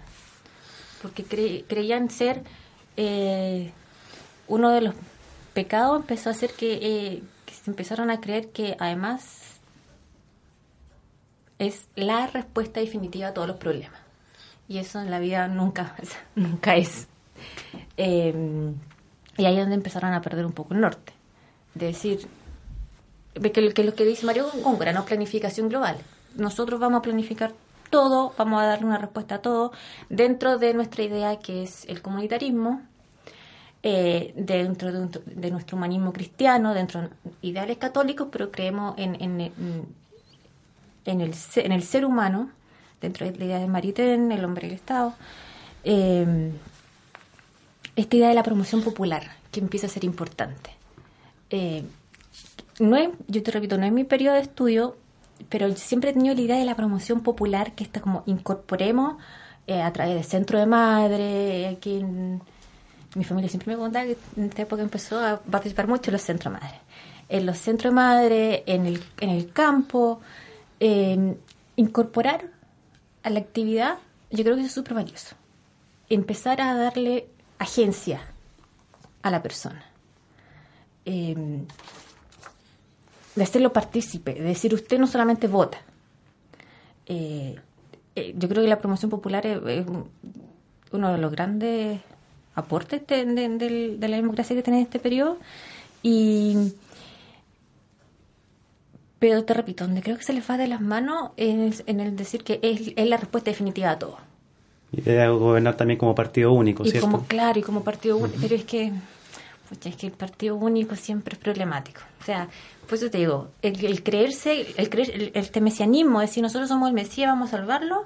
porque 1.03 1.25
cre- 1.25 1.65
creían 1.67 2.11
ser 2.11 2.43
eh, 2.97 3.73
uno 4.49 4.71
de 4.71 4.83
los 4.83 4.95
pecados 5.55 6.01
empezó 6.01 6.31
a 6.31 6.35
ser 6.35 6.53
que, 6.53 6.79
eh, 6.83 7.23
que 7.40 7.40
se 7.63 7.71
empezaron 7.71 8.11
a 8.11 8.21
creer 8.21 8.51
que 8.51 8.77
además 8.79 9.61
es 11.59 11.89
la 11.95 12.27
respuesta 12.27 12.81
definitiva 12.81 13.29
a 13.29 13.35
todos 13.35 13.49
los 13.49 13.59
problemas. 13.59 14.01
Y 14.69 14.79
eso 14.79 15.01
en 15.01 15.11
la 15.11 15.19
vida 15.19 15.47
nunca, 15.49 15.95
nunca 16.35 16.77
es. 16.77 17.09
Eh, 17.97 18.73
y 19.37 19.45
ahí 19.45 19.55
es 19.55 19.61
donde 19.61 19.75
empezaron 19.75 20.13
a 20.15 20.23
perder 20.23 20.47
un 20.47 20.53
poco 20.53 20.75
el 20.75 20.81
norte. 20.81 21.13
De 21.75 21.87
decir, 21.87 22.27
que 23.35 23.85
lo 23.85 23.95
que 23.95 24.05
dice 24.05 24.27
Mario 24.27 24.51
Góngora, 24.63 24.93
no 24.93 25.05
planificación 25.05 25.69
global. 25.69 25.97
Nosotros 26.35 26.81
vamos 26.81 27.01
a 27.01 27.03
planificar 27.03 27.53
todo, 27.91 28.33
vamos 28.39 28.63
a 28.63 28.67
darle 28.67 28.87
una 28.87 28.99
respuesta 28.99 29.37
a 29.37 29.43
todo, 29.43 29.73
dentro 30.09 30.59
de 30.59 30.75
nuestra 30.75 31.03
idea 31.03 31.39
que 31.39 31.63
es 31.63 31.85
el 31.87 32.03
comunitarismo, 32.03 32.83
eh, 33.83 34.33
dentro 34.37 34.93
de, 34.93 34.99
un- 35.01 35.11
de 35.27 35.51
nuestro 35.51 35.77
humanismo 35.77 36.13
cristiano, 36.13 36.75
dentro 36.75 37.03
de 37.03 37.09
ideales 37.43 37.79
católicos, 37.79 38.29
pero 38.31 38.51
creemos 38.51 38.95
en, 38.99 39.41
el, 39.41 39.53
en 41.05 41.73
el 41.73 41.83
ser 41.83 42.05
humano, 42.05 42.51
dentro 43.01 43.27
de 43.31 43.37
la 43.39 43.45
idea 43.45 43.59
de 43.59 43.67
Maritain, 43.67 44.31
el 44.33 44.45
hombre 44.45 44.67
y 44.67 44.71
el 44.71 44.77
Estado, 44.77 45.15
eh, 45.85 46.51
esta 47.97 48.17
idea 48.17 48.29
de 48.29 48.35
la 48.35 48.43
promoción 48.43 48.83
popular, 48.83 49.23
que 49.51 49.61
empieza 49.61 49.87
a 49.87 49.91
ser 49.91 50.05
importante. 50.05 50.71
Eh, 51.51 51.85
no 52.79 52.97
yo 53.29 53.43
te 53.43 53.51
repito, 53.51 53.77
no 53.79 53.85
es 53.87 53.93
mi 53.93 54.05
periodo 54.05 54.35
de 54.35 54.43
estudio, 54.43 54.97
pero 55.49 55.75
siempre 55.75 56.11
he 56.11 56.13
tenido 56.13 56.35
la 56.35 56.41
idea 56.43 56.57
de 56.59 56.65
la 56.65 56.77
promoción 56.77 57.23
popular, 57.23 57.73
que 57.75 57.85
está 57.85 58.01
como 58.01 58.23
incorporemos 58.27 59.17
a 59.69 59.93
través 59.93 60.15
del 60.15 60.25
centro 60.25 60.59
de 60.59 60.67
madre, 60.67 61.67
aquí 61.69 62.01
en 62.01 62.43
mi 63.15 63.25
familia 63.25 63.49
siempre 63.49 63.75
me 63.75 63.79
contaba 63.79 64.07
que 64.07 64.17
en 64.37 64.45
esta 64.45 64.63
época 64.63 64.83
empezó 64.83 65.19
a 65.19 65.41
participar 65.41 65.89
mucho 65.89 66.11
en 66.11 66.13
los 66.13 66.23
centros 66.23 66.53
de 66.53 66.61
madre. 66.61 66.81
En 67.29 67.47
los 67.47 67.59
centros 67.59 67.93
de 67.93 67.95
madre, 67.95 68.63
en 68.67 68.87
el, 68.87 69.03
en 69.21 69.31
el 69.31 69.53
campo, 69.53 70.21
incorporar 71.77 72.49
a 73.23 73.31
la 73.31 73.41
actividad, 73.41 73.99
yo 74.31 74.45
creo 74.45 74.57
que 74.57 74.63
es 74.63 74.73
súper 74.73 74.95
valioso. 74.95 75.37
Empezar 76.09 76.61
a 76.61 76.75
darle 76.75 77.29
agencia 77.59 78.21
a 79.23 79.31
la 79.31 79.43
persona. 79.43 79.85
Eh, 81.05 81.65
de 83.35 83.43
hacerlo 83.43 83.73
partícipe, 83.73 84.35
de 84.35 84.43
decir 84.43 84.75
usted 84.75 84.99
no 84.99 85.07
solamente 85.07 85.47
vota. 85.47 85.79
Eh, 87.07 87.59
eh, 88.15 88.35
yo 88.37 88.49
creo 88.49 88.63
que 88.63 88.69
la 88.69 88.79
promoción 88.79 89.11
popular 89.11 89.47
es 89.47 89.87
uno 90.93 91.13
de 91.13 91.19
los 91.19 91.31
grandes 91.31 92.01
aportes 92.55 93.07
de, 93.07 93.25
de- 93.25 93.49
del- 93.49 94.01
de 94.01 94.09
la 94.09 94.17
democracia 94.17 94.55
que 94.57 94.63
tiene 94.63 94.79
en 94.81 94.85
este 94.87 94.99
periodo. 94.99 95.39
Y, 96.03 96.73
pero 99.19 99.45
te 99.45 99.53
repito, 99.55 99.85
donde 99.85 100.03
creo 100.03 100.17
que 100.17 100.23
se 100.25 100.33
les 100.33 100.49
va 100.49 100.57
de 100.57 100.67
las 100.67 100.81
manos 100.81 101.31
es 101.37 101.83
en 101.87 102.01
el 102.01 102.17
decir 102.17 102.43
que 102.43 102.59
es, 102.63 102.93
es 102.97 103.07
la 103.09 103.17
respuesta 103.19 103.51
definitiva 103.51 103.91
a 103.91 103.99
todo. 103.99 104.17
Y 104.93 105.03
de 105.03 105.29
gobernar 105.29 105.77
también 105.77 105.99
como 105.99 106.15
partido 106.15 106.53
único, 106.53 106.85
Y 106.87 106.91
¿cierto? 106.91 107.07
como, 107.11 107.27
claro, 107.27 107.59
y 107.59 107.63
como 107.63 107.85
partido 107.85 108.17
único. 108.17 108.39
Pero 108.41 108.55
es 108.57 108.65
que, 108.65 108.93
pucha, 109.69 109.91
es 109.91 109.97
que 109.97 110.07
el 110.07 110.13
partido 110.13 110.57
único 110.57 110.97
siempre 110.97 111.35
es 111.35 111.39
problemático. 111.39 112.01
O 112.21 112.25
sea, 112.25 112.49
por 112.89 112.95
eso 112.97 113.11
te 113.11 113.19
digo, 113.19 113.49
el, 113.63 113.85
el 113.85 114.03
creerse, 114.03 114.67
el 114.77 114.89
creer, 114.89 115.11
el, 115.15 115.31
este 115.35 115.61
mesianismo, 115.61 116.23
es 116.23 116.31
decir, 116.31 116.43
nosotros 116.43 116.69
somos 116.69 116.89
el 116.89 116.95
Mesías, 116.95 117.29
vamos 117.31 117.53
a 117.53 117.59
salvarlo, 117.59 118.05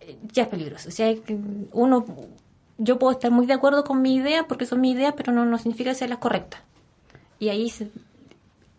eh, 0.00 0.16
ya 0.32 0.42
es 0.42 0.48
peligroso. 0.48 0.88
O 0.88 0.92
sea, 0.92 1.14
uno, 1.72 2.04
yo 2.78 2.98
puedo 2.98 3.12
estar 3.12 3.30
muy 3.30 3.46
de 3.46 3.52
acuerdo 3.54 3.84
con 3.84 4.02
mi 4.02 4.14
idea, 4.16 4.46
porque 4.48 4.66
son 4.66 4.80
mi 4.80 4.90
idea, 4.92 5.14
pero 5.16 5.32
no, 5.32 5.44
no 5.44 5.58
significa 5.58 5.90
que 5.90 5.96
sea 5.96 6.08
la 6.08 6.20
correcta. 6.20 6.62
Y 7.38 7.48
ahí 7.48 7.70
se- 7.70 7.90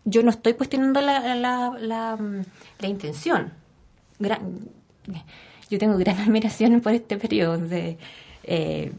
yo 0.04 0.22
no 0.22 0.30
estoy 0.30 0.54
cuestionando 0.54 1.00
la, 1.00 1.34
la, 1.34 1.72
la, 1.78 2.16
mm, 2.16 2.42
la 2.80 2.88
intención. 2.88 3.52
Gran- 4.18 4.60
yo 5.70 5.78
tengo 5.78 5.96
gran 5.98 6.18
admiración 6.20 6.80
por 6.80 6.92
este 6.92 7.16
periodo. 7.16 7.58
De, 7.58 7.98
eh, 8.44 8.92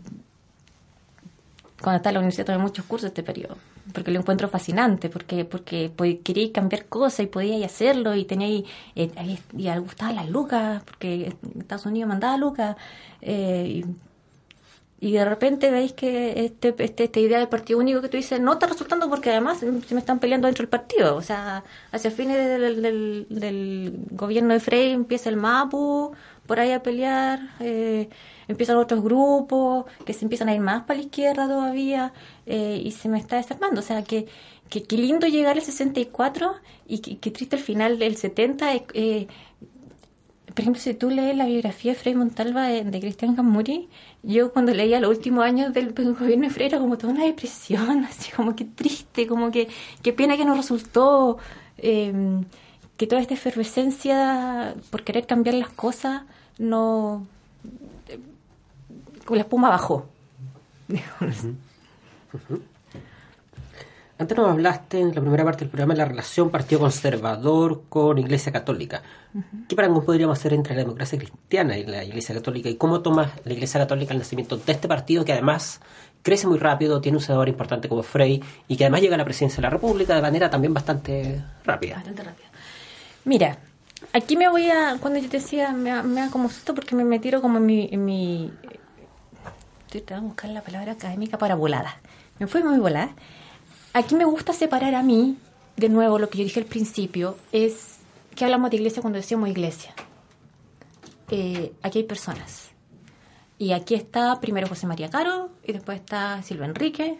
cuando 1.81 1.97
estaba 1.97 2.11
en 2.11 2.13
la 2.15 2.19
universidad 2.21 2.45
tomé 2.47 2.57
muchos 2.57 2.85
cursos 2.85 3.07
este 3.09 3.21
periodo, 3.23 3.55
porque 3.93 4.09
lo 4.11 4.19
encuentro 4.19 4.49
fascinante, 4.49 5.09
porque 5.09 5.45
porque 5.45 6.19
quería 6.21 6.51
cambiar 6.51 6.85
cosas 6.87 7.19
y 7.21 7.27
podía 7.27 7.63
hacerlo 7.65 8.15
y 8.15 8.25
tenía 8.25 8.63
eh, 8.95 9.11
ahí- 9.15 9.39
y 9.55 9.63
le 9.63 9.79
gustaba 9.79 10.11
las 10.11 10.27
lucas, 10.29 10.81
porque 10.83 11.33
Estados 11.59 11.85
Unidos 11.85 12.09
mandaba 12.09 12.35
lucas. 12.37 12.75
eh, 13.21 13.83
y, 13.83 13.85
y 14.99 15.11
de 15.11 15.25
repente 15.25 15.69
veis 15.69 15.93
que 15.93 16.45
este, 16.45 16.73
este, 16.79 17.03
esta 17.03 17.19
idea 17.19 17.37
del 17.37 17.49
partido 17.49 17.79
único 17.79 18.01
que 18.01 18.09
tú 18.09 18.17
dices 18.17 18.39
no 18.39 18.53
está 18.53 18.65
resultando 18.65 19.09
porque 19.09 19.29
además 19.29 19.59
se 19.59 19.71
me 19.71 19.99
están 19.99 20.19
peleando 20.19 20.47
dentro 20.47 20.63
del 20.63 20.69
partido. 20.69 21.15
O 21.15 21.21
sea, 21.21 21.63
hacia 21.91 22.09
fines 22.09 22.37
del, 22.59 23.27
del, 23.29 23.93
gobierno 24.09 24.53
de 24.55 24.59
Frey 24.59 24.91
empieza 24.91 25.29
el 25.29 25.37
MAPU 25.37 26.13
por 26.47 26.59
ahí 26.59 26.71
a 26.71 26.81
pelear, 26.81 27.39
eh, 27.59 28.09
empiezan 28.47 28.77
otros 28.77 29.03
grupos 29.03 29.85
que 30.05 30.13
se 30.13 30.25
empiezan 30.25 30.49
a 30.49 30.55
ir 30.55 30.61
más 30.61 30.83
para 30.83 30.99
la 30.99 31.05
izquierda 31.05 31.47
todavía 31.47 32.13
eh, 32.45 32.81
y 32.83 32.91
se 32.91 33.07
me 33.07 33.19
está 33.19 33.35
desarmando. 33.35 33.81
O 33.81 33.83
sea, 33.83 34.03
que, 34.03 34.27
que, 34.69 34.81
que 34.83 34.97
lindo 34.97 35.27
llegar 35.27 35.57
al 35.57 35.61
64 35.63 36.55
y 36.87 36.99
que, 36.99 37.19
que 37.19 37.29
triste 37.29 37.55
el 37.57 37.61
final 37.61 37.99
del 37.99 38.15
70. 38.15 38.73
eh, 38.73 38.85
eh, 38.93 39.27
por 40.57 40.61
ejemplo, 40.63 40.81
si 40.81 40.95
tú 40.95 41.11
lees 41.11 41.37
la 41.37 41.45
biografía 41.45 41.93
de 41.93 41.99
Frei 41.99 42.15
Montalva 42.15 42.67
de, 42.67 42.83
de 42.83 42.99
Cristian 42.99 43.35
Gamuri, 43.35 43.89
yo 44.27 44.51
cuando 44.51 44.73
leía 44.73 44.99
los 44.99 45.09
últimos 45.09 45.45
años 45.45 45.73
del 45.73 45.93
gobierno 45.93 46.47
de 46.47 46.49
Frei 46.49 46.67
era 46.67 46.79
como 46.79 46.97
toda 46.97 47.13
una 47.13 47.23
depresión, 47.23 48.03
así 48.09 48.31
como 48.31 48.55
que 48.55 48.65
triste, 48.65 49.25
como 49.25 49.51
que 49.51 49.69
qué 50.03 50.11
pena 50.11 50.35
que 50.35 50.43
no 50.43 50.53
resultó, 50.53 51.37
eh, 51.77 52.43
que 52.97 53.07
toda 53.07 53.21
esta 53.21 53.35
efervescencia 53.35 54.75
por 54.89 55.03
querer 55.03 55.25
cambiar 55.25 55.55
las 55.55 55.69
cosas 55.69 56.23
no... 56.57 57.25
eh, 58.09 58.19
con 59.25 59.37
la 59.37 59.43
espuma 59.43 59.69
bajó. 59.69 60.07
Antes 64.19 64.35
nos 64.35 64.49
hablaste 64.49 64.99
en 64.99 65.13
la 65.13 65.21
primera 65.21 65.43
parte 65.43 65.59
del 65.59 65.69
programa 65.69 65.93
de 65.93 65.99
la 65.99 66.05
relación 66.05 66.49
Partido 66.49 66.81
Conservador 66.81 67.83
con 67.87 68.17
Iglesia 68.17 68.51
Católica. 68.51 69.03
¿Qué 69.67 69.75
parangón 69.75 70.03
podríamos 70.05 70.39
hacer 70.39 70.53
entre 70.53 70.73
la 70.73 70.81
democracia 70.81 71.19
cristiana 71.19 71.77
y 71.77 71.85
la 71.85 72.03
Iglesia 72.03 72.33
Católica? 72.33 72.67
¿Y 72.67 72.75
cómo 72.75 73.01
toma 73.01 73.31
la 73.45 73.53
Iglesia 73.53 73.79
Católica 73.79 74.13
el 74.13 74.19
nacimiento 74.19 74.57
de 74.57 74.71
este 74.71 74.87
partido 74.87 75.23
que 75.23 75.33
además 75.33 75.81
crece 76.23 76.47
muy 76.47 76.57
rápido, 76.57 76.99
tiene 76.99 77.19
un 77.19 77.23
senador 77.23 77.47
importante 77.47 77.87
como 77.87 78.01
Frey 78.01 78.43
y 78.67 78.75
que 78.75 78.85
además 78.85 79.01
llega 79.01 79.13
a 79.13 79.17
la 79.19 79.25
presidencia 79.25 79.57
de 79.57 79.61
la 79.63 79.69
República 79.69 80.15
de 80.15 80.21
manera 80.23 80.49
también 80.49 80.73
bastante 80.73 81.43
rápida? 81.63 81.97
Bastante 81.97 82.23
rápido. 82.23 82.49
Mira, 83.23 83.59
aquí 84.13 84.35
me 84.35 84.49
voy 84.49 84.67
a, 84.71 84.97
cuando 84.99 85.19
yo 85.19 85.29
te 85.29 85.37
decía, 85.37 85.73
me, 85.73 86.01
me 86.01 86.21
da 86.21 86.31
como 86.31 86.49
susto 86.49 86.73
porque 86.73 86.95
me 86.95 87.03
metieron 87.03 87.39
como 87.39 87.59
en 87.59 87.65
mi, 87.67 87.89
en 87.91 88.03
mi 88.03 88.51
estoy 89.85 90.01
tratando 90.01 90.23
de 90.23 90.27
buscar 90.29 90.49
la 90.49 90.61
palabra 90.61 90.93
académica 90.93 91.37
para 91.37 91.53
volada. 91.53 92.01
Me 92.39 92.47
fue 92.47 92.63
muy 92.63 92.79
volada. 92.79 93.11
Aquí 93.97 94.13
me 94.13 94.25
gusta 94.25 94.53
separar 94.53 94.93
a 94.93 95.01
mí, 95.01 95.39
de 95.75 95.89
nuevo, 95.89 96.19
lo 96.19 96.29
que 96.29 96.37
yo 96.37 96.43
dije 96.43 96.59
al 96.59 96.67
principio, 96.67 97.35
es 97.51 97.97
que 98.35 98.45
hablamos 98.45 98.69
de 98.69 98.77
iglesia 98.77 99.01
cuando 99.01 99.17
decimos 99.17 99.49
iglesia. 99.49 99.91
Eh, 101.31 101.73
aquí 101.81 101.97
hay 101.97 102.03
personas. 102.03 102.69
Y 103.57 103.71
aquí 103.71 103.95
está 103.95 104.39
primero 104.39 104.67
José 104.67 104.85
María 104.85 105.09
Caro, 105.09 105.49
y 105.63 105.73
después 105.73 105.99
está 105.99 106.43
Silva 106.43 106.67
Enrique, 106.67 107.17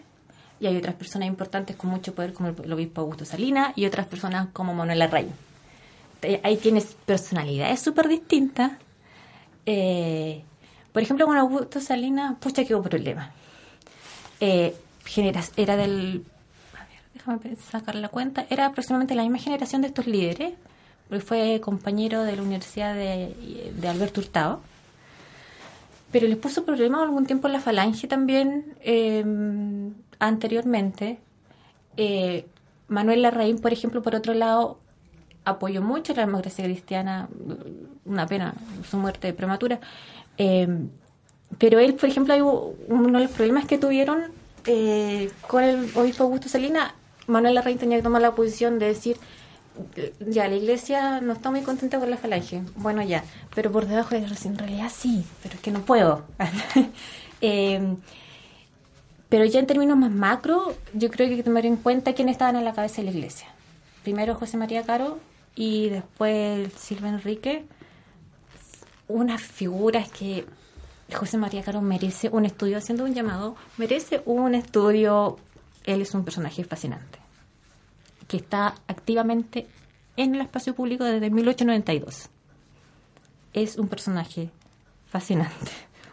y 0.59 0.67
hay 0.67 0.78
otras 0.78 0.93
personas 0.93 1.28
importantes 1.28 1.75
con 1.75 1.89
mucho 1.89 2.13
poder 2.13 2.32
como 2.34 2.49
el, 2.49 2.71
obispo 2.71 3.01
Augusto 3.01 3.25
Salina, 3.25 3.73
y 3.75 3.88
otras 3.88 4.05
personas 4.05 4.49
como 4.53 4.75
Manuela 4.75 5.07
Rey. 5.07 5.32
Eh, 6.21 6.39
Ahí 6.43 6.57
tienes 6.57 6.95
personalidades 7.07 7.80
súper 7.80 8.07
distintas. 8.07 8.73
Eh, 9.65 10.43
por 10.93 11.01
ejemplo, 11.01 11.25
con 11.25 11.38
Augusto 11.38 11.82
Salinas, 11.82 12.38
pucha, 12.39 12.63
que 12.63 12.75
hubo 12.75 12.84
problema. 12.84 13.32
Eh, 14.39 14.75
era 15.55 15.75
del. 15.75 16.23
Déjame 17.18 17.55
sacar 17.55 17.95
la 17.95 18.09
cuenta. 18.09 18.45
Era 18.49 18.68
aproximadamente 18.68 19.15
la 19.15 19.24
misma 19.24 19.39
generación 19.39 19.82
de 19.82 19.88
estos 19.88 20.05
líderes, 20.05 20.53
porque 21.09 21.24
fue 21.24 21.59
compañero 21.61 22.24
de 22.24 22.36
la 22.36 22.43
Universidad 22.43 22.93
de, 22.93 23.74
de 23.76 23.88
Alberto 23.88 24.22
Hurtado. 24.22 24.61
Pero 26.11 26.28
les 26.28 26.38
puso 26.38 26.63
problema 26.63 27.01
algún 27.01 27.26
tiempo 27.26 27.47
en 27.47 27.53
la 27.53 27.59
Falange 27.59 28.07
también, 28.07 28.76
eh, 28.82 29.26
anteriormente. 30.20 31.20
Eh, 31.97 32.45
Manuel 32.88 33.24
Larraín, 33.24 33.57
por 33.57 33.74
ejemplo, 33.74 34.03
por 34.03 34.13
otro 34.13 34.36
lado, 34.36 34.80
apoyó 35.43 35.82
mucho 35.82 36.13
la 36.13 36.26
democracia 36.26 36.65
cristiana, 36.65 37.30
una 38.05 38.28
pena 38.28 38.53
su 38.88 38.97
muerte 38.97 39.34
prematura. 39.34 39.80
Eh, 40.38 40.68
pero 41.57 41.80
él, 41.80 41.95
por 41.95 42.09
ejemplo, 42.09 42.76
uno 42.88 43.18
de 43.18 43.24
los 43.24 43.32
problemas 43.32 43.65
que 43.65 43.80
tuvieron 43.80 44.38
eh, 44.70 45.32
con 45.47 45.63
el 45.63 45.89
obispo 45.95 46.26
Augusto 46.26 46.49
Salina, 46.49 46.93
Manuel 47.28 47.55
Larraín 47.55 47.78
tenía 47.78 47.97
que 47.97 48.03
tomar 48.03 48.21
la 48.21 48.36
posición 48.36 48.80
de 48.80 48.88
decir, 48.88 49.17
ya, 50.19 50.47
la 50.47 50.55
iglesia 50.55 51.21
no 51.21 51.34
está 51.34 51.51
muy 51.51 51.61
contenta 51.61 51.99
con 51.99 52.09
la 52.09 52.17
falange. 52.17 52.63
Bueno, 52.75 53.01
ya, 53.03 53.23
pero 53.53 53.71
por 53.71 53.86
debajo 53.86 54.15
de 54.15 54.25
en 54.25 54.57
realidad 54.57 54.91
sí, 54.93 55.25
pero 55.43 55.55
es 55.55 55.61
que 55.61 55.71
no 55.71 55.82
puedo. 55.82 56.25
Eh, 57.39 57.95
pero 59.30 59.45
ya 59.45 59.59
en 59.59 59.67
términos 59.67 59.95
más 59.95 60.09
macro, 60.09 60.73
yo 60.93 61.11
creo 61.11 61.28
que 61.28 61.34
hay 61.34 61.38
que 61.38 61.43
tomar 61.43 61.67
en 61.67 61.75
cuenta 61.75 62.13
quiénes 62.13 62.34
estaban 62.34 62.55
a 62.55 62.61
la 62.61 62.73
cabeza 62.73 62.97
de 62.97 63.03
la 63.03 63.11
iglesia. 63.11 63.47
Primero 64.01 64.34
José 64.34 64.57
María 64.57 64.82
Caro 64.82 65.19
y 65.55 65.89
después 65.89 66.71
Silva 66.73 67.09
Enrique. 67.09 67.65
Unas 69.07 69.41
figuras 69.41 70.09
que 70.09 70.45
José 71.13 71.38
María 71.38 71.61
Caro 71.61 71.82
merece 71.82 72.30
un 72.30 72.45
estudio, 72.45 72.78
haciendo 72.78 73.03
un 73.03 73.13
llamado, 73.13 73.55
merece 73.78 74.21
un 74.25 74.55
estudio. 74.55 75.38
Él 75.88 76.02
es 76.04 76.14
un 76.14 76.24
personaje 76.24 76.64
fascinante, 76.64 77.18
que 78.28 78.38
está 78.38 78.76
activamente 78.88 79.68
en 80.18 80.36
el 80.36 80.42
espacio 80.42 80.76
público 80.76 81.04
desde 81.04 81.32
1892. 81.32 82.30
Es 83.54 83.78
un 83.78 83.88
personaje 83.88 84.52
fascinante. 85.08 85.72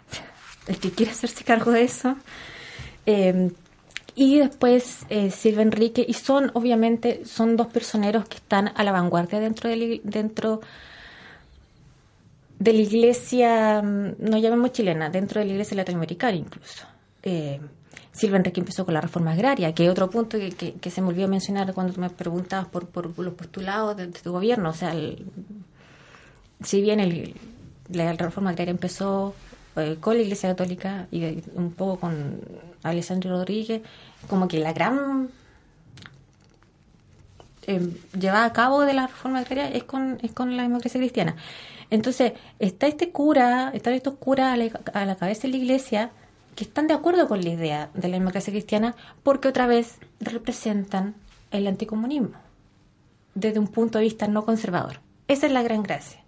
El 0.67 0.79
que 0.79 0.91
quiera 0.93 1.13
hacerse 1.13 1.45
cargo 1.45 1.73
de 1.73 1.83
eso. 1.83 2.17
Eh, 3.05 3.51
y 4.15 4.39
después 4.39 5.05
eh, 5.09 5.31
Silva 5.31 5.63
Enrique, 5.63 6.05
y 6.07 6.15
son, 6.15 6.53
obviamente, 6.55 7.25
son 7.25 7.57
dos 7.57 7.67
personeros 7.67 8.27
que 8.29 8.37
están 8.37 8.73
a 8.77 8.85
la 8.85 8.93
vanguardia 8.93 9.41
dentro 9.41 9.69
de 9.69 9.77
la, 9.77 10.01
dentro 10.05 10.61
de 12.59 12.73
la 12.73 12.81
iglesia, 12.81 13.83
mm, 13.83 14.15
no 14.19 14.39
llamemos 14.39 14.73
chilena, 14.73 15.11
dentro 15.11 15.41
de 15.41 15.47
la 15.47 15.53
iglesia 15.53 15.77
latinoamericana 15.77 16.37
incluso. 16.37 16.87
Eh, 17.25 17.61
Silva 18.13 18.37
Enrique 18.37 18.61
empezó 18.61 18.85
con 18.85 18.95
la 18.95 19.01
reforma 19.01 19.33
agraria, 19.33 19.75
que 19.75 19.85
es 19.85 19.91
otro 19.91 20.09
punto 20.11 20.39
que, 20.39 20.91
se 20.91 21.03
me 21.03 21.09
olvidó 21.09 21.29
mencionar 21.29 21.73
cuando 21.75 22.01
me 22.01 22.11
preguntabas 22.11 22.69
por, 22.69 22.87
por 22.89 23.19
los 23.19 23.35
postulados 23.35 23.97
de, 23.97 24.07
tu 24.09 24.33
gobierno. 24.33 24.71
O 24.71 24.75
sea, 24.75 24.95
si 26.63 26.81
bien 26.81 27.01
el- 27.01 27.35
la 27.91 28.13
reforma 28.15 28.51
agraria 28.51 28.71
empezó 28.71 29.35
eh, 29.77 29.97
con 30.01 30.17
la 30.17 30.23
Iglesia 30.23 30.51
Católica 30.51 31.09
y 31.11 31.43
un 31.55 31.73
poco 31.73 32.01
con 32.01 32.41
Alessandro 32.83 33.31
Rodríguez, 33.31 33.83
como 34.29 34.47
que 34.49 34.59
la 34.61 34.73
gran 34.73 35.29
eh, 37.67 37.91
llevada 38.19 38.45
a 38.45 38.53
cabo 38.53 38.83
de 38.83 38.95
la 38.95 39.07
reforma 39.07 39.41
agraria 39.41 39.69
es 39.71 39.85
con, 39.85 40.19
es 40.23 40.33
con 40.33 40.57
la 40.57 40.63
democracia 40.63 41.01
cristiana. 41.01 41.35
Entonces, 41.91 42.33
está 42.59 42.87
este 42.87 43.11
cura, 43.11 43.71
están 43.75 43.95
estos 43.95 44.15
curas 44.15 44.55
a 44.55 44.57
la, 44.57 44.71
a 44.93 45.05
la 45.07 45.17
cabeza 45.17 45.43
de 45.43 45.49
la 45.49 45.57
iglesia 45.57 46.11
que 46.55 46.65
están 46.65 46.87
de 46.87 46.95
acuerdo 46.95 47.29
con 47.29 47.43
la 47.43 47.51
idea 47.51 47.91
de 47.95 48.09
la 48.09 48.19
democracia 48.19 48.53
cristiana 48.53 48.95
porque 49.23 49.49
otra 49.49 49.67
vez 49.67 49.99
representan 50.21 51.15
el 51.51 51.67
anticomunismo. 51.67 52.33
desde 53.35 53.59
un 53.59 53.67
punto 53.67 53.99
de 53.99 54.05
vista 54.05 54.29
no 54.29 54.45
conservador. 54.45 55.01
Esa 55.27 55.47
es 55.47 55.53
la 55.53 55.63
gran 55.63 55.83
gracia. 55.83 56.21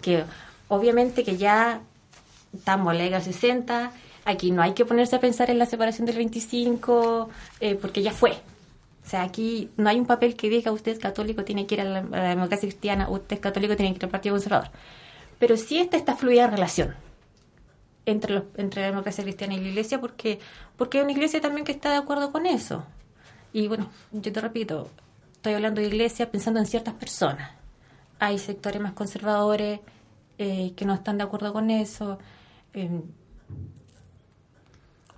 Que 0.00 0.22
obviamente 0.68 1.24
que 1.24 1.36
ya 1.36 1.80
estamos 2.52 2.92
en 2.92 2.98
la 2.98 3.04
década 3.04 3.24
60, 3.24 3.90
aquí 4.24 4.52
no 4.52 4.62
hay 4.62 4.72
que 4.72 4.84
ponerse 4.84 5.16
a 5.16 5.20
pensar 5.20 5.50
en 5.50 5.58
la 5.58 5.66
separación 5.66 6.06
del 6.06 6.16
25, 6.16 7.28
eh, 7.58 7.74
porque 7.74 8.02
ya 8.02 8.12
fue. 8.12 8.32
O 9.04 9.08
sea, 9.08 9.22
aquí 9.22 9.68
no 9.76 9.88
hay 9.88 9.98
un 9.98 10.06
papel 10.06 10.36
que 10.36 10.48
diga 10.48 10.70
usted 10.70 10.92
es 10.92 11.00
católico, 11.00 11.44
tiene 11.44 11.66
que 11.66 11.74
ir 11.74 11.80
a 11.80 11.84
la, 11.84 11.98
a 11.98 12.02
la 12.02 12.28
democracia 12.28 12.68
cristiana, 12.68 13.08
usted 13.10 13.36
es 13.36 13.40
católico, 13.40 13.74
tiene 13.74 13.92
que 13.92 13.98
ir 13.98 14.04
al 14.04 14.10
Partido 14.10 14.36
Conservador. 14.36 14.70
Pero 15.40 15.56
sí 15.56 15.78
está 15.78 15.96
esta 15.96 16.14
fluida 16.14 16.46
relación 16.46 16.94
entre, 18.06 18.34
los, 18.34 18.44
entre 18.56 18.82
la 18.82 18.88
democracia 18.88 19.24
cristiana 19.24 19.54
y 19.54 19.60
la 19.60 19.68
iglesia, 19.68 20.00
porque, 20.00 20.38
porque 20.76 20.98
hay 20.98 21.04
una 21.04 21.12
iglesia 21.12 21.40
también 21.40 21.64
que 21.64 21.72
está 21.72 21.90
de 21.90 21.96
acuerdo 21.96 22.32
con 22.32 22.46
eso. 22.46 22.84
Y 23.52 23.68
bueno, 23.68 23.88
yo 24.12 24.32
te 24.32 24.40
repito, 24.40 24.90
estoy 25.32 25.54
hablando 25.54 25.80
de 25.80 25.88
iglesia 25.88 26.30
pensando 26.30 26.60
en 26.60 26.66
ciertas 26.66 26.94
personas. 26.94 27.52
Hay 28.18 28.38
sectores 28.38 28.80
más 28.80 28.92
conservadores 28.92 29.80
eh, 30.38 30.72
que 30.76 30.84
no 30.84 30.94
están 30.94 31.18
de 31.18 31.24
acuerdo 31.24 31.52
con 31.52 31.70
eso. 31.70 32.18
Eh, 32.72 33.02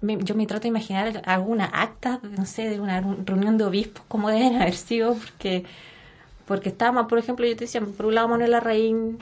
yo 0.03 0.35
me 0.35 0.47
trato 0.47 0.63
de 0.63 0.69
imaginar 0.69 1.23
alguna 1.25 1.65
acta, 1.65 2.21
no 2.23 2.45
sé, 2.45 2.69
de 2.69 2.81
una 2.81 3.01
reunión 3.01 3.59
de 3.59 3.65
obispos, 3.65 4.05
como 4.09 4.29
deben 4.29 4.61
haber 4.61 4.75
sido, 4.75 5.15
porque 5.15 5.65
porque 6.47 6.69
estábamos, 6.69 7.07
por 7.09 7.19
ejemplo, 7.19 7.45
yo 7.45 7.57
te 7.57 7.65
decía, 7.65 7.81
por 7.81 8.07
un 8.07 8.15
lado 8.15 8.29
Manuel 8.29 8.53
Larraín, 8.53 9.19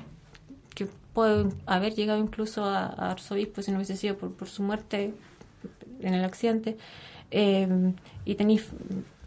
que 1.15 1.21
puede 1.21 1.49
haber 1.67 1.95
llegado 1.95 2.19
incluso 2.19 2.65
a, 2.65 2.87
a 2.87 3.11
arzobispo 3.13 3.63
si 3.63 3.71
no 3.71 3.79
hubiese 3.79 3.97
sido 3.97 4.17
por, 4.17 4.33
por 4.33 4.49
su 4.49 4.63
muerte 4.63 5.15
en 6.01 6.15
el 6.15 6.25
accidente, 6.25 6.77
eh, 7.31 7.69
y 8.25 8.35
tenéis 8.35 8.69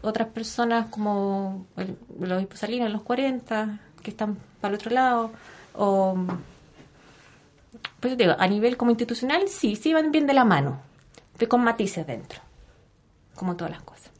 otras 0.01 0.27
personas 0.27 0.87
como 0.89 1.65
el, 1.77 1.97
el 2.21 2.31
obispo 2.31 2.55
Salinas 2.57 2.87
en 2.87 2.93
los 2.93 3.01
40, 3.03 3.79
que 4.03 4.11
están 4.11 4.37
para 4.61 4.73
el 4.73 4.79
otro 4.79 4.91
lado, 4.91 5.31
o... 5.75 6.15
Pues 7.99 8.15
digo, 8.17 8.33
a 8.37 8.47
nivel 8.47 8.77
como 8.77 8.91
institucional, 8.91 9.47
sí, 9.47 9.75
sí 9.75 9.93
van 9.93 10.11
bien 10.11 10.27
de 10.27 10.33
la 10.33 10.45
mano, 10.45 10.79
pero 11.37 11.49
con 11.49 11.63
matices 11.63 12.05
dentro, 12.05 12.39
como 13.35 13.55
todas 13.55 13.71
las 13.71 13.81
cosas. 13.81 14.11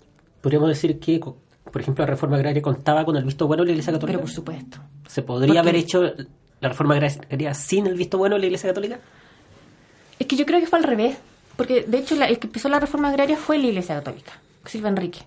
Podríamos 0.41 0.70
decir 0.70 0.99
que, 0.99 1.20
por 1.20 1.82
ejemplo, 1.82 2.03
la 2.03 2.09
reforma 2.11 2.38
agraria 2.38 2.61
contaba 2.61 3.05
con 3.05 3.15
el 3.18 3.24
visto 3.24 3.45
bueno 3.45 3.63
de 3.63 3.68
la 3.68 3.72
Iglesia 3.74 3.93
Católica. 3.93 4.18
Pero 4.18 4.26
por 4.26 4.34
supuesto. 4.34 4.80
¿Se 5.07 5.22
podría 5.22 5.47
Porque- 5.47 5.59
haber 5.59 5.76
hecho 5.76 6.01
la 6.62 6.70
reforma 6.70 6.95
agraria 6.95 7.53
sin 7.53 7.88
el 7.88 7.95
visto 7.95 8.18
bueno 8.18 8.36
de 8.36 8.39
la 8.41 8.45
Iglesia 8.47 8.70
Católica? 8.70 8.99
Es 10.20 10.28
que 10.28 10.36
yo 10.36 10.45
creo 10.45 10.60
que 10.60 10.68
fue 10.68 10.80
al 10.80 10.84
revés, 10.86 11.18
porque 11.55 11.84
de 11.84 11.97
hecho 11.99 12.16
la- 12.16 12.26
el 12.28 12.39
que 12.39 12.47
empezó 12.47 12.70
la 12.70 12.80
reforma 12.80 13.10
agraria 13.10 13.38
fue 13.38 13.58
la 13.58 13.68
Iglesia 13.68 13.95
Católica, 13.95 14.34
Silva 14.66 14.89
Enrique. 14.89 15.20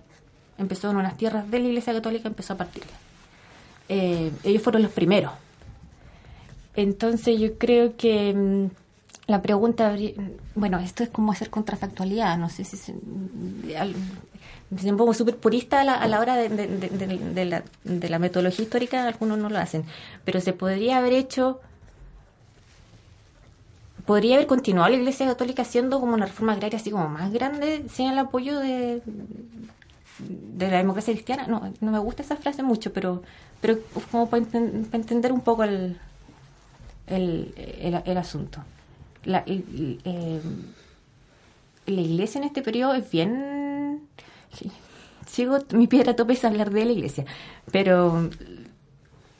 Empezó 0.57 0.91
en 0.91 0.97
unas 0.97 1.17
tierras 1.17 1.49
de 1.49 1.59
la 1.59 1.67
Iglesia 1.67 1.93
Católica, 1.93 2.27
empezó 2.27 2.53
a 2.53 2.57
partir. 2.57 2.83
Eh, 3.89 4.31
ellos 4.43 4.61
fueron 4.61 4.83
los 4.83 4.91
primeros. 4.91 5.31
Entonces 6.75 7.39
yo 7.39 7.57
creo 7.57 7.95
que 7.97 8.33
mm, 8.33 8.65
la 9.31 9.41
pregunta, 9.41 9.95
bueno, 10.55 10.77
esto 10.79 11.03
es 11.03 11.09
como 11.09 11.31
hacer 11.31 11.49
contrafactualidad, 11.49 12.37
no 12.37 12.49
sé 12.49 12.63
si 12.63 12.77
se, 12.77 12.93
me 14.69 14.93
pongo 14.93 15.13
súper 15.13 15.37
purista 15.37 15.81
a 15.81 16.07
la, 16.07 16.19
hora 16.19 16.35
de, 16.35 16.49
de- 16.49 17.45
la, 17.45 17.63
de 17.83 18.09
la 18.09 18.19
metodología 18.19 18.63
histórica, 18.63 19.07
algunos 19.07 19.37
no 19.37 19.49
lo 19.49 19.57
hacen, 19.57 19.83
pero 20.25 20.39
se 20.41 20.53
podría 20.53 20.97
haber 20.97 21.13
hecho 21.13 21.59
podría 24.05 24.35
haber 24.35 24.47
continuado 24.47 24.89
la 24.89 24.95
Iglesia 24.97 25.25
Católica 25.27 25.63
siendo 25.63 25.99
como 25.99 26.13
una 26.15 26.25
reforma 26.25 26.53
agraria 26.53 26.77
así 26.79 26.91
como 26.91 27.07
más 27.07 27.31
grande 27.31 27.85
sin 27.93 28.09
el 28.09 28.17
apoyo 28.17 28.59
de, 28.59 29.01
de 30.19 30.71
la 30.71 30.77
democracia 30.77 31.13
cristiana. 31.13 31.47
No, 31.47 31.71
no 31.79 31.91
me 31.91 31.99
gusta 31.99 32.23
esa 32.23 32.35
frase 32.35 32.63
mucho, 32.63 32.91
pero 32.93 33.21
pero 33.61 33.77
como 34.11 34.27
para, 34.29 34.43
enten- 34.43 34.85
para 34.85 34.97
entender 35.01 35.31
un 35.31 35.41
poco 35.41 35.63
el, 35.63 35.97
el- 37.07 37.53
el 38.05 38.17
asunto. 38.17 38.59
La, 39.23 39.43
eh, 39.45 40.41
la 41.85 42.01
Iglesia 42.01 42.39
en 42.39 42.45
este 42.45 42.61
periodo 42.61 42.93
es 42.93 43.09
bien... 43.09 44.07
Sigo, 45.27 45.59
mi 45.71 45.87
piedra 45.87 46.15
tope 46.15 46.33
es 46.33 46.43
hablar 46.43 46.71
de 46.71 46.83
la 46.83 46.91
Iglesia, 46.91 47.25
pero 47.71 48.29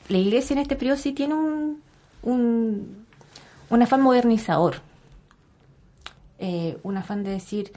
la 0.08 0.16
Iglesia 0.16 0.54
en 0.54 0.60
este 0.60 0.76
periodo 0.76 0.96
sí 0.96 1.12
tiene 1.12 1.34
un, 1.34 1.82
un, 2.22 3.06
un 3.68 3.82
afán 3.82 4.00
modernizador, 4.00 4.76
eh, 6.38 6.78
un 6.82 6.96
afán 6.96 7.24
de 7.24 7.30
decir, 7.30 7.72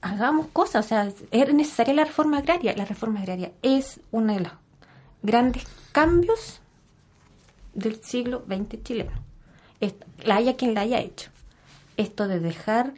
hagamos 0.00 0.46
cosas, 0.48 0.86
o 0.86 0.88
sea, 0.88 1.12
es 1.30 1.54
necesaria 1.54 1.94
la 1.94 2.04
reforma 2.04 2.38
agraria. 2.38 2.74
La 2.76 2.84
reforma 2.84 3.20
agraria 3.20 3.52
es 3.62 4.00
uno 4.10 4.32
de 4.34 4.40
los 4.40 4.52
grandes 5.22 5.64
cambios 5.92 6.60
del 7.74 8.02
siglo 8.02 8.44
XX 8.46 8.82
chileno. 8.82 9.12
La 10.24 10.36
haya 10.36 10.56
quien 10.56 10.74
la 10.74 10.82
haya 10.82 11.00
hecho. 11.00 11.30
Esto 11.96 12.28
de 12.28 12.40
dejar 12.40 12.92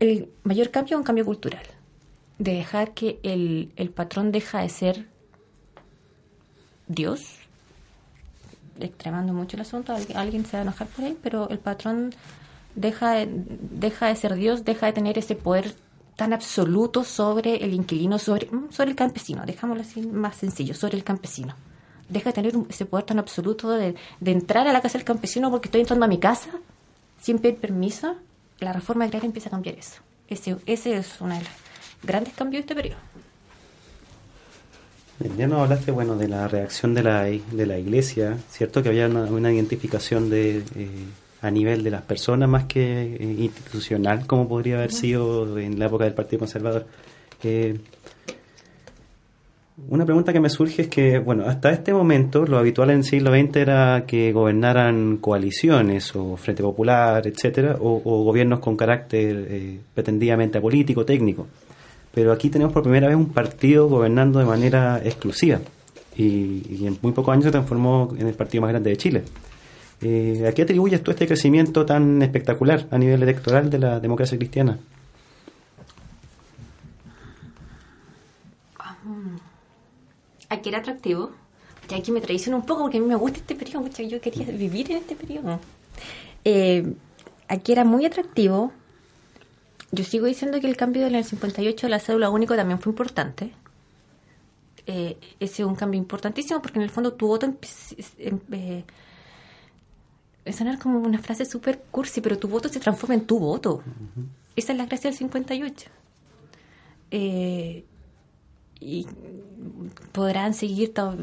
el 0.00 0.30
mayor 0.42 0.70
cambio 0.70 0.96
es 0.96 0.98
un 0.98 1.04
cambio 1.04 1.24
cultural. 1.24 1.62
De 2.38 2.54
dejar 2.54 2.94
que 2.94 3.20
el, 3.22 3.72
el 3.76 3.90
patrón 3.90 4.32
deja 4.32 4.60
de 4.60 4.68
ser 4.68 5.08
Dios, 6.86 7.36
extremando 8.80 9.32
mucho 9.32 9.56
el 9.56 9.62
asunto, 9.62 9.94
alguien, 9.94 10.18
alguien 10.18 10.44
se 10.44 10.56
va 10.56 10.60
a 10.60 10.62
enojar 10.62 10.88
por 10.88 11.04
ahí, 11.04 11.16
pero 11.22 11.48
el 11.48 11.58
patrón 11.58 12.14
deja 12.74 13.12
de, 13.12 13.28
deja 13.30 14.08
de 14.08 14.16
ser 14.16 14.34
Dios, 14.34 14.64
deja 14.64 14.86
de 14.86 14.92
tener 14.92 15.16
ese 15.18 15.36
poder 15.36 15.74
tan 16.16 16.32
absoluto 16.32 17.04
sobre 17.04 17.56
el 17.64 17.72
inquilino, 17.72 18.18
sobre, 18.18 18.46
mm, 18.46 18.70
sobre 18.70 18.90
el 18.90 18.96
campesino, 18.96 19.44
dejámoslo 19.46 19.82
así 19.82 20.02
más 20.02 20.36
sencillo, 20.36 20.74
sobre 20.74 20.96
el 20.96 21.04
campesino. 21.04 21.54
Deja 22.08 22.30
de 22.30 22.34
tener 22.34 22.54
ese 22.68 22.86
poder 22.86 23.06
tan 23.06 23.18
absoluto 23.18 23.70
de, 23.70 23.94
de 24.20 24.30
entrar 24.30 24.68
a 24.68 24.72
la 24.72 24.80
casa 24.82 24.98
del 24.98 25.04
campesino 25.04 25.50
porque 25.50 25.68
estoy 25.68 25.80
entrando 25.80 26.04
a 26.04 26.08
mi 26.08 26.18
casa 26.18 26.50
sin 27.20 27.38
pedir 27.38 27.56
permiso. 27.56 28.16
La 28.60 28.72
reforma 28.72 29.04
agraria 29.04 29.26
empieza 29.26 29.48
a 29.48 29.50
cambiar 29.50 29.76
eso. 29.78 30.00
Ese, 30.28 30.56
ese 30.66 30.96
es 30.96 31.20
uno 31.20 31.34
de 31.34 31.40
los 31.40 31.48
grandes 32.02 32.34
cambios 32.34 32.60
de 32.60 32.72
este 32.72 32.74
periodo. 32.74 32.98
Ya 35.36 35.46
nos 35.46 35.60
hablaste, 35.60 35.92
bueno, 35.92 36.16
de 36.16 36.28
la 36.28 36.48
reacción 36.48 36.92
de 36.92 37.02
la, 37.02 37.22
de 37.22 37.66
la 37.66 37.78
iglesia, 37.78 38.36
¿cierto? 38.50 38.82
Que 38.82 38.88
había 38.88 39.06
una, 39.06 39.22
una 39.24 39.52
identificación 39.52 40.28
de 40.28 40.58
eh, 40.74 40.88
a 41.40 41.50
nivel 41.50 41.84
de 41.84 41.90
las 41.90 42.02
personas 42.02 42.48
más 42.48 42.64
que 42.64 43.14
eh, 43.14 43.36
institucional, 43.38 44.26
como 44.26 44.48
podría 44.48 44.76
haber 44.76 44.92
sido 44.92 45.58
en 45.58 45.78
la 45.78 45.86
época 45.86 46.04
del 46.04 46.14
Partido 46.14 46.40
Conservador. 46.40 46.86
Eh, 47.42 47.78
una 49.76 50.04
pregunta 50.04 50.32
que 50.32 50.40
me 50.40 50.48
surge 50.48 50.82
es 50.82 50.88
que, 50.88 51.18
bueno, 51.18 51.44
hasta 51.46 51.70
este 51.70 51.92
momento 51.92 52.46
lo 52.46 52.58
habitual 52.58 52.90
en 52.90 52.98
el 52.98 53.04
siglo 53.04 53.30
XX 53.32 53.56
era 53.56 54.04
que 54.06 54.32
gobernaran 54.32 55.16
coaliciones 55.18 56.14
o 56.14 56.36
Frente 56.36 56.62
Popular, 56.62 57.26
etcétera, 57.26 57.76
o, 57.80 58.00
gobiernos 58.24 58.60
con 58.60 58.76
carácter 58.76 59.46
eh, 59.50 59.80
pretendidamente 59.94 60.60
político, 60.60 61.04
técnico. 61.04 61.46
Pero 62.12 62.32
aquí 62.32 62.50
tenemos 62.50 62.72
por 62.72 62.82
primera 62.82 63.08
vez 63.08 63.16
un 63.16 63.30
partido 63.32 63.88
gobernando 63.88 64.38
de 64.38 64.44
manera 64.44 65.00
exclusiva 65.04 65.58
y, 66.16 66.62
y 66.70 66.86
en 66.86 66.96
muy 67.02 67.12
pocos 67.12 67.32
años 67.32 67.46
se 67.46 67.50
transformó 67.50 68.14
en 68.16 68.28
el 68.28 68.34
partido 68.34 68.62
más 68.62 68.70
grande 68.70 68.90
de 68.90 68.96
Chile. 68.96 69.22
Eh, 70.00 70.44
¿A 70.48 70.52
qué 70.52 70.62
atribuyes 70.62 71.02
tú 71.02 71.10
este 71.10 71.26
crecimiento 71.26 71.86
tan 71.86 72.20
espectacular 72.22 72.86
a 72.90 72.98
nivel 72.98 73.22
electoral 73.22 73.70
de 73.70 73.78
la 73.78 74.00
democracia 74.00 74.36
cristiana? 74.36 74.78
Aquí 80.48 80.68
era 80.68 80.78
atractivo. 80.78 81.30
Y 81.90 81.94
aquí 81.94 82.10
me 82.12 82.20
traiciona 82.20 82.56
un 82.56 82.64
poco 82.64 82.82
porque 82.82 82.98
a 82.98 83.00
mí 83.00 83.06
me 83.06 83.14
gusta 83.16 83.38
este 83.38 83.54
periodo. 83.54 83.82
pucha, 83.84 84.02
Yo 84.02 84.20
quería 84.20 84.46
vivir 84.46 84.90
en 84.90 84.98
este 84.98 85.14
periodo. 85.16 85.60
Eh, 86.44 86.94
aquí 87.48 87.72
era 87.72 87.84
muy 87.84 88.04
atractivo. 88.06 88.72
Yo 89.92 90.02
sigo 90.04 90.26
diciendo 90.26 90.60
que 90.60 90.66
el 90.66 90.76
cambio 90.76 91.04
del 91.08 91.22
58 91.24 91.86
de 91.86 91.90
la 91.90 91.98
cédula 92.00 92.30
único 92.30 92.56
también 92.56 92.78
fue 92.80 92.90
importante. 92.90 93.52
Eh, 94.86 95.16
ese 95.40 95.62
es 95.62 95.68
un 95.68 95.76
cambio 95.76 95.98
importantísimo 95.98 96.60
porque 96.60 96.78
en 96.78 96.82
el 96.84 96.90
fondo 96.90 97.12
tu 97.14 97.26
voto 97.26 97.46
em- 97.46 97.56
eh, 98.52 98.84
es 100.44 100.56
sonar 100.56 100.78
como 100.78 100.98
una 100.98 101.18
frase 101.18 101.44
súper 101.46 101.80
cursi, 101.90 102.20
pero 102.20 102.38
tu 102.38 102.48
voto 102.48 102.68
se 102.68 102.80
transforma 102.80 103.14
en 103.14 103.26
tu 103.26 103.38
voto. 103.38 103.82
Esa 104.56 104.72
es 104.72 104.78
la 104.78 104.86
gracia 104.86 105.10
del 105.10 105.18
58. 105.18 105.90
Eh, 107.10 107.84
y 108.80 109.06
podrán 110.12 110.54
seguir 110.54 110.92
ta- 110.94 111.16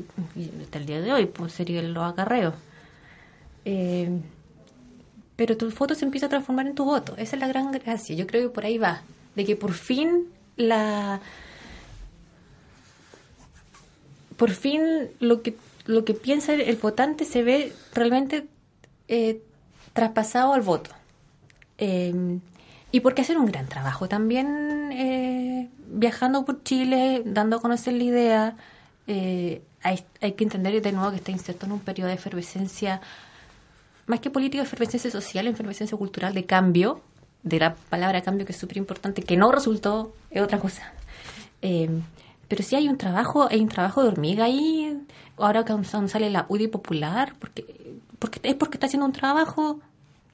hasta 0.62 0.78
el 0.80 0.86
día 0.86 1.02
de 1.02 1.14
hoy, 1.14 1.26
pues 1.28 1.54
serían 1.54 1.94
los 1.94 2.04
acarreos. 2.04 2.56
Eh, 3.66 4.10
pero 5.36 5.58
tu 5.58 5.70
voto 5.72 5.96
se 5.96 6.06
empieza 6.06 6.28
a 6.28 6.30
transformar 6.30 6.68
en 6.68 6.76
tu 6.76 6.86
voto. 6.86 7.14
Esa 7.18 7.36
es 7.36 7.40
la 7.40 7.48
gran 7.48 7.72
gracia. 7.72 8.16
Yo 8.16 8.28
creo 8.28 8.44
que 8.44 8.50
por 8.54 8.66
ahí 8.66 8.78
va. 8.78 9.02
De 9.36 9.46
que 9.46 9.56
por 9.56 9.74
fin 9.74 10.28
la. 10.56 11.20
Por 14.38 14.52
fin 14.52 14.82
lo 15.20 15.42
que, 15.42 15.56
lo 15.86 16.04
que 16.04 16.14
piensa 16.14 16.54
el, 16.54 16.76
votante 16.78 17.26
se 17.26 17.44
ve 17.44 17.74
realmente 17.94 18.48
eh, 19.08 19.42
traspasado 19.94 20.54
al 20.54 20.62
voto. 20.62 20.92
Eh, 21.78 22.40
y 22.92 23.00
porque 23.00 23.22
hacen 23.22 23.38
un 23.38 23.46
gran 23.46 23.68
trabajo 23.68 24.08
también 24.10 24.92
eh, 24.92 25.31
viajando 25.92 26.46
por 26.46 26.64
Chile, 26.64 27.24
dando 27.26 27.58
a 27.58 27.62
conocer 27.62 27.94
la 27.94 28.04
idea. 28.04 28.56
Eh, 29.08 29.62
hay, 29.84 30.04
hay 30.22 30.34
que 30.34 30.44
entender 30.44 30.82
de 30.82 30.92
nuevo 30.92 31.12
que 31.12 31.18
está 31.18 31.32
inserto 31.32 31.66
en 31.66 31.74
un 31.74 31.80
periodo 31.80 32.08
de 32.10 32.16
efervescencia, 32.16 33.02
más 34.08 34.20
que 34.20 34.30
política, 34.30 34.64
efervescencia 34.64 35.12
social, 35.12 35.48
efervescencia 35.48 35.98
cultural 35.98 36.34
de 36.34 36.46
cambio, 36.46 37.02
de 37.44 37.60
la 37.60 37.76
palabra 37.76 38.22
cambio 38.22 38.46
que 38.46 38.52
es 38.52 38.58
súper 38.58 38.78
importante, 38.78 39.24
que 39.24 39.38
no 39.38 39.52
resultó, 39.52 40.14
es 40.30 40.42
otra 40.42 40.60
cosa. 40.60 40.94
Eh, 41.62 41.90
pero 42.48 42.64
sí 42.64 42.76
hay 42.76 42.90
un 42.90 42.98
trabajo, 42.98 43.48
hay 43.50 43.62
un 43.62 43.70
trabajo 43.70 44.04
de 44.04 44.10
hormiga 44.10 44.46
ahí, 44.46 45.00
ahora 45.38 45.64
que 45.64 45.74
sale 45.84 46.30
la 46.30 46.46
UDI 46.50 46.68
popular, 46.68 47.34
porque, 47.40 47.96
porque 48.20 48.40
es 48.44 48.56
porque 48.56 48.76
está 48.76 48.88
haciendo 48.88 49.06
un 49.06 49.14
trabajo 49.14 49.80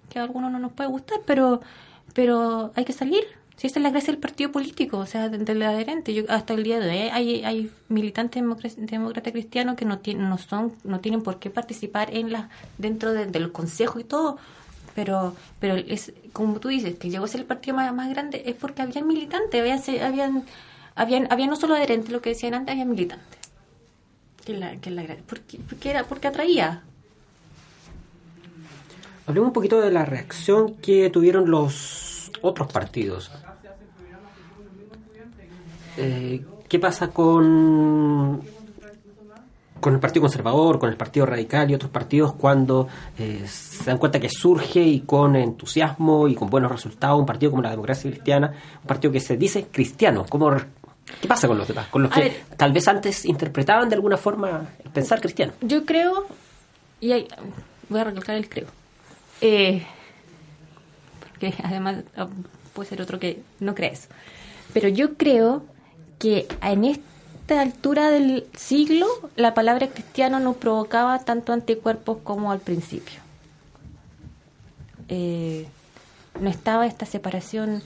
que 0.10 0.20
a 0.20 0.24
algunos 0.24 0.52
no 0.52 0.60
nos 0.60 0.72
puede 0.72 0.90
gustar, 0.90 1.20
pero, 1.26 1.62
pero 2.14 2.72
hay 2.76 2.86
que 2.86 2.94
salir. 2.94 3.24
Si 3.58 3.66
esta 3.66 3.80
es 3.80 3.84
la 3.84 3.90
gracia 3.90 4.12
del 4.14 4.22
partido 4.22 4.52
político, 4.52 5.00
o 5.00 5.06
sea, 5.08 5.30
del, 5.30 5.62
adherente. 5.64 6.14
Yo, 6.14 6.24
hasta 6.30 6.54
el 6.54 6.62
día 6.64 6.80
de 6.80 6.90
hoy 6.92 6.98
hay, 7.12 7.44
hay 7.44 7.72
militantes 7.90 8.44
demócratas 8.78 9.34
cristianos 9.34 9.76
que 9.76 9.84
no, 9.84 9.98
tienen, 9.98 10.30
no, 10.30 10.38
son, 10.38 10.74
no 10.84 11.00
tienen 11.00 11.24
por 11.24 11.40
qué 11.40 11.50
participar 11.50 12.16
en 12.16 12.32
la 12.32 12.50
dentro 12.78 13.14
de- 13.14 13.26
del 13.26 13.52
consejo 13.52 14.00
y 14.00 14.04
todo, 14.04 14.38
pero 14.94 15.36
pero 15.60 15.74
es 15.76 16.14
como 16.34 16.60
tú 16.60 16.68
dices, 16.68 17.00
que 17.00 17.10
llegó 17.10 17.26
a 17.26 17.28
ser 17.28 17.42
el 17.42 17.48
partido 17.48 17.76
más, 17.76 18.10
grande, 18.12 18.44
es 18.46 18.54
porque 18.54 18.84
habían 18.84 19.08
militantes, 19.08 19.60
habían, 19.60 19.82
se- 19.82 20.04
habían, 20.04 20.44
habían, 20.94 21.28
habían 21.32 21.50
no 21.50 21.56
solo 21.56 21.74
adherentes, 21.74 22.12
lo 22.12 22.22
que 22.22 22.30
decían 22.30 22.54
antes, 22.54 22.74
había 22.74 22.86
militantes. 22.86 23.40
Que 24.46 24.54
la, 24.54 24.76
que 24.78 24.92
la 24.92 25.04
porque, 25.28 25.58
porque, 25.68 25.90
era, 25.90 26.04
porque 26.04 26.28
atraía. 26.28 26.84
Hablemos 29.26 29.48
un 29.48 29.54
poquito 29.54 29.82
de 29.82 29.92
la 29.92 30.06
reacción 30.06 30.76
que 30.76 31.10
tuvieron 31.10 31.50
los 31.50 32.32
otros 32.42 32.72
partidos. 32.72 33.32
Eh, 35.98 36.46
¿Qué 36.70 36.80
pasa 36.80 37.08
con, 37.10 38.42
con 39.80 39.94
el 39.94 40.00
Partido 40.00 40.22
Conservador, 40.22 40.80
con 40.80 40.90
el 40.90 40.98
Partido 40.98 41.26
Radical 41.26 41.72
y 41.72 41.76
otros 41.76 41.92
partidos 41.92 42.34
cuando 42.34 42.88
eh, 43.18 43.44
se 43.48 43.86
dan 43.86 43.98
cuenta 43.98 44.20
que 44.20 44.30
surge 44.30 44.82
y 44.82 45.00
con 45.02 45.36
entusiasmo 45.36 46.28
y 46.28 46.36
con 46.36 46.50
buenos 46.50 46.72
resultados 46.72 47.20
un 47.20 47.26
partido 47.26 47.52
como 47.52 47.64
la 47.64 47.70
democracia 47.72 48.12
cristiana, 48.12 48.54
un 48.82 48.88
partido 48.88 49.12
que 49.14 49.20
se 49.22 49.38
dice 49.38 49.68
cristiano? 49.72 50.26
¿Cómo, 50.30 50.52
¿Qué 51.22 51.28
pasa 51.28 51.48
con 51.48 51.58
los 51.58 51.68
demás? 51.68 51.88
Con 51.88 52.04
los 52.04 52.12
A 52.12 52.16
que 52.16 52.22
ver. 52.22 52.44
tal 52.58 52.74
vez 52.74 52.86
antes 52.90 53.24
interpretaban 53.26 53.88
de 53.88 53.96
alguna 53.96 54.18
forma 54.18 54.68
el 54.84 54.92
pensar 54.92 55.22
cristiano. 55.22 55.54
Yo 55.62 55.86
creo, 55.86 56.26
y 57.00 57.14
hay- 57.14 57.28
voy 57.88 58.02
a 58.02 58.04
recalcar 58.04 58.36
el 58.36 58.50
creo, 58.50 58.68
eh, 59.40 59.86
porque 61.22 61.54
además 61.64 62.04
ah, 62.18 62.28
puede 62.74 62.90
ser 62.90 63.02
otro 63.02 63.20
que 63.20 63.42
no 63.62 63.74
cree 63.74 63.94
eso, 63.94 64.10
pero 64.74 64.90
yo 64.90 65.14
creo 65.16 65.64
que 66.20 66.48
en 66.62 66.86
esta 66.86 67.62
altura 67.62 68.10
del 68.10 68.46
siglo 68.56 69.08
la 69.36 69.54
palabra 69.54 69.88
cristiano 69.88 70.40
no 70.40 70.54
provocaba 70.54 71.20
tanto 71.20 71.54
anticuerpos 71.54 72.18
como 72.24 72.52
al 72.52 72.60
principio. 72.60 73.20
Eh, 75.10 75.68
no 76.40 76.50
estaba 76.50 76.86
esta 76.86 77.06
separación 77.06 77.82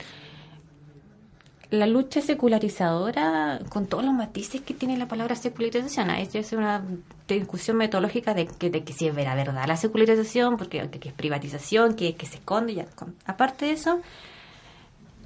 la 1.69 1.87
lucha 1.87 2.19
secularizadora, 2.19 3.61
con 3.69 3.87
todos 3.87 4.03
los 4.03 4.13
matices 4.13 4.59
que 4.59 4.73
tiene 4.73 4.97
la 4.97 5.07
palabra 5.07 5.35
secularización, 5.37 6.09
es 6.41 6.51
una 6.51 6.83
discusión 7.29 7.77
metodológica 7.77 8.33
de 8.33 8.45
que, 8.45 8.83
si 8.91 9.07
es 9.07 9.15
vera 9.15 9.35
verdad 9.35 9.65
la 9.67 9.77
secularización, 9.77 10.57
porque 10.57 10.89
que, 10.91 10.99
que 10.99 11.07
es 11.09 11.15
privatización, 11.15 11.93
que, 11.95 12.13
se 12.25 12.35
esconde. 12.35 12.85
Con- 12.93 13.15
Aparte 13.25 13.67
de 13.67 13.71
eso, 13.71 14.01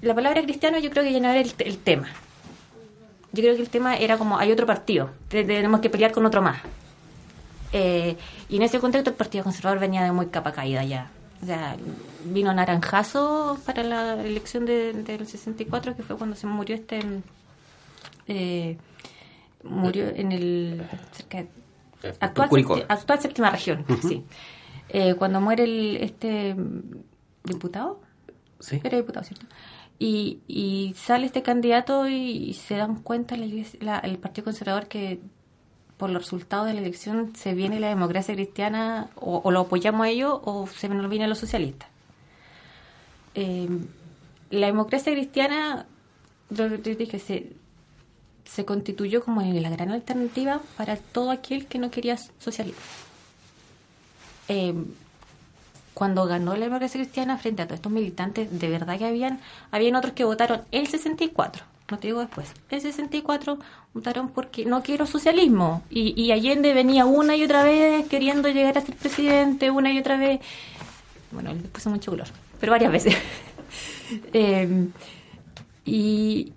la 0.01 0.13
palabra 0.13 0.43
cristiano 0.43 0.77
yo 0.77 0.91
creo 0.91 1.03
que 1.03 1.13
ya 1.13 1.19
no 1.19 1.29
era 1.29 1.39
el 1.41 1.77
tema. 1.79 2.09
Yo 3.35 3.43
creo 3.43 3.55
que 3.55 3.61
el 3.61 3.69
tema 3.69 3.97
era 3.97 4.17
como, 4.17 4.37
hay 4.39 4.51
otro 4.51 4.65
partido, 4.65 5.09
te- 5.27 5.43
tenemos 5.43 5.81
que 5.81 5.89
pelear 5.89 6.11
con 6.11 6.25
otro 6.25 6.41
más. 6.41 6.57
Eh, 7.73 8.15
y 8.49 8.55
en 8.57 8.61
ese 8.63 8.79
contexto 8.79 9.09
el 9.09 9.15
Partido 9.15 9.43
Conservador 9.43 9.79
venía 9.79 10.03
de 10.03 10.11
muy 10.11 10.27
capa 10.27 10.51
caída 10.53 10.83
ya. 10.83 11.11
O 11.43 11.45
sea, 11.45 11.75
vino 12.23 12.53
naranjazo 12.53 13.57
para 13.65 13.83
la 13.83 14.13
elección 14.23 14.65
de- 14.65 14.93
del 14.93 15.27
64, 15.27 15.95
que 15.95 16.03
fue 16.03 16.15
cuando 16.17 16.35
se 16.35 16.47
murió 16.47 16.75
este... 16.75 16.99
eh, 18.27 18.77
murió 19.63 20.07
en 20.07 20.31
el... 20.31 20.83
cerca 21.11 21.39
de- 21.39 21.49
Eh, 22.03 22.13
actual, 22.19 22.49
actual 22.87 23.19
séptima 23.19 23.49
región, 23.49 23.83
sí. 24.07 24.23
Eh, 24.89 25.15
cuando 25.15 25.41
muere 25.41 25.63
el 25.63 25.97
este 25.97 26.55
diputado, 27.43 27.99
Sí. 28.59 28.79
era 28.83 28.97
diputado, 28.97 29.25
¿cierto? 29.25 29.45
Y, 29.97 30.39
y 30.47 30.93
sale 30.97 31.25
este 31.25 31.41
candidato 31.41 32.07
y, 32.09 32.53
se 32.53 32.75
dan 32.75 32.95
cuenta 33.01 33.37
la 33.37 33.45
iglesia- 33.45 33.79
la- 33.81 33.99
el 33.99 34.17
Partido 34.17 34.43
Conservador 34.45 34.87
que 34.87 35.19
por 35.97 36.09
los 36.09 36.23
resultados 36.23 36.67
de 36.67 36.73
la 36.73 36.81
elección 36.81 37.33
se 37.35 37.53
viene 37.53 37.79
la 37.79 37.87
democracia 37.87 38.33
cristiana 38.35 39.09
o, 39.15 39.39
o 39.43 39.51
lo 39.51 39.61
apoyamos 39.61 40.05
a 40.05 40.09
ellos 40.09 40.37
o 40.43 40.67
se 40.67 40.89
nos 40.89 41.09
viene 41.09 41.23
a 41.25 41.27
los 41.29 41.37
socialistas. 41.39 41.87
Eh, 43.35 43.69
la 44.49 44.67
democracia 44.67 45.13
cristiana, 45.13 45.85
yo 46.49 46.79
te 46.81 46.95
dije, 46.95 47.17
se, 47.19 47.53
se 48.43 48.65
constituyó 48.65 49.23
como 49.23 49.41
la 49.41 49.69
gran 49.69 49.91
alternativa 49.91 50.61
para 50.75 50.97
todo 50.97 51.31
aquel 51.31 51.67
que 51.67 51.79
no 51.79 51.89
quería 51.89 52.17
socialismo. 52.39 52.81
Eh, 54.49 54.73
cuando 55.95 56.27
ganó 56.27 56.55
la 56.55 56.65
democracia 56.65 56.99
cristiana 56.99 57.37
frente 57.37 57.63
a 57.63 57.65
todos 57.65 57.77
estos 57.77 57.91
militantes, 57.91 58.59
de 58.59 58.69
verdad 58.69 58.99
que 58.99 59.05
habían, 59.05 59.39
habían 59.71 59.95
otros 59.95 60.13
que 60.13 60.25
votaron 60.25 60.61
el 60.71 60.87
64, 60.87 61.63
no 61.89 61.97
te 61.97 62.07
digo 62.07 62.19
después, 62.19 62.51
el 62.69 62.81
64 62.81 63.57
votaron 63.93 64.29
porque 64.29 64.65
no 64.65 64.83
quiero 64.83 65.07
socialismo. 65.07 65.83
Y, 65.89 66.19
y 66.21 66.31
Allende 66.31 66.73
venía 66.73 67.05
una 67.05 67.35
y 67.35 67.43
otra 67.43 67.63
vez 67.63 68.07
queriendo 68.07 68.49
llegar 68.49 68.77
a 68.77 68.81
ser 68.81 68.95
presidente, 68.95 69.71
una 69.71 69.91
y 69.91 69.99
otra 69.99 70.17
vez. 70.17 70.41
Bueno, 71.31 71.51
él 71.51 71.59
puso 71.59 71.89
mucho 71.89 72.11
color, 72.11 72.27
pero 72.59 72.71
varias 72.71 72.91
veces. 72.91 73.15
Eh, 74.33 74.87
y, 75.83 76.53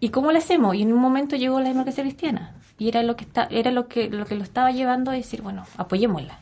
¿Y 0.00 0.08
cómo 0.08 0.32
lo 0.32 0.38
hacemos? 0.38 0.74
Y 0.74 0.80
en 0.80 0.90
un 0.90 0.98
momento 0.98 1.36
llegó 1.36 1.60
la 1.60 1.68
democracia 1.68 2.02
cristiana. 2.02 2.54
Y 2.78 2.88
era 2.88 3.02
lo 3.02 3.14
que 3.14 3.24
está, 3.24 3.44
era 3.50 3.70
lo 3.70 3.88
que, 3.88 4.08
lo 4.08 4.24
que 4.24 4.34
lo 4.34 4.42
estaba 4.42 4.70
llevando 4.70 5.10
a 5.10 5.14
decir, 5.14 5.42
bueno, 5.42 5.66
apoyémosla. 5.76 6.38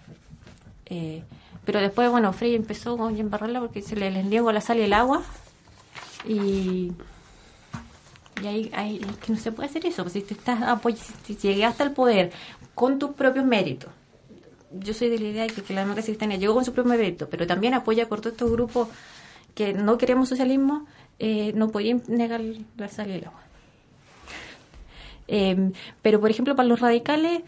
Eh, 0.86 1.24
pero 1.64 1.80
después, 1.80 2.10
bueno, 2.10 2.32
Frey 2.32 2.54
empezó 2.54 3.02
a 3.04 3.10
embarrarla 3.10 3.60
porque 3.60 3.82
se 3.82 3.96
le 3.96 4.10
les 4.10 4.24
niego 4.24 4.50
la 4.52 4.60
sal 4.60 4.78
y 4.78 4.82
el 4.82 4.92
agua. 4.92 5.22
Y, 6.26 6.92
y 8.42 8.46
ahí, 8.46 8.70
ahí 8.74 9.00
es 9.08 9.16
que 9.18 9.32
no 9.32 9.38
se 9.38 9.52
puede 9.52 9.68
hacer 9.68 9.86
eso. 9.86 10.02
Pues 10.02 10.12
si 10.14 10.22
te 10.22 10.34
estás 10.34 10.60
apoy- 10.62 10.96
si 11.24 11.36
llegué 11.36 11.64
hasta 11.64 11.84
el 11.84 11.92
poder 11.92 12.32
con 12.74 12.98
tus 12.98 13.10
propios 13.10 13.44
méritos. 13.44 13.90
Yo 14.72 14.94
soy 14.94 15.08
de 15.10 15.18
la 15.18 15.28
idea 15.28 15.42
de 15.42 15.50
que, 15.50 15.62
que 15.62 15.74
la 15.74 15.82
democracia 15.82 16.12
cristiana 16.12 16.36
llegó 16.36 16.54
con 16.54 16.64
su 16.64 16.72
propio 16.72 16.90
mérito, 16.96 17.28
pero 17.28 17.46
también 17.46 17.74
apoya 17.74 18.08
por 18.08 18.20
todos 18.20 18.32
estos 18.32 18.50
grupos 18.50 18.88
que 19.54 19.74
no 19.74 19.98
queremos 19.98 20.30
socialismo, 20.30 20.86
eh, 21.18 21.52
no 21.54 21.68
podían 21.68 22.02
negar 22.08 22.40
la 22.78 22.88
sal 22.88 23.10
y 23.10 23.12
el 23.12 23.24
agua. 23.26 23.40
Eh, 25.28 25.72
pero, 26.00 26.20
por 26.20 26.30
ejemplo, 26.30 26.56
para 26.56 26.68
los 26.68 26.80
radicales, 26.80 27.42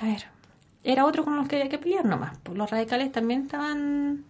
a 0.00 0.06
ver, 0.06 0.24
era 0.84 1.06
otro 1.06 1.24
con 1.24 1.36
los 1.36 1.48
que 1.48 1.56
había 1.56 1.68
que 1.68 1.78
pelear 1.78 2.04
nomás. 2.04 2.38
Pues 2.42 2.56
los 2.58 2.70
radicales 2.70 3.12
también 3.12 3.42
estaban. 3.42 4.24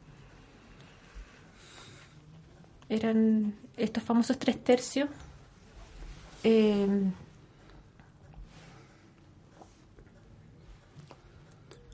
Eran 2.88 3.54
estos 3.76 4.02
famosos 4.02 4.38
tres 4.38 4.62
tercios. 4.62 5.08
Eh, 6.44 6.86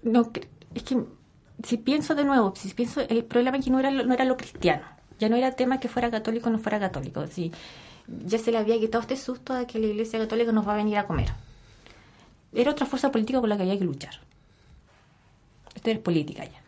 no, 0.03 0.33
es 0.75 0.83
que 0.83 1.05
si 1.65 1.77
pienso 1.77 2.15
de 2.15 2.25
nuevo, 2.25 2.55
si 2.57 2.73
pienso, 2.75 3.01
el 3.01 3.25
problema 3.25 3.59
aquí 3.59 3.71
no 3.71 3.79
era, 3.79 3.91
no 3.91 4.15
era 4.15 4.25
lo 4.25 4.37
cristiano. 4.37 4.85
Ya 5.19 5.29
no 5.29 5.37
era 5.37 5.53
tema 5.53 5.81
que 5.81 5.89
fuera 5.89 6.11
católico 6.11 6.49
o 6.49 6.53
no 6.53 6.59
fuera 6.59 6.81
católico. 6.81 7.27
Si 7.27 7.53
ya 8.07 8.39
se 8.39 8.51
le 8.51 8.59
había 8.59 8.79
quitado 8.79 9.03
este 9.03 9.17
susto 9.17 9.55
de 9.55 9.67
que 9.67 9.79
la 9.79 9.87
iglesia 9.87 10.19
católica 10.19 10.53
nos 10.53 10.67
va 10.67 10.75
a 10.75 10.77
venir 10.77 10.97
a 10.99 11.07
comer. 11.07 11.29
Era 12.53 12.71
otra 12.71 12.87
fuerza 12.87 13.13
política 13.13 13.41
por 13.41 13.49
la 13.49 13.57
que 13.57 13.63
había 13.63 13.79
que 13.79 13.85
luchar. 13.85 14.15
Esto 15.79 15.91
es 15.93 15.99
política 16.01 16.45
ya. 16.45 16.61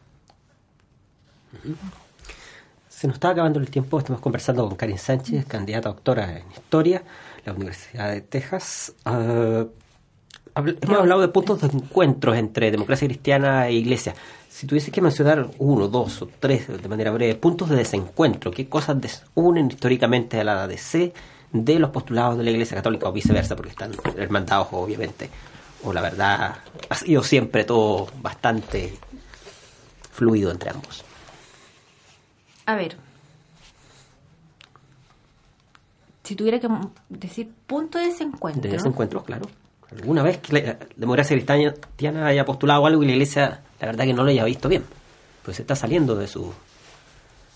Se 2.88 3.08
nos 3.08 3.14
está 3.16 3.30
acabando 3.30 3.58
el 3.58 3.68
tiempo, 3.68 3.98
estamos 3.98 4.20
conversando 4.22 4.68
con 4.68 4.76
Karin 4.76 4.98
Sánchez, 4.98 5.46
candidata 5.46 5.88
a 5.88 5.92
doctora 5.94 6.38
en 6.38 6.44
Historia, 6.52 7.02
la 7.44 7.52
Universidad 7.54 8.12
de 8.12 8.20
Texas. 8.20 8.94
Habl- 9.04 10.78
hemos 10.80 10.96
hablado 10.98 11.22
de 11.22 11.28
puntos 11.28 11.60
de 11.60 11.66
encuentros 11.68 12.36
entre 12.36 12.70
democracia 12.70 13.08
cristiana 13.08 13.66
e 13.66 13.72
iglesia. 13.74 14.14
Si 14.48 14.68
tuviese 14.68 14.92
que 14.92 15.00
mencionar 15.00 15.48
uno, 15.58 15.88
dos 15.88 16.22
o 16.22 16.28
tres 16.38 16.68
de 16.68 16.88
manera 16.88 17.10
breve, 17.10 17.34
puntos 17.34 17.68
de 17.68 17.76
desencuentro, 17.76 18.52
¿qué 18.52 18.68
cosas 18.68 19.00
des- 19.00 19.24
unen 19.34 19.66
históricamente 19.72 20.38
a 20.40 20.44
la 20.44 20.62
ADC 20.64 21.12
de 21.52 21.78
los 21.80 21.90
postulados 21.90 22.38
de 22.38 22.44
la 22.44 22.50
iglesia 22.52 22.76
católica 22.76 23.08
o 23.08 23.12
viceversa, 23.12 23.56
porque 23.56 23.70
están 23.72 23.90
hermandados 24.16 24.68
obviamente? 24.70 25.30
O 25.84 25.92
la 25.92 26.02
verdad, 26.02 26.58
ha 26.88 26.94
sido 26.94 27.22
siempre 27.22 27.64
todo 27.64 28.08
bastante 28.20 28.98
fluido 30.12 30.50
entre 30.50 30.70
ambos. 30.70 31.04
A 32.66 32.76
ver. 32.76 32.96
si 36.30 36.36
tuviera 36.36 36.60
que 36.60 36.68
decir 37.08 37.50
punto 37.66 37.98
de 37.98 38.06
desencuentro. 38.06 38.62
de 38.62 38.68
desencuentros, 38.76 39.24
claro. 39.24 39.46
Alguna 39.90 40.22
vez 40.22 40.38
que 40.38 40.52
la 40.52 40.78
democracia 40.94 41.36
cristiana 41.36 42.26
haya 42.26 42.44
postulado 42.44 42.86
algo 42.86 43.02
y 43.02 43.06
la 43.06 43.12
iglesia, 43.14 43.62
la 43.80 43.86
verdad 43.88 44.04
que 44.04 44.12
no 44.12 44.22
lo 44.22 44.30
haya 44.30 44.44
visto 44.44 44.68
bien. 44.68 44.84
Pues 45.44 45.58
está 45.58 45.74
saliendo 45.74 46.14
de 46.14 46.28
su. 46.28 46.54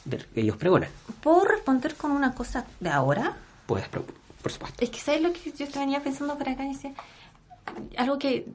de 0.04 0.18
lo 0.18 0.24
que 0.34 0.40
ellos 0.40 0.56
pregonan. 0.56 0.90
¿Puedo 1.22 1.44
responder 1.44 1.94
con 1.94 2.10
una 2.10 2.34
cosa 2.34 2.64
de 2.80 2.90
ahora? 2.90 3.36
Pues, 3.66 3.86
por, 3.86 4.04
por 4.42 4.50
supuesto. 4.50 4.84
Es 4.84 4.90
que 4.90 4.98
¿sabes 4.98 5.22
lo 5.22 5.32
que 5.32 5.52
yo 5.52 5.66
venía 5.78 6.02
pensando 6.02 6.36
para 6.36 6.50
acá? 6.50 6.64
Y 6.64 6.72
decía, 6.72 6.94
algo 7.96 8.18
que 8.18 8.46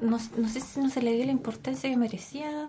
no, 0.00 0.18
no 0.36 0.48
sé 0.48 0.60
si 0.60 0.80
no 0.80 0.90
se 0.90 1.02
le 1.02 1.12
dio 1.12 1.24
la 1.26 1.32
importancia 1.32 1.88
que 1.90 1.96
merecía. 1.96 2.68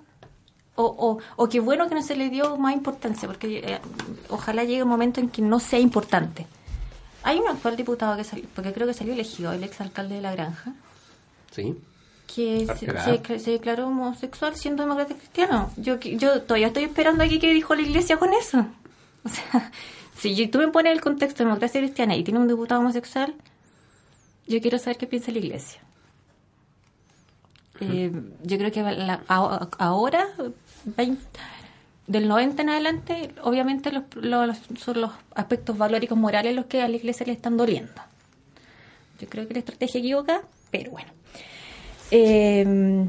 O, 0.80 0.84
o, 0.86 1.18
o 1.38 1.50
que 1.50 1.60
bueno 1.60 1.90
que 1.90 1.96
no 1.96 2.04
se 2.04 2.16
le 2.16 2.30
dio 2.30 2.56
más 2.58 2.74
importancia, 2.76 3.28
porque 3.28 3.60
eh, 3.66 3.80
ojalá 4.30 4.64
llegue 4.64 4.84
un 4.84 4.90
momento 4.90 5.20
en 5.20 5.30
que 5.30 5.42
no 5.42 5.60
sea 5.60 5.80
importante. 5.80 6.46
Hay 7.24 7.40
un 7.40 7.48
actual 7.48 7.76
diputado 7.76 8.16
que 8.16 8.24
salió, 8.24 8.46
porque 8.56 8.72
creo 8.74 8.86
que 8.86 8.94
salió 8.94 9.14
elegido, 9.14 9.52
el 9.54 9.64
exalcalde 9.64 10.16
de 10.16 10.22
La 10.22 10.34
Granja, 10.34 10.74
Sí. 11.52 11.76
que 12.28 12.66
se, 12.66 12.72
Arcegada. 12.72 13.18
se- 13.26 13.40
se 13.40 13.52
declaró 13.52 13.88
homosexual 13.88 14.56
siendo 14.56 14.84
demócrata 14.84 15.16
cristiano. 15.16 15.72
Yo, 15.78 16.00
yo 16.00 16.44
todavía 16.44 16.68
estoy 16.68 16.84
esperando 16.84 17.24
aquí 17.24 17.40
que 17.40 17.52
dijo 17.54 17.74
la 17.74 17.82
iglesia 17.82 18.18
con 18.18 18.32
eso. 18.36 18.68
O 19.24 19.30
sea, 19.30 19.72
si 20.20 20.48
tú 20.48 20.60
me 20.60 20.68
pones 20.68 20.94
el 20.94 21.02
contexto 21.02 21.40
de 21.40 21.46
democracia 21.48 21.82
cristiana 21.82 22.16
y 22.16 22.24
tiene 22.24 22.40
un 22.40 22.48
diputado 22.48 22.82
homosexual, 22.82 23.34
yo 24.48 24.62
quiero 24.62 24.78
saber 24.78 24.98
qué 24.98 25.08
piensa 25.08 25.32
la 25.32 25.40
iglesia. 25.40 25.82
Eh, 27.82 28.12
yo 28.44 28.58
creo 28.58 28.72
que 28.72 28.82
ahora, 29.78 30.28
20 30.86 31.22
del 32.08 32.28
90 32.28 32.62
en 32.62 32.70
adelante, 32.70 33.32
obviamente 33.44 33.92
los, 33.92 34.04
los- 34.16 34.58
son 34.80 35.02
los 35.02 35.12
aspectos 35.36 35.78
valóricos 35.78 36.18
morales 36.18 36.56
los 36.56 36.66
que 36.68 36.82
a 36.82 36.88
la 36.88 36.96
iglesia 36.96 37.26
le 37.26 37.34
están 37.34 37.58
doliendo. 37.58 38.02
Yo 39.20 39.28
creo 39.28 39.48
que 39.48 39.54
la 39.56 39.60
estrategia 39.60 40.00
equivoca, 40.00 40.42
pero 40.72 40.92
bueno. 40.92 41.12
Eh, 42.12 43.06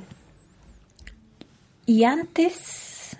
y 1.86 2.04
antes, 2.04 3.16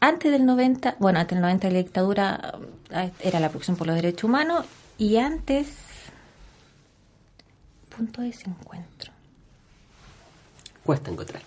antes 0.00 0.32
del 0.32 0.44
90, 0.44 0.96
bueno, 0.98 1.20
antes 1.20 1.36
del 1.36 1.42
90 1.42 1.70
la 1.70 1.78
dictadura 1.78 2.58
eh, 2.90 3.10
era 3.20 3.40
la 3.40 3.48
producción 3.50 3.76
por 3.76 3.86
los 3.86 3.96
derechos 3.96 4.24
humanos 4.24 4.66
y 4.98 5.16
antes, 5.16 5.68
punto 7.96 8.20
de 8.20 8.28
desencuentro. 8.28 9.12
Cuesta 10.84 11.10
encontrar. 11.10 11.42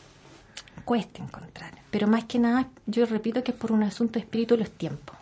Cuesta 0.84 1.22
encontrar, 1.22 1.74
pero 1.92 2.08
más 2.08 2.26
que 2.26 2.40
nada, 2.40 2.68
yo 2.86 3.06
repito 3.06 3.44
que 3.44 3.52
es 3.52 3.58
por 3.58 3.72
un 3.72 3.84
asunto 3.84 4.14
de 4.14 4.20
espíritu 4.22 4.58
los 4.58 4.72
tiempos. 4.72 5.16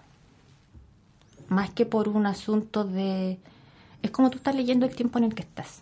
Más 1.50 1.70
que 1.72 1.86
por 1.86 2.08
un 2.08 2.26
asunto 2.26 2.86
de... 2.86 3.38
Es 4.02 4.12
como 4.12 4.30
tú 4.30 4.38
estás 4.38 4.56
leyendo 4.56 4.86
el 4.86 4.96
tiempo 4.96 5.18
en 5.18 5.26
el 5.26 5.36
que 5.36 5.42
estás. 5.42 5.82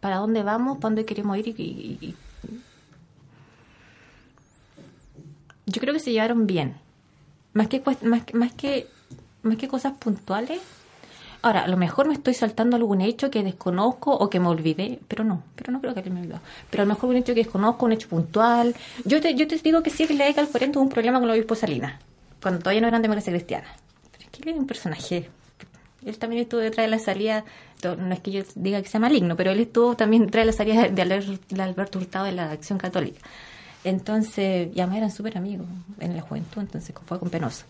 ¿Para 0.00 0.16
dónde 0.16 0.42
vamos? 0.42 0.76
¿Para 0.78 0.90
dónde 0.90 1.04
queremos 1.04 1.38
ir? 1.38 2.14
Yo 5.66 5.80
creo 5.80 5.94
que 5.94 6.00
se 6.00 6.12
llevaron 6.12 6.46
bien. 6.46 6.76
Más 7.54 7.68
que, 7.68 7.82
más, 8.02 8.34
más, 8.34 8.52
que, 8.52 8.88
más 9.42 9.56
que 9.56 9.68
cosas 9.68 9.96
puntuales. 9.98 10.60
Ahora, 11.46 11.62
a 11.62 11.68
lo 11.68 11.76
mejor 11.76 12.08
me 12.08 12.14
estoy 12.14 12.34
saltando 12.34 12.74
algún 12.74 13.00
hecho 13.00 13.30
que 13.30 13.40
desconozco 13.44 14.10
o 14.10 14.28
que 14.28 14.40
me 14.40 14.48
olvidé, 14.48 14.98
pero 15.06 15.22
no, 15.22 15.44
pero 15.54 15.70
no 15.70 15.80
creo 15.80 15.94
que 15.94 16.10
me 16.10 16.18
olvidó. 16.18 16.40
Pero 16.70 16.82
a 16.82 16.86
lo 16.86 16.92
mejor 16.92 17.10
un 17.10 17.18
hecho 17.18 17.34
que 17.34 17.44
desconozco, 17.44 17.86
un 17.86 17.92
hecho 17.92 18.08
puntual. 18.08 18.74
Yo 19.04 19.20
te, 19.20 19.32
yo 19.36 19.46
te 19.46 19.56
digo 19.58 19.80
que 19.80 19.90
sí, 19.90 20.08
que 20.08 20.14
la 20.14 20.24
década 20.24 20.42
del 20.42 20.50
40 20.50 20.76
hubo 20.76 20.84
un 20.84 20.90
problema 20.90 21.20
con 21.20 21.28
el 21.28 21.36
obispo 21.36 21.54
Salinas, 21.54 22.00
cuando 22.42 22.58
todavía 22.58 22.80
no 22.80 22.88
eran 22.88 23.00
democracia 23.00 23.32
cristiana. 23.32 23.68
Pero 24.10 24.24
es 24.24 24.30
que 24.30 24.42
él 24.42 24.56
es 24.56 24.58
un 24.58 24.66
personaje. 24.66 25.30
Él 26.04 26.18
también 26.18 26.42
estuvo 26.42 26.58
detrás 26.58 26.84
de 26.84 26.90
la 26.90 26.98
salida, 26.98 27.44
no 27.84 28.12
es 28.12 28.18
que 28.18 28.32
yo 28.32 28.42
diga 28.56 28.82
que 28.82 28.88
sea 28.88 28.98
maligno, 28.98 29.36
pero 29.36 29.52
él 29.52 29.60
estuvo 29.60 29.94
también 29.94 30.26
detrás 30.26 30.42
de 30.42 30.46
la 30.46 30.52
salida 30.52 30.88
de 30.88 31.62
Alberto 31.62 32.00
Hurtado 32.00 32.24
de 32.24 32.32
la 32.32 32.50
Acción 32.50 32.78
Católica. 32.80 33.20
Entonces, 33.84 34.70
y 34.74 34.80
además 34.80 34.96
eran 34.96 35.10
súper 35.12 35.38
amigos 35.38 35.68
en 36.00 36.16
la 36.16 36.22
juventud, 36.22 36.62
entonces 36.62 36.92
fue 37.06 37.20
con 37.20 37.30
penoso. 37.30 37.66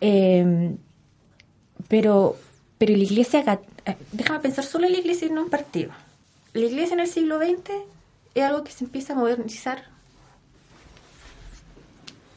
Eh, 0.00 0.76
pero, 1.88 2.36
pero 2.80 2.96
la 2.96 3.02
iglesia, 3.02 3.60
eh, 3.84 3.96
déjame 4.10 4.40
pensar 4.40 4.64
solo 4.64 4.86
en 4.86 4.92
la 4.92 4.98
iglesia 5.00 5.28
y 5.28 5.30
no 5.30 5.42
en 5.42 5.50
partido. 5.50 5.90
La 6.54 6.64
iglesia 6.64 6.94
en 6.94 7.00
el 7.00 7.08
siglo 7.08 7.36
XX 7.36 7.72
es 8.34 8.42
algo 8.42 8.64
que 8.64 8.72
se 8.72 8.84
empieza 8.84 9.12
a 9.12 9.16
modernizar 9.16 9.84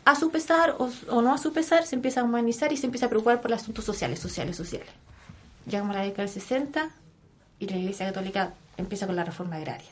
a 0.04 0.16
su 0.16 0.32
pesar 0.32 0.76
o, 0.80 1.22
no 1.22 1.34
a 1.34 1.38
su 1.38 1.54
pesar, 1.54 1.86
se 1.86 1.96
empieza 1.96 2.20
a 2.20 2.24
humanizar 2.26 2.74
y 2.74 2.78
se 2.78 2.88
empieza 2.88 3.06
a 3.06 3.10
preocupar 3.10 3.40
por 3.40 3.52
los 3.52 3.62
asuntos 3.62 3.86
sociales, 3.86 4.20
sociales, 4.20 4.58
sociales. 4.58 4.90
Llegamos 5.66 5.96
a 5.96 6.00
la 6.00 6.06
década 6.06 6.24
del 6.24 6.34
60 6.34 6.90
y 7.60 7.68
la 7.70 7.78
Iglesia 7.78 8.08
Católica 8.08 8.54
empieza 8.76 9.08
con 9.08 9.16
la 9.16 9.24
reforma 9.24 9.56
agraria. 9.56 9.88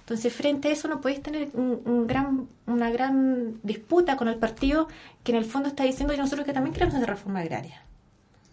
Entonces, 0.00 0.32
frente 0.32 0.68
a 0.68 0.72
eso 0.72 0.88
no 0.88 1.02
podéis 1.02 1.22
tener 1.22 1.50
un, 1.52 2.06
gran, 2.06 2.48
una 2.64 2.90
gran 2.90 3.60
disputa 3.62 4.16
con 4.16 4.28
el 4.28 4.36
partido 4.36 4.88
que 5.22 5.32
en 5.32 5.36
el 5.36 5.44
fondo 5.44 5.68
está 5.68 5.84
diciendo 5.84 6.14
y 6.14 6.16
nosotros 6.16 6.46
que 6.46 6.54
también 6.54 6.72
queremos 6.72 6.94
hacer 6.94 7.10
reforma 7.10 7.40
agraria. 7.40 7.82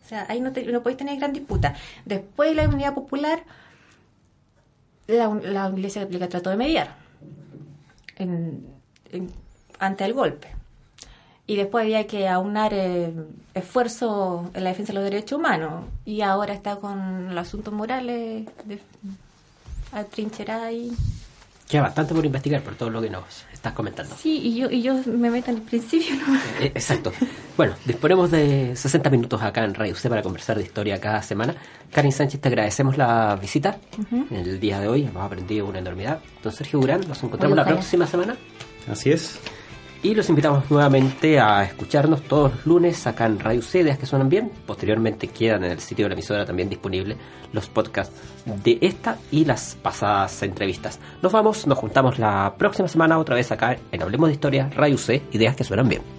O 0.10 0.14
sea, 0.16 0.26
ahí 0.28 0.41
no, 0.41 0.51
te- 0.51 0.66
no 0.66 0.82
podéis 0.82 0.97
tener 0.97 1.18
gran 1.18 1.34
disputa. 1.34 1.76
Después 2.03 2.49
de 2.49 2.55
la 2.55 2.68
unidad 2.68 2.95
popular, 2.95 3.43
la, 5.05 5.28
la 5.36 5.70
Iglesia 5.70 6.01
Católica 6.01 6.30
trató 6.30 6.49
de 6.49 6.57
mediar 6.57 6.95
en- 8.16 8.66
en- 9.12 9.32
ante 9.78 10.05
el 10.05 10.14
golpe. 10.14 10.47
Y 11.45 11.55
después 11.57 11.84
había 11.84 12.07
que 12.07 12.28
aunar 12.28 12.74
eh, 12.74 13.14
esfuerzo 13.53 14.49
en 14.55 14.64
la 14.64 14.72
defensa 14.72 14.93
de 14.93 14.99
los 14.99 15.03
derechos 15.03 15.38
humanos. 15.38 15.86
Y 16.05 16.22
ahora 16.22 16.53
está 16.55 16.78
con 16.78 17.36
los 17.36 17.47
asuntos 17.47 17.72
morales 17.72 18.47
de, 18.66 18.80
atrincherada 19.91 20.72
y... 20.72 20.91
Queda 21.70 21.84
bastante 21.84 22.15
por 22.15 22.26
investigar 22.26 22.63
por 22.63 22.74
todo 22.74 22.89
lo 22.89 22.99
que 22.99 23.11
nos 23.11 23.45
estás 23.53 23.74
comentando. 23.74 24.15
Sí, 24.20 24.39
y 24.41 24.55
yo, 24.59 24.72
y 24.72 24.82
yo 24.82 24.95
me 25.05 25.30
meto 25.30 25.51
en 25.51 25.57
el 25.57 25.61
principio. 25.61 26.15
¿no? 26.15 26.36
Eh, 26.59 26.72
Exacto. 26.74 27.13
Bueno, 27.55 27.76
disponemos 27.86 28.32
de 28.32 28.76
60 28.76 29.07
minutos 29.11 29.39
acá 29.43 29.63
en 29.65 29.76
Radio 29.76 29.93
C 29.95 30.09
para 30.09 30.24
conversar 30.24 30.57
de 30.57 30.63
historia 30.63 30.99
cada 30.99 31.22
semana. 31.22 31.53
Karin 31.91 32.11
Sánchez, 32.11 32.41
te 32.41 32.47
agradecemos 32.47 32.97
la 32.97 33.36
visita 33.39 33.78
en 34.11 34.36
el 34.36 34.59
día 34.59 34.80
de 34.80 34.88
hoy. 34.88 35.03
Hemos 35.03 35.24
aprendido 35.24 35.67
una 35.67 35.78
enormidad. 35.78 36.22
Don 36.41 36.51
Sergio 36.51 36.80
Durán, 36.80 37.01
nos 37.07 37.22
encontramos 37.22 37.55
la 37.55 37.65
próxima 37.65 38.07
semana. 38.07 38.36
Así 38.89 39.11
es. 39.11 39.39
Y 40.02 40.16
los 40.16 40.30
invitamos 40.30 40.72
nuevamente 40.72 41.41
a 41.41 41.64
escucharnos 41.64 42.22
todos 42.22 42.54
los 42.54 42.66
lunes 42.66 43.06
acá 43.06 43.26
en 43.26 43.38
Radio 43.38 43.62
C, 43.62 43.82
Ideas 43.82 43.97
que 43.97 44.06
suenan 44.06 44.30
bien. 44.30 44.50
Posteriormente 44.66 45.28
quedan 45.28 45.66
en 45.66 45.72
el 45.72 45.80
sitio 45.82 46.06
de 46.06 46.10
la 46.10 46.14
emisora 46.14 46.45
también 46.45 46.70
disponibles 46.70 47.18
los 47.52 47.68
podcasts 47.68 48.16
de 48.45 48.78
esta 48.80 49.18
y 49.30 49.43
las 49.43 49.76
pasadas 49.76 50.41
entrevistas. 50.43 51.00
Nos 51.22 51.34
vamos, 51.34 51.68
nos 51.68 51.78
juntamos 51.78 52.18
la 52.18 52.56
próxima 52.58 52.88
semana 52.88 53.18
otra 53.18 53.36
vez 53.36 53.52
acá 53.52 53.78
en 53.91 54.02
Hablemos 54.02 54.30
de 54.30 54.34
Historia, 54.36 54.70
Radio 54.74 54.97
C, 54.97 55.22
Ideas 55.34 55.58
que 55.58 55.66
suenan 55.66 55.89
bien. 55.89 56.18